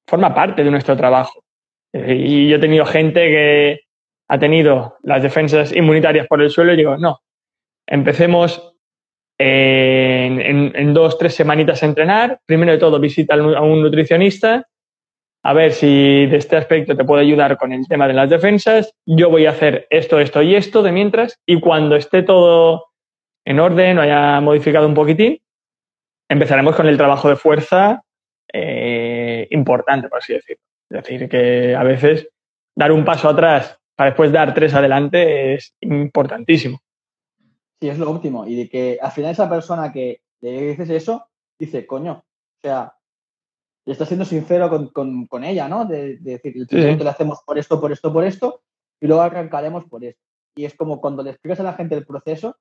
forma 0.09 0.35
parte 0.35 0.65
de 0.65 0.71
nuestro 0.71 0.97
trabajo. 0.97 1.45
Y 1.93 2.49
yo 2.49 2.57
he 2.57 2.61
tenido 2.61 2.85
gente 2.85 3.21
que 3.21 3.81
ha 4.29 4.39
tenido 4.39 4.97
las 5.03 5.23
defensas 5.23 5.75
inmunitarias 5.75 6.27
por 6.27 6.43
el 6.43 6.51
suelo 6.51 6.73
y 6.73 6.77
digo, 6.77 6.97
no, 6.97 7.21
empecemos 7.87 8.75
en, 9.39 10.75
en, 10.75 10.95
dos, 10.95 11.17
tres 11.17 11.35
semanitas 11.35 11.83
a 11.83 11.87
entrenar. 11.87 12.41
Primero 12.45 12.73
de 12.73 12.79
todo, 12.79 12.99
visita 12.99 13.35
a 13.35 13.63
un 13.63 13.83
nutricionista, 13.83 14.67
a 15.47 15.53
ver 15.53 15.73
si 15.73 16.27
de 16.27 16.39
este 16.39 16.57
aspecto 16.57 16.97
te 16.97 17.05
puede 17.05 17.23
ayudar 17.23 17.57
con 17.57 17.73
el 17.73 17.87
tema 17.87 18.09
de 18.09 18.15
las 18.15 18.29
defensas. 18.29 18.93
Yo 19.07 19.31
voy 19.31 19.47
a 19.47 19.51
hacer 19.51 19.87
esto, 19.91 20.19
esto 20.19 20.43
y 20.43 20.57
esto 20.57 20.83
de 20.83 20.91
mientras, 20.91 21.39
y 21.47 21.61
cuando 21.61 21.95
esté 21.95 22.25
todo 22.25 22.87
en 23.45 23.61
orden 23.61 23.97
o 23.97 24.03
haya 24.03 24.41
modificado 24.41 24.89
un 24.89 24.95
poquitín, 24.95 25.41
empezaremos 26.29 26.75
con 26.75 26.89
el 26.89 26.97
trabajo 26.97 27.29
de 27.29 27.37
fuerza 27.37 28.03
eh, 28.53 29.47
importante, 29.53 30.09
por 30.09 30.19
así 30.19 30.33
decirlo. 30.33 30.65
Es 30.91 31.05
decir, 31.05 31.29
que 31.29 31.77
a 31.77 31.85
veces 31.85 32.29
dar 32.75 32.91
un 32.91 33.05
paso 33.05 33.29
atrás 33.29 33.79
para 33.95 34.11
después 34.11 34.33
dar 34.33 34.53
tres 34.53 34.75
adelante 34.75 35.55
es 35.55 35.77
importantísimo. 35.81 36.81
Sí, 37.81 37.89
es 37.89 38.01
lo 38.01 38.11
último. 38.11 38.49
Y 38.49 38.57
de 38.57 38.69
que 38.69 38.99
al 39.01 39.13
final 39.13 39.31
esa 39.31 39.49
persona 39.49 39.93
que 39.93 40.23
le 40.41 40.71
dices 40.71 40.91
eso, 40.91 41.29
dice, 41.57 41.87
coño, 41.87 42.25
o 42.25 42.61
sea, 42.61 42.96
le 43.87 43.93
estás 43.93 44.09
siendo 44.09 44.25
sincero 44.25 44.69
con, 44.93 45.45
ella, 45.45 45.69
¿no? 45.69 45.85
De, 45.85 46.17
decir, 46.19 46.57
el 46.57 46.69
sí. 46.69 46.77
le 46.77 47.09
hacemos 47.09 47.41
por 47.47 47.57
esto, 47.57 47.81
por 47.81 47.93
esto, 47.93 48.13
por 48.13 48.25
esto, 48.25 48.63
y 49.01 49.07
luego 49.07 49.23
arrancaremos 49.23 49.85
por 49.85 50.05
esto. 50.05 50.21
Y 50.57 50.65
es 50.65 50.75
como 50.75 51.01
cuando 51.01 51.23
le 51.23 51.31
explicas 51.31 51.61
a 51.61 51.63
la 51.63 51.75
gente 51.75 51.95
el 51.95 52.05
proceso, 52.05 52.57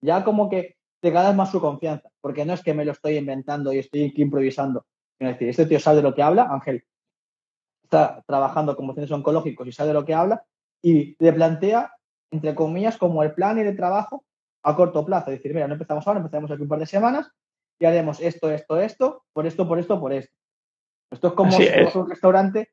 ya 0.00 0.24
como 0.24 0.48
que 0.48 0.76
te 1.00 1.10
ganas 1.10 1.36
más 1.36 1.50
su 1.50 1.60
confianza, 1.60 2.08
porque 2.22 2.46
no 2.46 2.54
es 2.54 2.62
que 2.62 2.72
me 2.72 2.86
lo 2.86 2.92
estoy 2.92 3.16
inventando 3.16 3.72
y 3.72 3.78
estoy 3.80 4.06
aquí 4.06 4.22
improvisando. 4.22 4.86
Es 5.18 5.28
decir, 5.28 5.48
este 5.50 5.66
tío 5.66 5.78
sabe 5.78 5.98
de 5.98 6.02
lo 6.04 6.14
que 6.14 6.22
habla, 6.22 6.48
Ángel 6.50 6.84
está 7.84 8.24
trabajando 8.26 8.74
con 8.74 8.86
mociones 8.86 9.10
oncológicos 9.10 9.68
y 9.68 9.72
sabe 9.72 9.88
de 9.88 9.94
lo 9.94 10.06
que 10.06 10.14
habla, 10.14 10.42
y 10.80 11.14
le 11.22 11.32
plantea, 11.34 11.92
entre 12.30 12.54
comillas, 12.54 12.96
como 12.96 13.22
el 13.22 13.34
plan 13.34 13.58
y 13.58 13.60
el 13.60 13.76
trabajo 13.76 14.24
a 14.62 14.74
corto 14.74 15.04
plazo. 15.04 15.30
Es 15.30 15.38
decir, 15.38 15.52
mira, 15.52 15.68
no 15.68 15.74
empezamos 15.74 16.06
ahora, 16.06 16.20
empezamos 16.20 16.50
aquí 16.50 16.62
un 16.62 16.68
par 16.68 16.78
de 16.78 16.86
semanas 16.86 17.30
y 17.78 17.84
haremos 17.84 18.20
esto, 18.20 18.50
esto, 18.50 18.80
esto, 18.80 19.24
por 19.34 19.46
esto, 19.46 19.68
por 19.68 19.78
esto, 19.78 20.00
por 20.00 20.12
esto. 20.14 20.34
Esto 21.12 21.28
es 21.28 21.34
como 21.34 21.52
si 21.52 21.64
es. 21.64 21.94
un 21.94 22.08
restaurante, 22.08 22.70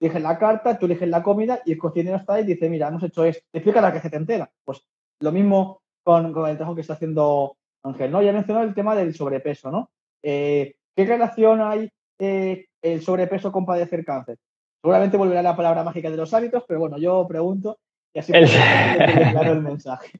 eliges 0.00 0.22
la 0.22 0.38
carta, 0.38 0.78
tú 0.78 0.86
eliges 0.86 1.08
la 1.08 1.22
comida 1.22 1.60
y 1.64 1.72
el 1.72 1.78
cocinero 1.78 2.16
está 2.16 2.34
ahí 2.34 2.44
y 2.44 2.46
dice, 2.46 2.68
mira, 2.68 2.88
hemos 2.88 3.02
hecho 3.02 3.24
esto. 3.24 3.44
Te 3.52 3.58
explica 3.58 3.80
la 3.80 3.90
receta 3.90 4.16
entera. 4.16 4.50
Pues 4.64 4.82
lo 5.20 5.30
mismo 5.30 5.82
con, 6.02 6.26
el 6.26 6.56
trabajo 6.56 6.74
que 6.74 6.80
está 6.80 6.94
haciendo 6.94 7.56
Ángel, 7.84 8.10
¿no? 8.10 8.22
Ya 8.22 8.32
mencionado 8.32 8.66
el 8.66 8.74
tema 8.74 8.96
del 8.96 9.14
sobrepeso, 9.14 9.70
¿no? 9.70 9.90
Eh, 10.22 10.74
¿Qué 10.96 11.04
relación 11.04 11.60
hay 11.60 11.90
eh, 12.18 12.66
el 12.80 13.02
sobrepeso 13.02 13.52
con 13.52 13.66
padecer 13.66 14.04
cáncer? 14.04 14.38
Seguramente 14.80 15.16
volverá 15.16 15.42
la 15.42 15.56
palabra 15.56 15.84
mágica 15.84 16.10
de 16.10 16.16
los 16.16 16.32
hábitos, 16.34 16.64
pero 16.66 16.80
bueno, 16.80 16.98
yo 16.98 17.26
pregunto 17.28 17.78
y 18.14 18.18
así 18.18 18.32
el... 18.34 18.48
claro 18.48 19.52
el 19.52 19.60
mensaje. 19.62 20.18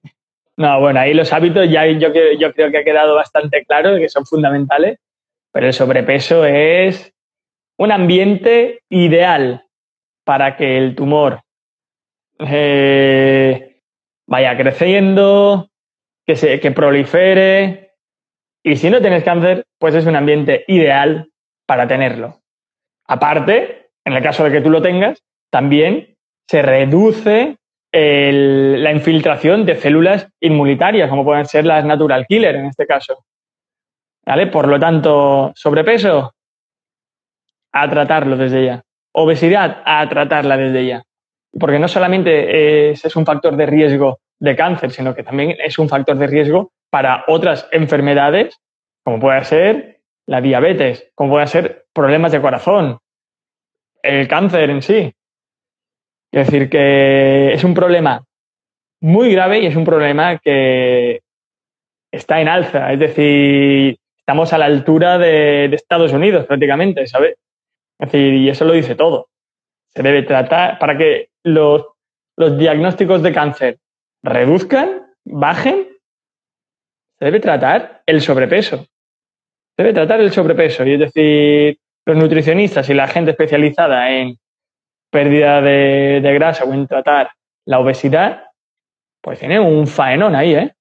No, 0.57 0.81
bueno, 0.81 1.01
ahí 1.01 1.15
los 1.15 1.33
hábitos 1.33 1.69
ya 1.69 1.87
yo, 1.87 2.09
yo 2.39 2.53
creo 2.53 2.71
que 2.71 2.79
ha 2.79 2.85
quedado 2.85 3.15
bastante 3.15 3.65
claro 3.65 3.97
que 3.97 4.09
son 4.09 4.27
fundamentales, 4.27 4.99
pero 5.51 5.67
el 5.67 5.73
sobrepeso 5.73 6.45
es 6.45 7.12
un 7.83 7.91
ambiente 7.91 8.83
ideal 8.91 9.65
para 10.25 10.57
que 10.57 10.79
el 10.79 10.95
tumor 10.95 11.43
eh, 12.39 13.81
vaya 14.29 14.57
creciendo, 14.57 15.69
que, 16.25 16.37
se, 16.37 16.61
que 16.61 16.71
prolifere. 16.71 17.95
Y 18.63 18.77
si 18.77 18.89
no 18.89 19.01
tienes 19.01 19.25
cáncer, 19.25 19.65
pues 19.81 19.97
es 19.97 20.07
un 20.07 20.15
ambiente 20.15 20.65
ideal 20.69 21.33
para 21.67 21.89
tenerlo. 21.89 22.41
Aparte, 23.09 23.91
en 24.05 24.13
el 24.13 24.23
caso 24.23 24.45
de 24.45 24.53
que 24.53 24.61
tú 24.61 24.71
lo 24.71 24.81
tengas, 24.81 25.21
también 25.51 26.17
se 26.49 26.63
reduce 26.63 27.57
la 27.93 28.93
infiltración 28.93 29.67
de 29.67 29.75
células 29.75 30.29
inmunitarias, 30.41 31.11
como 31.11 31.25
pueden 31.25 31.47
ser 31.47 31.67
las 31.67 31.85
natural 31.85 32.27
killer 32.29 32.55
en 32.55 32.67
este 32.67 32.87
caso. 32.87 33.25
¿Vale? 34.25 34.47
Por 34.47 34.69
lo 34.69 34.79
tanto, 34.79 35.51
sobrepeso, 35.57 36.33
a 37.73 37.89
tratarlo 37.89 38.37
desde 38.37 38.67
ya. 38.67 38.83
Obesidad, 39.13 39.83
a 39.85 40.09
tratarla 40.09 40.57
desde 40.57 40.87
ya. 40.87 41.03
Porque 41.59 41.79
no 41.79 41.89
solamente 41.89 42.91
es, 42.91 43.17
un 43.17 43.27
factor 43.27 43.57
de 43.57 43.67
riesgo 43.67 44.21
de 44.39 44.57
cáncer, 44.57 44.91
sino 44.91 45.15
que 45.15 45.23
también 45.23 45.57
es 45.63 45.79
un 45.79 45.89
factor 45.89 46.17
de 46.17 46.27
riesgo 46.27 46.73
para 46.91 47.25
otras 47.29 47.69
enfermedades, 47.73 48.59
como 49.05 49.21
puede 49.21 49.45
ser 49.45 50.01
la 50.27 50.41
diabetes, 50.41 51.11
como 51.15 51.33
puede 51.33 51.47
ser 51.47 51.87
problemas 51.93 52.33
de 52.33 52.41
corazón, 52.41 52.99
el 54.03 54.29
cáncer 54.29 54.71
en 54.71 54.83
sí. 54.83 55.13
Es 56.33 56.47
decir, 56.47 56.71
que 56.71 57.53
es 57.53 57.65
un 57.65 57.75
problema 57.75 58.25
muy 59.01 59.33
grave 59.33 59.61
y 59.61 59.67
es 59.67 59.77
un 59.77 59.85
problema 59.85 60.39
que 60.39 61.21
está 62.11 62.41
en 62.41 62.49
alza. 62.49 62.93
Es 62.93 62.99
decir, 62.99 63.99
estamos 64.17 64.53
a 64.53 64.59
la 64.59 64.67
altura 64.67 65.19
de, 65.19 65.69
de 65.69 65.77
Estados 65.77 66.13
Unidos 66.13 66.47
prácticamente, 66.47 67.07
¿sabes? 67.07 67.37
Es 68.03 68.11
decir, 68.11 68.35
y 68.35 68.49
eso 68.49 68.65
lo 68.65 68.73
dice 68.73 68.97
todo. 68.97 69.29
Se 69.95 70.03
debe 70.03 70.25
tratar 70.25 70.81
para 70.81 70.99
que 70.99 71.31
los, 71.45 71.87
los 72.37 72.59
diagnósticos 72.59 73.23
de 73.23 73.33
cáncer 73.33 73.79
reduzcan, 74.25 75.07
bajen, 75.25 75.87
se 77.17 77.25
debe 77.25 77.39
tratar 77.39 78.03
el 78.05 78.21
sobrepeso. 78.21 78.79
Se 79.77 79.85
debe 79.85 79.93
tratar 79.93 80.21
el 80.21 80.33
sobrepeso. 80.33 80.85
Y 80.85 80.95
es 80.95 80.99
decir, 80.99 81.79
los 82.05 82.17
nutricionistas 82.17 82.91
y 82.91 82.95
la 82.95 83.07
gente 83.07 83.31
especializada 83.31 84.11
en 84.11 84.37
pérdida 85.13 85.61
de, 85.61 86.21
de 86.21 86.35
grasa 86.35 86.65
o 86.65 86.75
en 86.75 86.89
tratar 86.89 87.31
la 87.67 87.79
obesidad, 87.79 88.47
pues 89.21 89.39
tienen 89.39 89.61
un 89.61 89.87
faenón 89.87 90.35
ahí, 90.35 90.57
¿eh? 90.57 90.75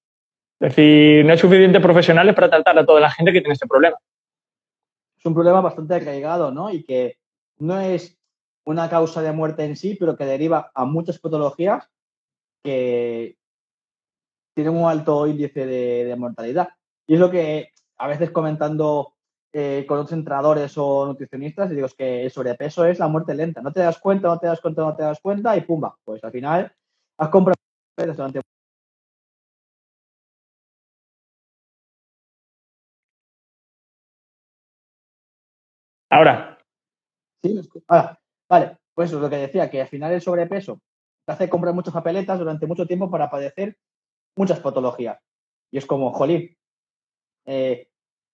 Es 0.59 0.75
decir, 0.75 1.23
no 1.23 1.33
hay 1.33 1.37
suficientes 1.37 1.81
profesionales 1.81 2.33
para 2.33 2.49
tratar 2.49 2.79
a 2.79 2.85
toda 2.85 2.99
la 2.99 3.11
gente 3.11 3.31
que 3.31 3.41
tiene 3.41 3.53
este 3.53 3.67
problema 3.67 3.97
es 5.21 5.25
un 5.27 5.35
problema 5.35 5.61
bastante 5.61 5.93
arraigado, 5.93 6.51
¿no? 6.51 6.71
Y 6.71 6.83
que 6.83 7.19
no 7.59 7.79
es 7.79 8.17
una 8.65 8.89
causa 8.89 9.21
de 9.21 9.31
muerte 9.31 9.63
en 9.63 9.75
sí, 9.75 9.95
pero 9.99 10.17
que 10.17 10.25
deriva 10.25 10.71
a 10.73 10.85
muchas 10.85 11.19
patologías 11.19 11.87
que 12.63 13.37
tienen 14.55 14.75
un 14.75 14.89
alto 14.89 15.27
índice 15.27 15.67
de, 15.67 16.15
mortalidad. 16.15 16.69
Y 17.05 17.13
es 17.13 17.19
lo 17.19 17.29
que 17.29 17.69
a 17.99 18.07
veces 18.07 18.31
comentando 18.31 19.13
eh, 19.53 19.85
con 19.87 19.99
otros 19.99 20.13
entrenadores 20.13 20.75
o 20.77 21.05
nutricionistas, 21.05 21.69
digo 21.69 21.85
es 21.85 21.93
que 21.93 22.23
el 22.23 22.31
sobrepeso 22.31 22.85
es 22.85 22.97
la 22.97 23.07
muerte 23.07 23.35
lenta. 23.35 23.61
No 23.61 23.71
te 23.71 23.81
das 23.81 23.99
cuenta, 23.99 24.27
no 24.27 24.39
te 24.39 24.47
das 24.47 24.59
cuenta, 24.59 24.81
no 24.81 24.95
te 24.95 25.03
das 25.03 25.19
cuenta 25.21 25.55
y 25.55 25.61
pumba. 25.61 25.95
Pues 26.03 26.23
al 26.23 26.31
final 26.31 26.73
has 27.17 27.29
comprado 27.29 27.55
Ahora. 36.11 36.57
Sí, 37.41 37.59
ahora. 37.87 38.19
Vale, 38.49 38.77
pues 38.93 39.09
eso 39.09 39.17
es 39.17 39.23
lo 39.23 39.29
que 39.29 39.37
decía, 39.37 39.69
que 39.69 39.81
al 39.81 39.87
final 39.87 40.11
el 40.11 40.21
sobrepeso 40.21 40.81
te 41.25 41.31
hace 41.31 41.49
comprar 41.49 41.73
muchas 41.73 41.93
papeletas 41.93 42.37
durante 42.37 42.67
mucho 42.67 42.85
tiempo 42.85 43.09
para 43.09 43.29
padecer 43.29 43.77
muchas 44.35 44.59
patologías. 44.59 45.19
Y 45.71 45.77
es 45.77 45.85
como, 45.85 46.11
jolín, 46.11 46.57
eh, 47.45 47.87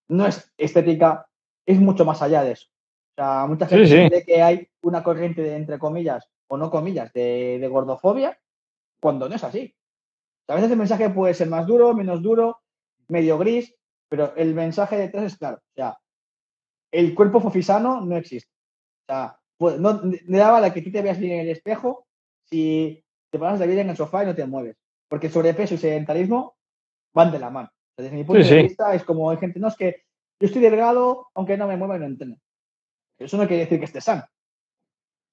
no 0.09 0.25
es 0.25 0.51
estética, 0.57 1.29
es 1.67 1.79
mucho 1.79 2.03
más 2.03 2.21
allá 2.23 2.43
de 2.43 2.53
eso. 2.53 2.67
O 2.67 3.21
sea, 3.21 3.45
mucha 3.45 3.67
gente 3.67 4.09
cree 4.09 4.25
que 4.25 4.41
hay 4.41 4.67
una 4.81 5.03
corriente 5.03 5.43
de, 5.43 5.55
entre 5.55 5.77
comillas, 5.77 6.27
o 6.47 6.57
no 6.57 6.71
comillas, 6.71 7.13
de, 7.13 7.59
de 7.59 7.67
gordofobia, 7.67 8.39
cuando 8.99 9.29
no 9.29 9.35
es 9.35 9.43
así. 9.43 9.75
a 10.47 10.55
veces 10.55 10.71
el 10.71 10.77
mensaje 10.77 11.11
puede 11.11 11.35
ser 11.35 11.47
más 11.47 11.67
duro, 11.67 11.93
menos 11.93 12.23
duro, 12.23 12.61
medio 13.07 13.37
gris, 13.37 13.75
pero 14.09 14.35
el 14.35 14.55
mensaje 14.55 14.97
detrás 14.97 15.25
es 15.25 15.37
claro. 15.37 15.57
O 15.57 15.73
sea, 15.75 15.99
el 16.91 17.13
cuerpo 17.13 17.39
fofisano 17.39 18.01
no 18.01 18.17
existe. 18.17 18.51
O 19.07 19.13
sea, 19.13 19.39
pues, 19.57 19.79
no, 19.79 20.01
me 20.25 20.37
daba 20.37 20.61
la 20.61 20.73
que 20.73 20.81
tú 20.81 20.91
te 20.91 21.01
veas 21.01 21.19
bien 21.19 21.33
en 21.33 21.39
el 21.41 21.49
espejo 21.49 22.05
si 22.45 23.03
te 23.29 23.39
pones 23.39 23.59
la 23.59 23.65
vida 23.65 23.81
en 23.81 23.89
el 23.89 23.97
sofá 23.97 24.23
y 24.23 24.27
no 24.27 24.35
te 24.35 24.45
mueves. 24.45 24.77
Porque 25.09 25.29
sobrepeso 25.29 25.75
y 25.75 25.77
sedentarismo 25.77 26.55
van 27.13 27.31
de 27.31 27.39
la 27.39 27.49
mano. 27.49 27.69
desde 27.97 28.15
mi 28.15 28.23
punto 28.23 28.43
de 28.43 28.63
vista 28.63 28.93
es 28.93 29.03
como 29.03 29.29
hay 29.29 29.37
gente, 29.37 29.59
no 29.59 29.67
es 29.67 29.75
que 29.75 30.03
yo 30.39 30.47
estoy 30.47 30.61
delgado 30.61 31.27
aunque 31.33 31.57
no 31.57 31.67
me 31.67 31.77
mueva 31.77 31.97
y 31.97 31.99
no 31.99 32.05
entiendo. 32.05 32.37
Eso 33.17 33.37
no 33.37 33.47
quiere 33.47 33.63
decir 33.63 33.79
que 33.79 33.85
esté 33.85 34.01
sano. 34.01 34.23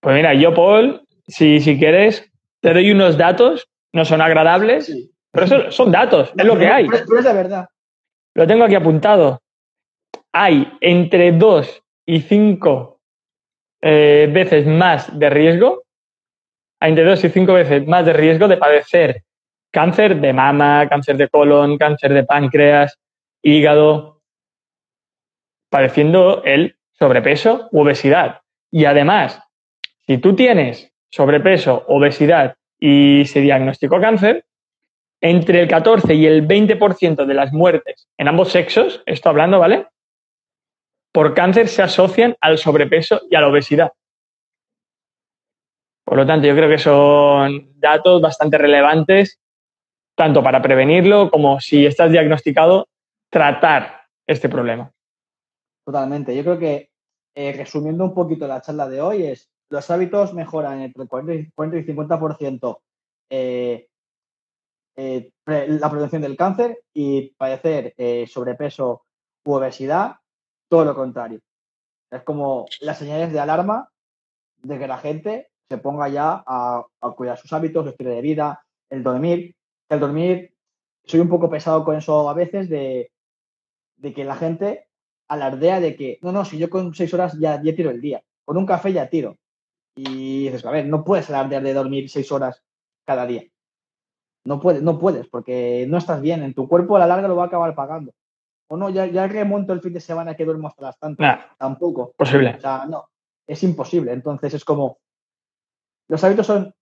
Pues 0.01 0.17
mira, 0.17 0.35
yo, 0.35 0.55
Paul, 0.55 1.07
si, 1.27 1.61
si 1.61 1.79
quieres, 1.79 2.31
te 2.61 2.73
doy 2.73 2.91
unos 2.91 3.19
datos, 3.19 3.69
no 3.93 4.05
son 4.05 4.23
agradables, 4.23 5.11
pero 5.31 5.47
son, 5.47 5.73
son 5.73 5.93
datos, 5.93 6.33
es 6.37 6.45
lo 6.45 6.59
que 6.59 6.67
hay. 6.67 6.87
Pero 6.89 7.19
es 7.19 7.25
la 7.25 7.33
verdad. 7.33 7.69
Lo 8.35 8.47
tengo 8.47 8.65
aquí 8.65 8.75
apuntado 8.75 9.43
hay 10.35 10.76
entre 10.80 11.30
2 11.30 11.82
y 12.07 12.20
5 12.20 13.01
eh, 13.82 14.28
veces 14.32 14.66
más 14.66 15.16
de 15.16 15.30
riesgo, 15.30 15.85
hay 16.80 16.91
entre 16.91 17.05
2 17.05 17.24
y 17.24 17.28
5 17.28 17.53
veces 17.53 17.87
más 17.87 18.05
de 18.05 18.12
riesgo 18.12 18.49
de 18.49 18.57
padecer 18.57 19.22
cáncer 19.70 20.20
de 20.20 20.32
mama, 20.32 20.89
cáncer 20.89 21.16
de 21.16 21.28
colon, 21.28 21.78
cáncer 21.78 22.12
de 22.14 22.24
páncreas, 22.24 22.99
hígado, 23.43 24.22
padeciendo 25.68 26.43
el 26.45 26.76
sobrepeso 26.93 27.68
u 27.72 27.80
obesidad. 27.80 28.41
Y 28.70 28.85
además, 28.85 29.41
si 30.07 30.18
tú 30.18 30.37
tienes 30.37 30.93
sobrepeso, 31.11 31.85
obesidad 31.89 32.57
y 32.78 33.24
se 33.26 33.41
diagnosticó 33.41 34.01
cáncer, 34.01 34.45
entre 35.20 35.62
el 35.62 35.68
14 35.68 36.14
y 36.14 36.26
el 36.26 36.47
20% 36.47 37.24
de 37.24 37.35
las 37.35 37.53
muertes 37.53 38.09
en 38.18 38.28
ambos 38.28 38.51
sexos, 38.51 39.03
esto 39.07 39.28
hablando, 39.28 39.59
¿vale? 39.59 39.87
Por 41.15 41.33
cáncer 41.33 41.69
se 41.69 41.81
asocian 41.81 42.37
al 42.41 42.59
sobrepeso 42.59 43.23
y 43.31 43.37
a 43.37 43.41
la 43.41 43.47
obesidad. 43.47 43.93
Por 46.05 46.19
lo 46.19 46.27
tanto, 46.27 46.49
yo 46.49 46.57
creo 46.57 46.69
que 46.69 46.79
son 46.79 47.73
datos 47.79 48.21
bastante 48.21 48.59
relevantes, 48.59 49.39
tanto 50.17 50.43
para 50.43 50.61
prevenirlo 50.61 51.31
como 51.31 51.61
si 51.61 51.87
estás 51.87 52.11
diagnosticado, 52.11 52.89
tratar 53.31 54.03
este 54.27 54.49
problema. 54.49 54.91
Totalmente. 55.87 56.35
Yo 56.35 56.43
creo 56.43 56.59
que, 56.59 56.91
eh, 57.37 57.53
resumiendo 57.53 58.05
un 58.05 58.15
poquito 58.15 58.49
la 58.49 58.61
charla 58.61 58.89
de 58.89 59.01
hoy, 59.01 59.23
es 59.23 59.49
los 59.71 59.89
hábitos 59.93 60.35
mejoran 60.35 60.81
entre 60.81 61.07
40 61.07 61.79
y 61.79 61.85
50% 61.85 62.81
eh, 63.31 63.87
eh, 64.97 65.33
la 65.47 65.91
prevención 65.91 66.23
del 66.23 66.37
cáncer 66.37 66.83
y 66.93 67.31
padecer 67.37 67.95
sobrepeso 68.27 69.05
u 69.45 69.53
obesidad 69.53 70.17
todo 70.69 70.85
lo 70.85 70.95
contrario. 70.95 71.41
Es 72.11 72.23
como 72.23 72.67
las 72.81 72.99
señales 72.99 73.33
de 73.33 73.41
alarma 73.41 73.91
de 74.62 74.79
que 74.79 74.89
la 74.89 74.99
gente 74.99 75.51
se 75.69 75.79
ponga 75.79 76.09
ya 76.09 76.43
a, 76.47 76.87
cuidar 77.17 77.39
sus 77.39 77.53
hábitos, 77.53 77.85
su 77.85 77.91
estilo 77.91 78.11
de 78.11 78.23
vida, 78.23 78.65
el 78.91 79.03
dormir. 79.03 79.57
El 79.89 80.01
dormir, 80.01 80.55
soy 81.05 81.21
un 81.21 81.29
poco 81.29 81.51
pesado 81.51 81.85
con 81.85 81.97
eso 81.97 82.29
a 82.29 82.35
veces, 82.35 82.69
de, 82.69 83.11
que 84.15 84.25
la 84.25 84.37
gente 84.37 84.89
alardea 85.29 85.81
de 85.81 85.97
que, 85.97 86.19
no, 86.23 86.33
no, 86.33 86.45
si 86.45 86.59
yo 86.59 86.71
con 86.71 86.95
seis 86.95 87.12
horas 87.15 87.39
ya, 87.39 87.61
ya 87.62 87.75
tiro 87.75 87.91
el 87.91 88.01
día, 88.01 88.23
con 88.45 88.57
un 88.57 88.67
café 88.67 88.93
ya 88.93 89.09
tiro. 89.09 89.37
Y 89.97 90.45
dices, 90.45 90.65
a 90.65 90.71
ver, 90.71 90.87
no 90.87 91.05
puedes 91.05 91.29
alardear 91.31 91.62
de 91.62 91.75
dormir 91.75 92.11
seis 92.11 92.31
horas 92.33 92.62
cada 93.05 93.27
día. 93.27 93.45
No 94.45 94.61
puedes, 94.61 94.83
no 94.83 94.99
puedes, 94.99 95.29
porque 95.29 95.87
no 95.89 95.99
estás 95.99 96.21
bien. 96.21 96.43
En 96.43 96.55
tu 96.55 96.69
cuerpo 96.69 96.97
a 96.97 97.01
la 97.01 97.07
larga 97.07 97.29
lo 97.29 97.37
va 97.37 97.45
a 97.45 97.47
acabar 97.47 97.75
pagando 97.75 98.12
o 98.69 98.77
no, 98.77 98.91
ya, 98.91 99.07
ya 99.07 99.27
remonto 99.27 99.73
el 99.73 99.81
fin 99.81 99.93
de 99.93 100.01
semana 100.01 100.35
que 100.35 100.45
duermo 100.45 100.69
hasta 100.69 100.83
las 100.83 100.99
tantas. 100.99 101.45
Tampoco. 101.59 102.12
Posible. 102.17 102.55
O 102.57 102.61
sea, 102.61 102.87
no, 102.87 103.09
es 103.47 103.62
imposible. 103.62 104.12
Entonces 104.12 104.55
es 104.55 104.65
como, 104.65 104.99
los 106.09 106.23
hábitos 106.25 106.47
son 106.47 106.75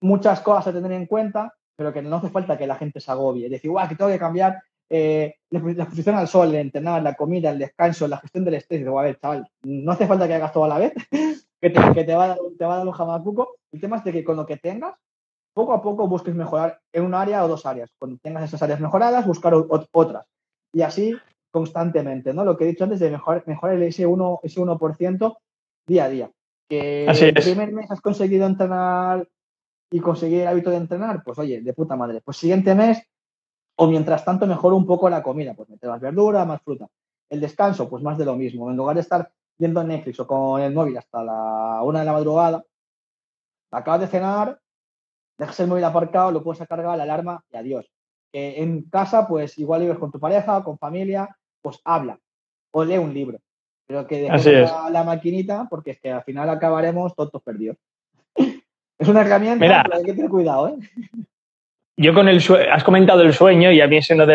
muchas 0.00 0.40
cosas 0.40 0.68
a 0.68 0.72
tener 0.72 0.92
en 0.92 1.06
cuenta, 1.06 1.54
pero 1.76 1.92
que 1.92 2.02
no 2.02 2.16
hace 2.16 2.28
falta 2.28 2.58
que 2.58 2.66
la 2.66 2.76
gente 2.76 3.00
se 3.00 3.10
agobie. 3.10 3.48
Decir, 3.48 3.70
guau, 3.70 3.88
que 3.88 3.96
tengo 3.96 4.10
que 4.10 4.18
cambiar 4.18 4.62
eh, 4.88 5.36
la 5.50 5.58
exposición 5.58 6.16
al 6.16 6.28
sol, 6.28 6.48
el 6.48 6.56
entrenar, 6.56 7.02
la 7.02 7.14
comida, 7.14 7.50
el 7.50 7.58
descanso, 7.58 8.08
la 8.08 8.18
gestión 8.18 8.44
del 8.44 8.54
estrés. 8.54 8.80
Digo, 8.80 8.98
a 8.98 9.04
ver, 9.04 9.18
chaval, 9.18 9.48
no 9.62 9.92
hace 9.92 10.06
falta 10.06 10.26
que 10.26 10.34
hagas 10.34 10.52
todo 10.52 10.64
a 10.64 10.68
la 10.68 10.78
vez, 10.78 10.92
que, 11.60 11.70
te, 11.70 11.92
que 11.94 12.04
te, 12.04 12.14
va 12.14 12.24
a 12.24 12.28
dar, 12.28 12.38
te 12.58 12.64
va 12.64 12.74
a 12.74 12.78
dar 12.78 12.86
un 12.86 12.92
jamacuco. 12.92 13.56
El 13.72 13.80
tema 13.80 13.96
es 13.96 14.04
de 14.04 14.12
que 14.12 14.24
con 14.24 14.36
lo 14.36 14.46
que 14.46 14.56
tengas, 14.56 14.94
poco 15.54 15.72
a 15.72 15.82
poco 15.82 16.08
busques 16.08 16.34
mejorar 16.34 16.80
en 16.92 17.04
un 17.04 17.14
área 17.14 17.44
o 17.44 17.48
dos 17.48 17.66
áreas. 17.66 17.90
Cuando 17.98 18.18
tengas 18.22 18.44
esas 18.44 18.62
áreas 18.62 18.80
mejoradas, 18.80 19.26
buscar 19.26 19.54
otras. 19.54 20.26
Y 20.72 20.82
así 20.82 21.16
constantemente, 21.50 22.32
¿no? 22.32 22.44
Lo 22.44 22.56
que 22.56 22.64
he 22.64 22.68
dicho 22.68 22.84
antes 22.84 23.00
de 23.00 23.10
mejorar, 23.10 23.42
mejorar 23.46 23.82
ese 23.82 24.06
1%, 24.06 24.40
ese 24.42 24.60
1 24.60 25.38
día 25.86 26.04
a 26.04 26.08
día. 26.08 26.30
Que 26.68 27.06
el 27.06 27.34
primer 27.34 27.72
mes 27.72 27.90
has 27.90 28.00
conseguido 28.00 28.46
entrenar 28.46 29.28
y 29.90 29.98
conseguir 29.98 30.42
el 30.42 30.46
hábito 30.46 30.70
de 30.70 30.76
entrenar, 30.76 31.24
pues 31.24 31.36
oye, 31.40 31.60
de 31.60 31.72
puta 31.72 31.96
madre. 31.96 32.20
Pues 32.24 32.36
siguiente 32.36 32.74
mes, 32.76 33.02
o 33.76 33.88
mientras 33.88 34.24
tanto, 34.24 34.46
mejoro 34.46 34.76
un 34.76 34.86
poco 34.86 35.10
la 35.10 35.22
comida, 35.22 35.54
pues 35.54 35.68
meter 35.68 35.90
más 35.90 36.00
verdura, 36.00 36.44
más 36.44 36.62
fruta. 36.62 36.86
El 37.28 37.40
descanso, 37.40 37.88
pues 37.88 38.02
más 38.04 38.16
de 38.16 38.24
lo 38.24 38.36
mismo. 38.36 38.70
En 38.70 38.76
lugar 38.76 38.94
de 38.94 39.00
estar 39.00 39.32
viendo 39.58 39.82
Netflix 39.82 40.20
o 40.20 40.26
con 40.26 40.60
el 40.60 40.72
móvil 40.72 40.96
hasta 40.96 41.24
la 41.24 41.82
una 41.82 42.00
de 42.00 42.04
la 42.04 42.12
madrugada, 42.12 42.64
acabas 43.72 44.02
de 44.02 44.06
cenar, 44.06 44.60
dejas 45.36 45.58
el 45.60 45.66
móvil 45.66 45.84
aparcado, 45.84 46.30
lo 46.30 46.44
puedes 46.44 46.66
cargar, 46.68 46.96
la 46.96 47.02
alarma 47.02 47.42
y 47.52 47.56
adiós. 47.56 47.90
En 48.32 48.82
casa, 48.82 49.26
pues 49.26 49.58
igual 49.58 49.82
vives 49.82 49.98
con 49.98 50.10
tu 50.10 50.20
pareja, 50.20 50.62
con 50.64 50.78
familia, 50.78 51.36
pues 51.62 51.80
habla 51.84 52.18
o 52.72 52.84
lee 52.84 52.98
un 52.98 53.12
libro. 53.12 53.38
Pero 53.86 54.06
que 54.06 54.22
dejes 54.22 54.70
la, 54.90 55.04
maquinita 55.04 55.66
porque 55.68 55.92
es 55.92 56.00
que 56.00 56.12
al 56.12 56.22
final 56.22 56.48
acabaremos 56.48 57.14
todos 57.14 57.42
perdidos. 57.42 57.76
es 58.36 59.08
una 59.08 59.22
herramienta, 59.22 59.82
pero 59.82 59.96
hay 59.96 60.04
que 60.04 60.12
tener 60.14 60.30
cuidado, 60.30 60.68
¿eh? 60.68 60.74
Yo 61.96 62.14
con 62.14 62.28
el 62.28 62.40
has 62.72 62.82
comentado 62.82 63.20
el 63.20 63.34
sueño 63.34 63.70
y 63.72 63.80
a 63.82 63.86
mí 63.86 63.98
es 63.98 64.08
una, 64.10 64.24
de 64.24 64.34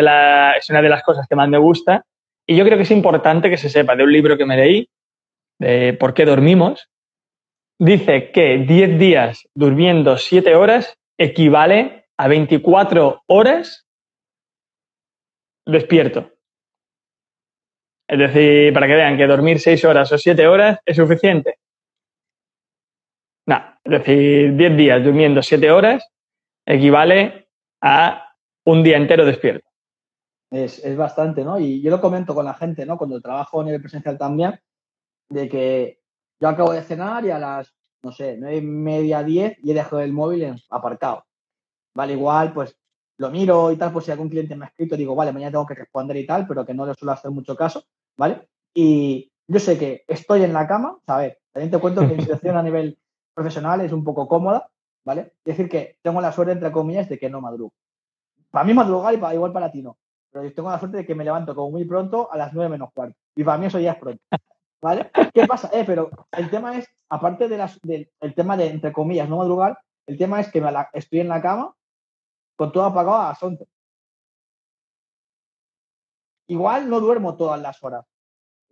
es 0.56 0.70
una 0.70 0.82
de 0.82 0.88
las 0.88 1.02
cosas 1.02 1.26
que 1.26 1.34
más 1.34 1.48
me 1.48 1.58
gusta. 1.58 2.04
Y 2.46 2.54
yo 2.54 2.64
creo 2.64 2.76
que 2.76 2.84
es 2.84 2.90
importante 2.92 3.50
que 3.50 3.56
se 3.56 3.68
sepa 3.68 3.96
de 3.96 4.04
un 4.04 4.12
libro 4.12 4.36
que 4.36 4.46
me 4.46 4.56
leí, 4.56 4.88
de 5.58 5.94
¿Por 5.94 6.14
qué 6.14 6.24
dormimos? 6.24 6.88
Dice 7.78 8.30
que 8.30 8.58
10 8.58 8.98
días 9.00 9.48
durmiendo 9.54 10.16
7 10.16 10.54
horas 10.54 10.96
equivale 11.18 12.06
a 12.16 12.28
24 12.28 13.22
horas 13.26 13.85
despierto. 15.66 16.32
Es 18.08 18.18
decir, 18.18 18.72
para 18.72 18.86
que 18.86 18.94
vean 18.94 19.16
que 19.16 19.26
dormir 19.26 19.58
6 19.58 19.84
horas 19.84 20.12
o 20.12 20.18
7 20.18 20.46
horas 20.46 20.78
es 20.84 20.96
suficiente. 20.96 21.58
No, 23.46 23.56
es 23.84 23.90
decir, 23.90 24.56
10 24.56 24.76
días 24.76 25.04
durmiendo 25.04 25.42
7 25.42 25.70
horas 25.70 26.08
equivale 26.64 27.48
a 27.82 28.34
un 28.64 28.82
día 28.82 28.96
entero 28.96 29.24
despierto. 29.24 29.66
Es, 30.50 30.84
es, 30.84 30.96
bastante, 30.96 31.44
¿no? 31.44 31.58
Y 31.58 31.82
yo 31.82 31.90
lo 31.90 32.00
comento 32.00 32.34
con 32.34 32.44
la 32.44 32.54
gente, 32.54 32.86
¿no? 32.86 32.96
Cuando 32.96 33.20
trabajo 33.20 33.60
a 33.60 33.64
nivel 33.64 33.80
presencial 33.80 34.16
también, 34.16 34.58
de 35.28 35.48
que 35.48 36.00
yo 36.40 36.48
acabo 36.48 36.72
de 36.72 36.82
cenar 36.82 37.24
y 37.24 37.30
a 37.30 37.38
las, 37.38 37.74
no 38.02 38.12
sé, 38.12 38.36
nueve 38.38 38.56
y 38.56 38.62
media, 38.62 39.22
diez, 39.24 39.56
y 39.62 39.72
he 39.72 39.74
dejado 39.74 40.00
el 40.00 40.12
móvil 40.12 40.54
aparcado. 40.70 41.24
Vale, 41.94 42.12
igual, 42.12 42.52
pues 42.52 42.76
lo 43.18 43.30
miro 43.30 43.70
y 43.72 43.76
tal, 43.76 43.92
pues 43.92 44.04
si 44.04 44.10
algún 44.10 44.28
cliente 44.28 44.56
me 44.56 44.66
ha 44.66 44.68
escrito, 44.68 44.96
digo, 44.96 45.14
vale, 45.14 45.32
mañana 45.32 45.52
tengo 45.52 45.66
que 45.66 45.74
responder 45.74 46.16
y 46.16 46.26
tal, 46.26 46.46
pero 46.46 46.64
que 46.64 46.74
no 46.74 46.86
le 46.86 46.94
suelo 46.94 47.12
hacer 47.12 47.30
mucho 47.30 47.56
caso, 47.56 47.84
¿vale? 48.16 48.48
Y 48.74 49.30
yo 49.48 49.58
sé 49.58 49.78
que 49.78 50.04
estoy 50.06 50.42
en 50.42 50.52
la 50.52 50.66
cama, 50.66 50.98
¿sabes? 51.06 51.36
También 51.52 51.70
te 51.70 51.78
cuento 51.78 52.06
que 52.06 52.14
mi 52.14 52.22
situación 52.22 52.56
a 52.56 52.62
nivel 52.62 52.98
profesional 53.32 53.80
es 53.80 53.92
un 53.92 54.04
poco 54.04 54.28
cómoda, 54.28 54.68
¿vale? 55.04 55.32
Es 55.44 55.56
decir, 55.56 55.68
que 55.68 55.96
tengo 56.02 56.20
la 56.20 56.32
suerte, 56.32 56.52
entre 56.52 56.72
comillas, 56.72 57.08
de 57.08 57.18
que 57.18 57.30
no 57.30 57.40
madrugo. 57.40 57.72
Para 58.50 58.64
mí 58.64 58.74
madrugar 58.74 59.14
y 59.14 59.18
para, 59.18 59.34
igual 59.34 59.52
para 59.52 59.70
ti 59.70 59.82
no. 59.82 59.96
Pero 60.30 60.44
yo 60.44 60.54
tengo 60.54 60.70
la 60.70 60.78
suerte 60.78 60.98
de 60.98 61.06
que 61.06 61.14
me 61.14 61.24
levanto 61.24 61.54
como 61.54 61.70
muy 61.70 61.84
pronto 61.84 62.30
a 62.30 62.36
las 62.36 62.52
nueve 62.52 62.70
menos 62.70 62.90
cuarto. 62.92 63.16
Y 63.34 63.44
para 63.44 63.58
mí 63.58 63.66
eso 63.66 63.78
ya 63.78 63.92
es 63.92 63.98
pronto. 63.98 64.22
¿Vale? 64.82 65.10
¿Qué 65.32 65.46
pasa? 65.46 65.70
Eh, 65.72 65.84
pero 65.86 66.10
el 66.32 66.50
tema 66.50 66.76
es, 66.76 66.86
aparte 67.08 67.48
de 67.48 67.56
las, 67.56 67.80
del 67.80 68.10
el 68.20 68.34
tema 68.34 68.56
de, 68.56 68.68
entre 68.68 68.92
comillas, 68.92 69.28
no 69.28 69.38
madrugar, 69.38 69.78
el 70.06 70.18
tema 70.18 70.40
es 70.40 70.50
que 70.50 70.60
me 70.60 70.70
estoy 70.92 71.20
en 71.20 71.28
la 71.28 71.40
cama 71.40 71.74
con 72.56 72.72
todo 72.72 72.84
apagado 72.84 73.16
a 73.16 73.28
las 73.28 73.42
11. 73.42 73.66
Igual 76.48 76.88
no 76.88 77.00
duermo 77.00 77.36
todas 77.36 77.60
las 77.60 77.82
horas. 77.82 78.04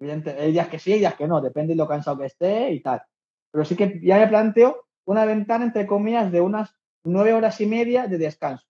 hay 0.01 0.53
días 0.53 0.69
que 0.69 0.79
sí, 0.79 0.93
hay 0.93 0.99
días 1.01 1.15
que 1.15 1.29
no, 1.29 1.41
depende 1.41 1.75
de 1.75 1.77
lo 1.77 1.89
cansado 1.89 2.19
que 2.19 2.27
esté 2.27 2.73
y 2.73 2.81
tal. 2.81 3.03
Pero 3.51 3.65
sí 3.65 3.77
que 3.77 4.01
ya 4.03 4.19
me 4.19 4.29
planteo 4.29 4.87
una 5.05 5.25
ventana, 5.25 5.65
entre 5.65 5.87
comillas, 5.87 6.33
de 6.33 6.41
unas 6.41 6.75
nueve 7.05 7.33
horas 7.33 7.61
y 7.61 7.67
media 7.67 8.07
de 8.07 8.19
descanso. 8.19 8.67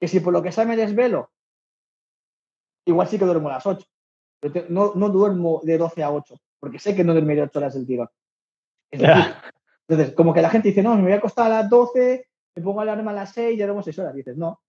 Que 0.00 0.08
si 0.08 0.20
por 0.20 0.32
lo 0.32 0.42
que 0.42 0.52
sea 0.52 0.64
me 0.64 0.76
desvelo, 0.76 1.30
igual 2.84 3.08
sí 3.08 3.18
que 3.18 3.24
duermo 3.24 3.48
a 3.48 3.52
las 3.52 3.66
8. 3.66 3.86
Pero 4.40 4.66
no, 4.68 4.92
no 4.94 5.08
duermo 5.08 5.60
de 5.62 5.78
12 5.78 6.02
a 6.02 6.10
8 6.10 6.36
porque 6.62 6.78
sé 6.78 6.94
que 6.94 7.02
no 7.02 7.12
dormiré 7.12 7.42
ocho 7.42 7.58
horas 7.58 7.74
del 7.74 7.84
tirón. 7.84 8.08
entonces, 8.92 10.14
como 10.14 10.32
que 10.32 10.40
la 10.40 10.48
gente 10.48 10.68
dice, 10.68 10.80
no, 10.80 10.94
me 10.94 11.02
voy 11.02 11.12
a 11.12 11.16
acostar 11.16 11.46
a 11.46 11.62
las 11.62 11.68
12, 11.68 12.28
me 12.54 12.62
pongo 12.62 12.80
alarma 12.80 13.10
a 13.10 13.14
las 13.14 13.32
6 13.32 13.54
y 13.54 13.56
duermo 13.56 13.82
6 13.82 13.98
horas. 13.98 14.14
dices, 14.14 14.36
no, 14.36 14.60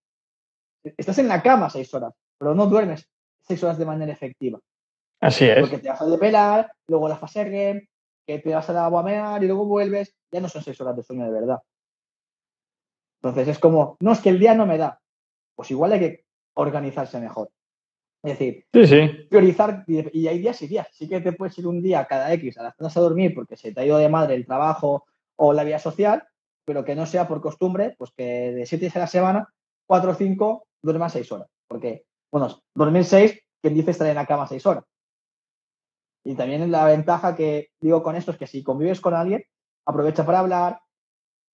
estás 0.82 1.18
en 1.18 1.28
la 1.28 1.42
cama 1.42 1.70
6 1.70 1.94
horas, 1.94 2.14
pero 2.38 2.54
no 2.54 2.66
duermes 2.66 3.08
6 3.42 3.62
horas 3.64 3.78
de 3.78 3.86
manera 3.86 4.12
efectiva. 4.12 4.60
Así 5.20 5.46
es. 5.46 5.60
Porque 5.60 5.78
te 5.78 5.88
vas 5.88 6.00
a 6.00 6.06
depelar, 6.06 6.72
luego 6.86 7.08
la 7.08 7.16
fase 7.16 7.44
REM, 7.44 7.86
que 8.26 8.38
te 8.38 8.54
vas 8.54 8.68
a 8.70 8.72
la 8.72 8.86
agua 8.86 9.00
a 9.00 9.04
mear 9.04 9.44
y 9.44 9.46
luego 9.46 9.66
vuelves, 9.66 10.14
ya 10.30 10.40
no 10.40 10.48
son 10.48 10.62
6 10.62 10.80
horas 10.80 10.96
de 10.96 11.02
sueño 11.02 11.24
de 11.24 11.32
verdad. 11.32 11.58
Entonces 13.22 13.48
es 13.48 13.58
como, 13.58 13.96
no, 14.00 14.12
es 14.12 14.20
que 14.20 14.28
el 14.28 14.38
día 14.38 14.54
no 14.54 14.66
me 14.66 14.76
da. 14.76 15.00
Pues 15.54 15.70
igual 15.70 15.92
hay 15.92 16.00
que 16.00 16.24
organizarse 16.54 17.18
mejor. 17.20 17.50
Es 18.22 18.38
decir, 18.38 18.66
priorizar, 19.28 19.84
y 19.86 20.26
hay 20.26 20.38
días 20.38 20.60
y 20.62 20.66
días. 20.66 20.88
Sí 20.92 21.08
que 21.08 21.20
te 21.20 21.32
puedes 21.32 21.56
ir 21.58 21.66
un 21.66 21.82
día 21.82 22.06
cada 22.06 22.32
X 22.32 22.56
a 22.58 22.62
las 22.62 22.76
zonas 22.76 22.96
a 22.96 23.00
dormir 23.00 23.34
porque 23.34 23.56
se 23.56 23.72
te 23.72 23.80
ha 23.80 23.86
ido 23.86 23.98
de 23.98 24.08
madre 24.08 24.34
el 24.34 24.46
trabajo 24.46 25.04
o 25.36 25.52
la 25.52 25.64
vida 25.64 25.78
social, 25.78 26.26
pero 26.64 26.84
que 26.84 26.94
no 26.94 27.06
sea 27.06 27.28
por 27.28 27.40
costumbre, 27.40 27.94
pues 27.98 28.10
que 28.16 28.52
de 28.52 28.66
siete 28.66 28.86
días 28.86 28.96
a 28.96 29.00
la 29.00 29.06
semana, 29.06 29.48
cuatro 29.86 30.12
o 30.12 30.14
cinco 30.14 30.66
duermas 30.82 31.12
seis 31.12 31.30
horas. 31.32 31.48
Porque, 31.68 32.04
bueno, 32.32 32.60
dormir 32.74 33.04
seis, 33.04 33.38
quien 33.60 33.74
dice 33.74 33.90
estar 33.90 34.06
en 34.06 34.14
la 34.14 34.26
cama 34.26 34.46
seis 34.46 34.64
horas. 34.66 34.84
Y 36.24 36.34
también 36.34 36.70
la 36.70 36.86
ventaja 36.86 37.36
que 37.36 37.68
digo 37.80 38.02
con 38.02 38.16
esto 38.16 38.30
es 38.30 38.38
que 38.38 38.46
si 38.46 38.62
convives 38.62 39.00
con 39.00 39.14
alguien, 39.14 39.44
aprovecha 39.86 40.24
para 40.24 40.40
hablar 40.40 40.80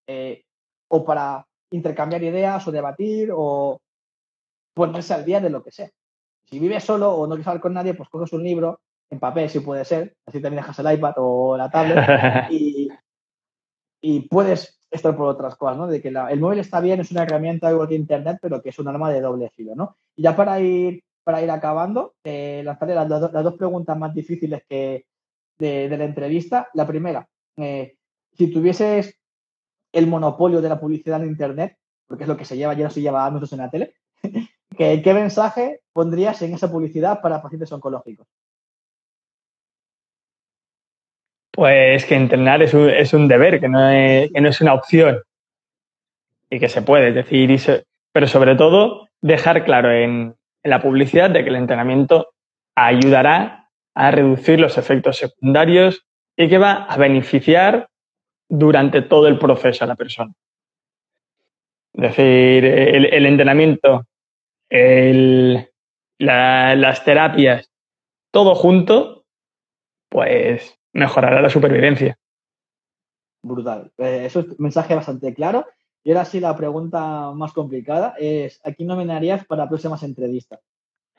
eh, 0.07 0.45
o 0.89 1.05
para 1.05 1.47
intercambiar 1.73 2.23
ideas 2.23 2.67
o 2.67 2.73
debatir 2.73 3.31
o 3.35 3.81
ponerse 4.75 5.15
al 5.15 5.25
día 5.25 5.41
de 5.41 5.51
lo 5.51 5.63
que 5.63 5.73
sea. 5.73 5.91
Si 6.45 6.59
vives 6.59 6.85
solo 6.85 7.15
o 7.15 7.27
no 7.27 7.35
quieres 7.35 7.47
hablar 7.47 7.63
con 7.63 7.75
nadie, 7.75 7.95
pues 7.95 8.09
coges 8.09 8.33
un 8.33 8.43
libro 8.43 8.81
en 9.11 9.19
papel, 9.19 9.51
si 9.51 9.61
puede 9.61 9.85
ser, 9.85 10.17
así 10.27 10.41
también 10.41 10.63
dejas 10.63 10.79
el 10.79 10.93
iPad 10.93 11.15
o 11.17 11.57
la 11.57 11.71
tablet 11.71 12.49
y, 14.01 14.29
puedes 14.29 14.80
estar 14.91 15.17
por 15.17 15.29
otras 15.29 15.57
cosas, 15.57 15.77
¿no? 15.77 15.87
De 15.87 16.01
que 16.01 16.09
el 16.09 16.41
móvil 16.41 16.59
está 16.59 16.81
bien, 16.81 17.01
es 17.01 17.11
una 17.11 17.23
herramienta 17.23 17.71
igual 17.71 17.89
que 17.89 17.95
Internet, 17.95 18.39
pero 18.43 18.61
que 18.61 18.71
es 18.71 18.79
un 18.79 18.89
arma 18.89 19.11
de 19.11 19.21
doble 19.21 19.51
filo, 19.51 19.75
¿no? 19.75 19.97
Y 20.17 20.23
ya 20.23 20.35
para 20.35 20.61
ir, 20.61 21.03
para 21.23 21.43
ir 21.43 21.51
acabando, 21.51 22.15
eh, 22.25 22.63
lanzaré 22.65 22.95
las, 22.95 23.09
dos 23.09 23.55
preguntas 23.55 23.97
más 23.97 24.15
difíciles 24.15 24.63
que 24.69 25.07
de, 25.59 25.89
la 25.89 26.05
entrevista. 26.05 26.69
La 26.75 26.87
primera, 26.87 27.29
eh, 27.57 27.97
si 28.37 28.53
tuvieses 28.53 29.19
el 29.93 30.07
monopolio 30.07 30.61
de 30.61 30.69
la 30.69 30.81
publicidad 30.81 31.23
en 31.23 31.29
Internet, 31.29 31.77
porque 32.07 32.25
es 32.25 32.29
lo 32.29 32.37
que 32.37 32.45
se 32.45 32.57
lleva, 32.57 32.75
ya 32.75 32.85
no 32.85 32.91
se 32.91 33.01
lleva 33.01 33.25
años 33.25 33.53
en 33.53 33.59
la 33.59 33.71
tele, 33.71 33.95
¿Qué, 34.77 35.15
mensaje 35.15 35.83
pondrías 35.93 36.41
en 36.43 36.55
esa 36.55 36.71
publicidad 36.71 37.21
para 37.21 37.43
pacientes 37.43 37.71
oncológicos? 37.73 38.27
Pues 41.61 42.07
que 42.07 42.15
entrenar 42.15 42.63
es 42.63 42.73
un, 42.73 43.29
deber, 43.29 43.61
que 43.61 43.69
no, 43.69 43.91
es, 43.91 44.61
una 44.63 44.73
opción 44.73 45.21
y 46.49 46.59
que 46.59 46.71
se 46.71 46.81
puede 46.81 47.13
decir, 47.13 47.85
pero 48.13 48.27
sobre 48.27 48.57
todo 48.57 49.09
dejar 49.21 49.63
claro 49.67 49.93
en, 49.93 50.37
la 50.63 50.81
publicidad 50.81 51.29
de 51.29 51.45
que 51.45 51.51
el 51.51 51.57
entrenamiento 51.57 52.31
ayudará 52.75 53.69
a 53.95 54.11
reducir 54.11 54.59
los 54.59 54.79
efectos 54.79 55.19
secundarios 55.19 56.07
y 56.35 56.49
que 56.49 56.57
va 56.57 56.85
a 56.85 56.97
beneficiar 56.97 57.91
durante 58.49 59.03
todo 59.03 59.29
el 59.29 59.39
proceso 59.39 59.85
a 59.85 59.89
la 59.89 59.97
persona. 59.97 60.33
Es 61.93 62.17
decir, 62.17 62.65
el 62.65 63.27
entrenamiento 63.27 64.07
el, 64.71 65.69
las 66.19 67.05
terapias, 67.05 67.71
todo 68.31 68.55
junto, 68.55 69.27
pues 70.09 70.80
mejorará 70.93 71.41
la 71.41 71.51
supervivencia. 71.51 72.19
Brutal. 73.43 73.93
Eh, 73.99 74.25
eso 74.27 74.41
es 74.41 74.47
un 74.47 74.57
mensaje 74.59 74.95
bastante 74.95 75.33
claro. 75.35 75.67
Y 76.03 76.11
ahora 76.11 76.25
sí, 76.25 76.41
la 76.41 76.57
pregunta 76.57 77.33
más 77.33 77.53
complicada 77.53 78.15
es, 78.19 78.61
¿a 78.65 78.73
quién 78.73 78.89
nominarías 78.89 79.45
para 79.45 79.69
próximas 79.69 80.03
entrevistas? 80.03 80.61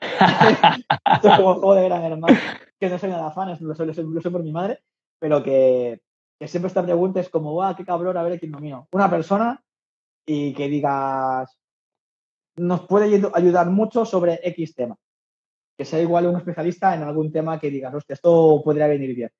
Esto 0.00 1.28
es 1.28 1.36
como 1.36 1.54
juego 1.54 1.74
de 1.74 1.84
gran 1.84 2.02
hermano, 2.02 2.36
que 2.78 2.88
no 2.88 2.98
soy 2.98 3.10
nada 3.10 3.30
fan, 3.30 3.56
lo 3.60 3.74
sé, 3.74 4.30
por 4.30 4.42
mi 4.42 4.50
madre, 4.50 4.80
pero 5.20 5.42
que, 5.42 6.00
que, 6.38 6.48
siempre 6.48 6.66
esta 6.66 6.82
pregunta 6.82 7.20
es 7.20 7.28
como, 7.28 7.52
¡guau, 7.52 7.76
qué 7.76 7.84
cabrón, 7.84 8.16
a 8.16 8.24
ver 8.24 8.40
quién 8.40 8.50
nomino! 8.50 8.88
Una 8.90 9.08
persona 9.08 9.62
y 10.26 10.52
que 10.54 10.68
digas, 10.68 11.56
nos 12.56 12.86
puede 12.86 13.22
ayudar 13.34 13.70
mucho 13.70 14.04
sobre 14.04 14.40
X 14.42 14.74
tema. 14.74 14.96
Que 15.76 15.84
sea 15.84 16.00
igual 16.00 16.26
un 16.26 16.36
especialista 16.36 16.94
en 16.94 17.02
algún 17.02 17.32
tema 17.32 17.58
que 17.58 17.70
diga, 17.70 17.94
hostia, 17.94 18.14
esto 18.14 18.60
podría 18.64 18.86
venir 18.86 19.14
bien. 19.14 19.30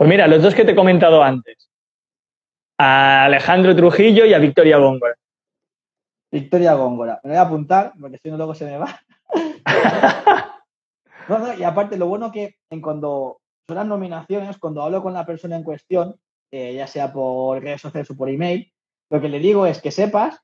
Pues 0.00 0.08
mira, 0.08 0.26
los 0.26 0.42
dos 0.42 0.54
que 0.54 0.64
te 0.64 0.72
he 0.72 0.74
comentado 0.74 1.22
antes. 1.22 1.68
A 2.78 3.26
Alejandro 3.26 3.76
Trujillo 3.76 4.24
y 4.24 4.32
a 4.32 4.38
Victoria 4.38 4.78
Góngora. 4.78 5.14
Victoria 6.32 6.72
Góngora. 6.72 7.20
Me 7.22 7.32
voy 7.32 7.36
a 7.36 7.42
apuntar, 7.42 7.92
porque 8.00 8.16
si 8.16 8.30
no 8.30 8.38
luego 8.38 8.54
se 8.54 8.64
me 8.64 8.78
va. 8.78 8.98
y 11.58 11.62
aparte, 11.62 11.98
lo 11.98 12.06
bueno 12.06 12.32
que 12.32 12.54
en 12.70 12.80
cuando 12.80 13.42
son 13.68 13.76
las 13.76 13.86
nominaciones, 13.86 14.56
cuando 14.56 14.82
hablo 14.82 15.02
con 15.02 15.12
la 15.12 15.26
persona 15.26 15.56
en 15.56 15.64
cuestión, 15.64 16.16
eh, 16.50 16.72
ya 16.72 16.86
sea 16.86 17.12
por 17.12 17.62
redes 17.62 17.82
sociales 17.82 18.10
o 18.10 18.16
por 18.16 18.30
email, 18.30 18.72
lo 19.10 19.20
que 19.20 19.28
le 19.28 19.38
digo 19.38 19.66
es 19.66 19.82
que 19.82 19.90
sepas 19.90 20.40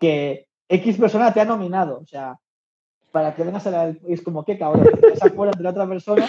que 0.00 0.48
X 0.68 0.98
persona 0.98 1.32
te 1.32 1.40
ha 1.40 1.44
nominado, 1.44 2.00
o 2.00 2.06
sea, 2.06 2.40
para 3.12 3.36
que 3.36 3.44
vengas 3.44 3.68
a 3.68 3.70
la... 3.70 3.94
Es 4.08 4.20
como, 4.20 4.44
qué 4.44 4.58
cabrón, 4.58 4.84
te 5.00 5.24
acuerdas 5.24 5.58
de 5.58 5.62
la 5.62 5.70
otra 5.70 5.86
persona 5.86 6.26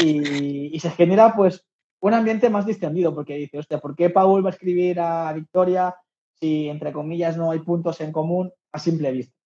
y, 0.00 0.78
se 0.78 0.90
genera, 0.90 1.34
pues, 1.34 1.66
un 2.02 2.14
ambiente 2.14 2.50
más 2.50 2.66
distendido, 2.66 3.14
porque 3.14 3.36
dice, 3.36 3.58
hostia, 3.58 3.78
¿por 3.78 3.96
qué 3.96 4.10
Paul 4.10 4.44
va 4.44 4.50
a 4.50 4.52
escribir 4.52 5.00
a 5.00 5.32
Victoria 5.32 5.94
si 6.42 6.68
entre 6.68 6.92
comillas 6.92 7.36
no 7.36 7.52
hay 7.52 7.60
puntos 7.60 8.00
en 8.00 8.10
común 8.10 8.52
a 8.72 8.78
simple 8.80 9.12
vista. 9.12 9.36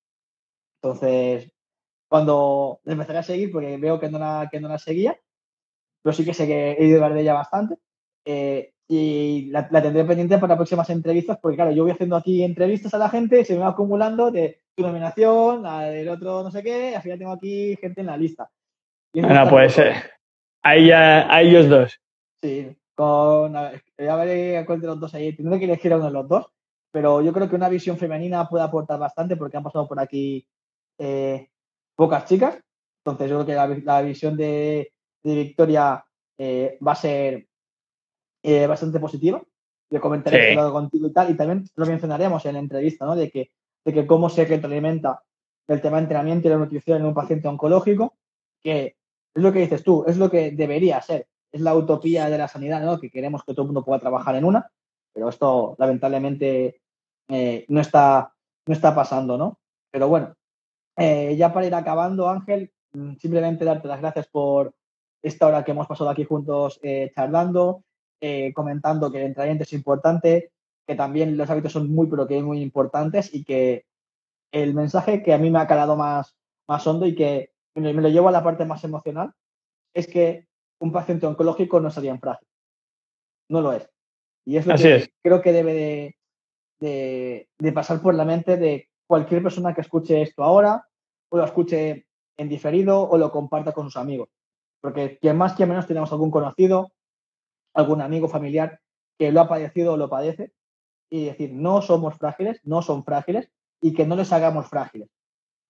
Entonces, 0.80 1.52
cuando 2.08 2.80
empezaré 2.86 3.18
a 3.18 3.22
seguir, 3.22 3.52
porque 3.52 3.76
veo 3.76 4.00
que 4.00 4.08
no 4.08 4.18
la, 4.18 4.48
que 4.50 4.60
no 4.60 4.68
la 4.68 4.78
seguía, 4.78 5.18
pero 6.02 6.14
sí 6.14 6.24
que 6.24 6.32
sé 6.32 6.46
que 6.46 6.72
he 6.72 6.86
ido 6.86 7.04
a 7.04 7.10
de 7.10 7.20
ella 7.20 7.34
bastante. 7.34 7.76
Eh, 8.24 8.72
y 8.88 9.50
la, 9.50 9.68
tendré 9.68 10.04
pendiente 10.04 10.38
para 10.38 10.56
próximas 10.56 10.88
entrevistas, 10.88 11.38
porque 11.42 11.56
claro, 11.56 11.72
yo 11.72 11.82
voy 11.82 11.92
haciendo 11.92 12.16
aquí 12.16 12.42
entrevistas 12.42 12.94
a 12.94 12.98
la 12.98 13.10
gente, 13.10 13.44
se 13.44 13.54
me 13.54 13.60
va 13.60 13.68
acumulando 13.68 14.30
de 14.30 14.62
tu 14.74 14.82
nominación, 14.82 15.64
del 15.64 16.08
otro 16.08 16.44
no 16.44 16.50
sé 16.50 16.62
qué, 16.62 16.92
y 16.92 16.94
al 16.94 17.02
final 17.02 17.18
tengo 17.18 17.32
aquí 17.32 17.76
gente 17.76 18.00
en 18.00 18.06
la 18.06 18.16
lista. 18.16 18.48
Bueno, 19.12 19.46
pues 19.50 19.78
eh, 19.78 19.92
ahí 20.62 20.86
ya, 20.86 21.30
a 21.30 21.42
ellos 21.42 21.68
dos. 21.68 22.00
Sí, 22.42 22.76
con, 22.94 23.56
a 23.56 23.70
ver, 23.70 24.10
a 24.10 24.16
ver 24.16 24.66
cuál 24.66 24.80
de 24.80 24.86
los 24.86 25.00
dos 25.00 25.14
ahí, 25.14 25.34
tendré 25.34 25.58
que 25.58 25.64
elegir 25.66 25.92
a 25.92 25.96
uno 25.96 26.06
de 26.06 26.12
los 26.12 26.28
dos, 26.28 26.46
pero 26.90 27.20
yo 27.20 27.32
creo 27.32 27.48
que 27.48 27.56
una 27.56 27.68
visión 27.68 27.98
femenina 27.98 28.48
puede 28.48 28.64
aportar 28.64 28.98
bastante 28.98 29.36
porque 29.36 29.56
han 29.56 29.62
pasado 29.62 29.86
por 29.86 30.00
aquí 30.00 30.46
eh, 30.98 31.48
pocas 31.94 32.24
chicas, 32.26 32.58
entonces 33.04 33.30
yo 33.30 33.44
creo 33.44 33.46
que 33.46 33.80
la, 33.84 34.02
visión 34.02 34.36
de, 34.36 34.92
Victoria 35.22 36.04
eh, 36.38 36.78
va 36.86 36.92
a 36.92 36.96
ser 36.96 37.46
eh, 38.42 38.66
bastante 38.66 39.00
positiva. 39.00 39.42
Yo 39.90 40.00
comentaré 40.00 40.54
sí. 40.54 40.56
contigo 40.56 41.06
y 41.06 41.12
tal, 41.12 41.30
y 41.30 41.36
también 41.36 41.64
lo 41.76 41.86
mencionaremos 41.86 42.44
en 42.46 42.54
la 42.54 42.58
entrevista, 42.58 43.06
¿no? 43.06 43.14
De 43.14 43.30
que, 43.30 43.50
de 43.84 43.92
que 43.92 44.06
cómo 44.06 44.28
se 44.28 44.44
retroalimenta 44.44 45.22
el 45.68 45.80
tema 45.80 45.96
de 45.96 46.04
entrenamiento 46.04 46.48
y 46.48 46.50
la 46.50 46.58
nutrición 46.58 46.98
en 46.98 47.06
un 47.06 47.14
paciente 47.14 47.48
oncológico, 47.48 48.16
que 48.62 48.96
es 49.34 49.42
lo 49.42 49.52
que 49.52 49.60
dices 49.60 49.84
tú, 49.84 50.04
es 50.06 50.16
lo 50.16 50.30
que 50.30 50.50
debería 50.50 51.00
ser. 51.00 51.28
Es 51.56 51.62
la 51.62 51.74
utopía 51.74 52.28
de 52.28 52.36
la 52.36 52.48
sanidad, 52.48 52.82
¿no? 52.82 53.00
Que 53.00 53.10
queremos 53.10 53.42
que 53.42 53.54
todo 53.54 53.62
el 53.62 53.68
mundo 53.68 53.82
pueda 53.82 53.98
trabajar 53.98 54.36
en 54.36 54.44
una, 54.44 54.70
pero 55.14 55.30
esto 55.30 55.74
lamentablemente 55.78 56.82
eh, 57.28 57.64
no, 57.68 57.80
está, 57.80 58.34
no 58.66 58.74
está 58.74 58.94
pasando, 58.94 59.38
¿no? 59.38 59.58
Pero 59.90 60.06
bueno, 60.06 60.34
eh, 60.98 61.34
ya 61.34 61.54
para 61.54 61.66
ir 61.66 61.74
acabando, 61.74 62.28
Ángel, 62.28 62.70
mm, 62.92 63.14
simplemente 63.14 63.64
darte 63.64 63.88
las 63.88 64.02
gracias 64.02 64.26
por 64.26 64.74
esta 65.22 65.46
hora 65.46 65.64
que 65.64 65.70
hemos 65.70 65.86
pasado 65.86 66.10
aquí 66.10 66.24
juntos 66.24 66.78
eh, 66.82 67.10
charlando, 67.14 67.84
comentando 68.54 69.10
que 69.10 69.18
el 69.18 69.28
entrenamiento 69.28 69.64
es 69.64 69.72
importante, 69.72 70.52
que 70.86 70.94
también 70.94 71.38
los 71.38 71.48
hábitos 71.48 71.72
son 71.72 71.90
muy, 71.90 72.06
pero 72.06 72.26
que 72.26 72.42
muy 72.42 72.60
importantes 72.60 73.32
y 73.32 73.44
que 73.44 73.86
el 74.52 74.74
mensaje 74.74 75.22
que 75.22 75.32
a 75.32 75.38
mí 75.38 75.50
me 75.50 75.60
ha 75.60 75.66
calado 75.66 75.96
más, 75.96 76.36
más 76.68 76.86
hondo 76.86 77.06
y 77.06 77.14
que 77.14 77.52
me 77.74 77.94
lo 77.94 78.10
llevo 78.10 78.28
a 78.28 78.32
la 78.32 78.44
parte 78.44 78.66
más 78.66 78.84
emocional 78.84 79.32
es 79.94 80.06
que 80.06 80.45
un 80.80 80.92
paciente 80.92 81.26
oncológico 81.26 81.80
no 81.80 81.90
sería 81.90 82.16
frágil. 82.18 82.48
No 83.48 83.60
lo 83.60 83.72
es. 83.72 83.88
Y 84.44 84.56
es 84.56 84.66
lo 84.66 84.76
que 84.76 85.10
creo 85.22 85.42
que 85.42 85.52
debe 85.52 86.16
de, 86.80 87.48
de, 87.58 87.72
pasar 87.72 88.00
por 88.00 88.14
la 88.14 88.24
mente 88.24 88.56
de 88.56 88.88
cualquier 89.06 89.42
persona 89.42 89.74
que 89.74 89.80
escuche 89.80 90.22
esto 90.22 90.44
ahora 90.44 90.86
o 91.30 91.36
lo 91.36 91.44
escuche 91.44 92.06
en 92.36 92.48
diferido 92.48 93.08
o 93.08 93.18
lo 93.18 93.30
comparta 93.30 93.72
con 93.72 93.86
sus 93.86 93.96
amigos. 93.96 94.28
Porque 94.80 95.18
quien 95.18 95.36
más, 95.36 95.54
que 95.54 95.66
menos 95.66 95.86
tenemos 95.86 96.12
algún 96.12 96.30
conocido, 96.30 96.92
algún 97.74 98.00
amigo 98.00 98.28
familiar 98.28 98.80
que 99.18 99.32
lo 99.32 99.40
ha 99.40 99.48
padecido 99.48 99.94
o 99.94 99.96
lo 99.96 100.08
padece 100.08 100.52
y 101.10 101.26
decir, 101.26 101.52
no 101.52 101.82
somos 101.82 102.16
frágiles, 102.16 102.60
no 102.64 102.82
son 102.82 103.04
frágiles 103.04 103.50
y 103.80 103.94
que 103.94 104.06
no 104.06 104.16
les 104.16 104.32
hagamos 104.32 104.68
frágiles. 104.68 105.08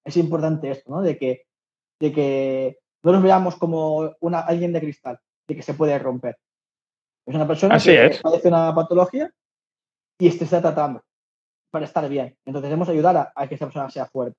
Es 0.05 0.17
importante 0.17 0.71
esto, 0.71 0.91
¿no? 0.91 1.03
De 1.03 1.19
que, 1.19 1.47
de 2.01 2.13
que 2.13 2.79
no 3.07 3.13
nos 3.13 3.23
veamos 3.23 3.55
como 3.55 4.17
una, 4.21 4.41
alguien 4.41 4.73
de 4.73 4.81
cristal, 4.81 5.21
de 5.47 5.55
que 5.55 5.63
se 5.63 5.75
puede 5.75 5.97
romper. 5.97 6.37
Es 7.25 7.35
una 7.35 7.47
persona 7.47 7.79
que 7.79 8.19
padece 8.21 8.49
una 8.49 8.75
patología 8.75 9.33
y 10.19 10.27
este 10.27 10.45
está 10.45 10.61
tratando 10.61 11.05
para 11.71 11.85
estar 11.85 12.09
bien. 12.09 12.37
Entonces 12.45 12.69
debemos 12.69 12.89
ayudar 12.89 13.33
a, 13.33 13.49
que 13.49 13.55
esa 13.55 13.67
persona 13.67 13.89
sea 13.91 14.07
fuerte. 14.07 14.37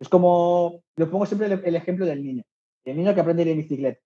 Es 0.00 0.08
como, 0.08 0.80
lo 0.96 1.10
pongo 1.10 1.26
siempre 1.26 1.46
el, 1.48 1.74
ejemplo 1.74 2.06
del 2.06 2.22
niño, 2.22 2.44
el 2.84 2.96
niño 2.96 3.14
que 3.14 3.20
aprende 3.20 3.42
a 3.42 3.46
ir 3.46 3.52
en 3.52 3.58
bicicleta. 3.58 4.00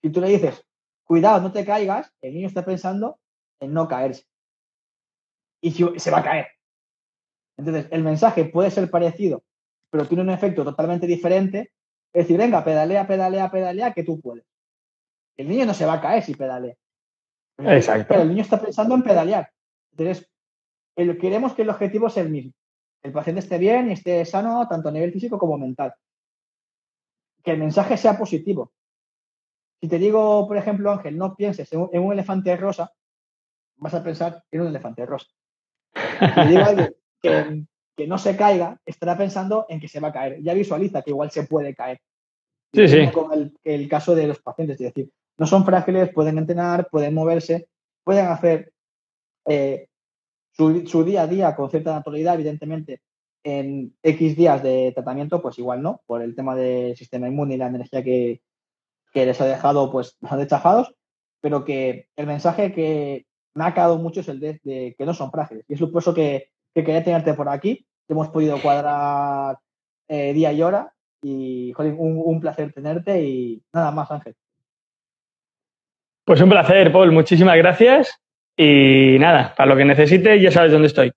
Si 0.00 0.10
tú 0.10 0.20
le 0.20 0.28
dices, 0.28 0.64
cuidado, 1.02 1.40
no 1.40 1.50
te 1.50 1.64
caigas, 1.64 2.12
el 2.22 2.34
niño 2.34 2.46
está 2.46 2.64
pensando 2.64 3.18
en 3.60 3.72
no 3.72 3.88
caerse. 3.88 4.24
Y 5.60 5.72
se 5.72 6.10
va 6.12 6.18
a 6.18 6.24
caer. 6.24 6.46
Entonces, 7.56 7.88
el 7.90 8.04
mensaje 8.04 8.44
puede 8.44 8.70
ser 8.70 8.88
parecido, 8.88 9.42
pero 9.90 10.06
tiene 10.06 10.22
un 10.22 10.30
efecto 10.30 10.62
totalmente 10.62 11.08
diferente. 11.08 11.72
Es 12.12 12.24
decir, 12.24 12.38
venga, 12.38 12.64
pedalea, 12.64 13.06
pedalea, 13.06 13.50
pedalea, 13.50 13.92
que 13.92 14.04
tú 14.04 14.20
puedes. 14.20 14.44
El 15.36 15.48
niño 15.48 15.66
no 15.66 15.74
se 15.74 15.86
va 15.86 15.94
a 15.94 16.00
caer 16.00 16.22
si 16.22 16.34
pedalea. 16.34 16.74
Exacto. 17.58 18.06
Pero 18.08 18.22
el 18.22 18.28
niño 18.28 18.42
está 18.42 18.60
pensando 18.60 18.94
en 18.94 19.02
pedalear. 19.02 19.50
Entonces, 19.92 20.28
queremos 20.96 21.54
que 21.54 21.62
el 21.62 21.70
objetivo 21.70 22.08
sea 22.08 22.22
el 22.22 22.30
mismo. 22.30 22.52
El 23.02 23.12
paciente 23.12 23.40
esté 23.40 23.58
bien 23.58 23.90
y 23.90 23.92
esté 23.92 24.24
sano 24.24 24.66
tanto 24.68 24.88
a 24.88 24.92
nivel 24.92 25.12
físico 25.12 25.38
como 25.38 25.58
mental. 25.58 25.94
Que 27.42 27.52
el 27.52 27.58
mensaje 27.58 27.96
sea 27.96 28.18
positivo. 28.18 28.72
Si 29.80 29.88
te 29.88 29.98
digo, 29.98 30.46
por 30.48 30.56
ejemplo, 30.56 30.90
Ángel, 30.90 31.16
no 31.16 31.36
pienses 31.36 31.72
en 31.72 31.80
un, 31.80 32.12
elefante 32.12 32.56
rosa, 32.56 32.92
vas 33.76 33.94
a 33.94 34.02
pensar 34.02 34.42
en 34.50 34.62
un 34.62 34.66
elefante 34.68 35.06
rosa. 35.06 35.28
Si 35.94 36.34
te 36.34 36.46
digo 36.46 36.64
alguien 36.64 36.96
que, 37.22 37.64
no 38.06 38.18
se 38.18 38.36
caiga, 38.36 38.80
estará 38.86 39.16
pensando 39.16 39.66
en 39.68 39.80
que 39.80 39.88
se 39.88 40.00
va 40.00 40.08
a 40.08 40.12
caer. 40.12 40.42
Ya 40.42 40.54
visualiza 40.54 41.02
que 41.02 41.10
igual 41.10 41.30
se 41.30 41.44
puede 41.44 41.74
caer. 41.74 42.00
Sí, 42.72 42.86
sí. 42.86 43.10
Con 43.12 43.52
el, 43.64 43.88
caso 43.88 44.14
de 44.14 44.26
los 44.26 44.40
pacientes, 44.40 44.80
es 44.80 44.94
decir, 44.94 45.10
no 45.38 45.46
son 45.46 45.64
frágiles, 45.64 46.12
pueden 46.12 46.38
entrenar, 46.38 46.88
pueden 46.90 47.14
moverse, 47.14 47.68
pueden 48.04 48.26
hacer 48.26 48.72
eh, 49.46 49.88
su, 50.58 51.04
día 51.04 51.22
a 51.22 51.26
día 51.26 51.54
con 51.54 51.70
cierta 51.70 51.94
naturalidad, 51.94 52.34
evidentemente, 52.34 53.00
en 53.44 53.94
X 54.02 54.36
días 54.36 54.62
de 54.62 54.92
tratamiento, 54.92 55.40
pues 55.40 55.58
igual 55.58 55.82
no, 55.82 56.02
por 56.06 56.20
el 56.20 56.34
tema 56.34 56.56
del 56.56 56.96
sistema 56.96 57.28
inmune 57.28 57.54
y 57.54 57.58
la 57.58 57.68
energía 57.68 58.02
que, 58.02 58.42
les 59.14 59.40
ha 59.40 59.46
dejado 59.46 59.90
pues 59.90 60.16
dechafados, 60.36 60.94
pero 61.40 61.64
que 61.64 62.08
el 62.16 62.26
mensaje 62.26 62.72
que 62.72 63.26
me 63.54 63.64
ha 63.64 63.74
quedado 63.74 63.98
mucho 63.98 64.20
es 64.20 64.28
el 64.28 64.40
de, 64.40 64.94
que 64.96 65.06
no 65.06 65.14
son 65.14 65.30
frágiles. 65.30 65.64
Y 65.68 65.74
es 65.74 65.80
por 65.80 66.02
eso 66.02 66.14
que, 66.14 66.50
quería 66.74 67.02
tenerte 67.02 67.34
por 67.34 67.48
aquí, 67.48 67.86
hemos 68.08 68.28
podido 68.28 68.60
cuadrar 68.60 69.58
eh, 70.08 70.32
día 70.32 70.52
y 70.52 70.62
hora 70.62 70.92
y 71.22 71.72
un, 71.76 72.22
un 72.24 72.40
placer 72.40 72.72
tenerte 72.72 73.22
y 73.22 73.62
nada 73.72 73.90
más, 73.90 74.10
Ángel. 74.10 74.34
Pues 76.24 76.40
un 76.40 76.50
placer, 76.50 76.92
Paul. 76.92 77.12
Muchísimas 77.12 77.56
gracias. 77.56 78.20
Y 78.56 79.16
nada, 79.18 79.54
para 79.56 79.70
lo 79.70 79.76
que 79.76 79.84
necesites 79.84 80.42
ya 80.42 80.50
sabes 80.50 80.72
dónde 80.72 80.88
estoy. 80.88 81.12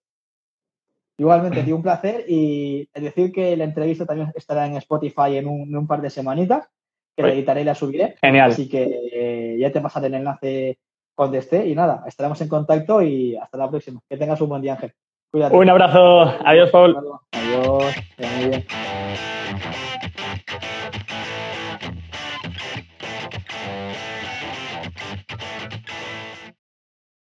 Igualmente, 1.17 1.63
tío, 1.63 1.75
un 1.75 1.83
placer 1.83 2.23
y 2.27 2.87
decir 2.93 3.31
que 3.31 3.55
la 3.57 3.63
entrevista 3.63 4.05
también 4.05 4.31
estará 4.35 4.65
en 4.65 4.77
Spotify 4.77 5.37
en 5.37 5.47
un, 5.47 5.85
par 5.87 6.01
de 6.01 6.09
semanitas, 6.09 6.67
que 7.15 7.23
la 7.23 7.33
editaré 7.33 7.61
y 7.61 7.65
la 7.65 7.75
subiré. 7.75 8.15
Genial. 8.21 8.51
Así 8.51 8.69
que 8.69 9.09
eh, 9.11 9.57
ya 9.59 9.71
te 9.71 9.81
pasaré 9.81 10.07
el 10.07 10.15
enlace 10.15 10.79
cuando 11.13 11.37
esté 11.37 11.67
y 11.67 11.75
nada, 11.75 12.03
estaremos 12.07 12.39
en 12.41 12.47
contacto 12.47 13.01
y 13.01 13.35
hasta 13.35 13.57
la 13.57 13.69
próxima. 13.69 13.99
Que 14.09 14.17
tengas 14.17 14.39
un 14.41 14.49
buen 14.49 14.61
día, 14.61 14.73
Ángel. 14.73 14.93
Cuídate. 15.31 15.55
Un 15.55 15.69
abrazo. 15.69 16.23
Adiós, 16.45 16.69
Paul. 16.71 16.97
Adiós. 17.31 17.95
Muy 18.17 18.49
bien. 18.49 18.65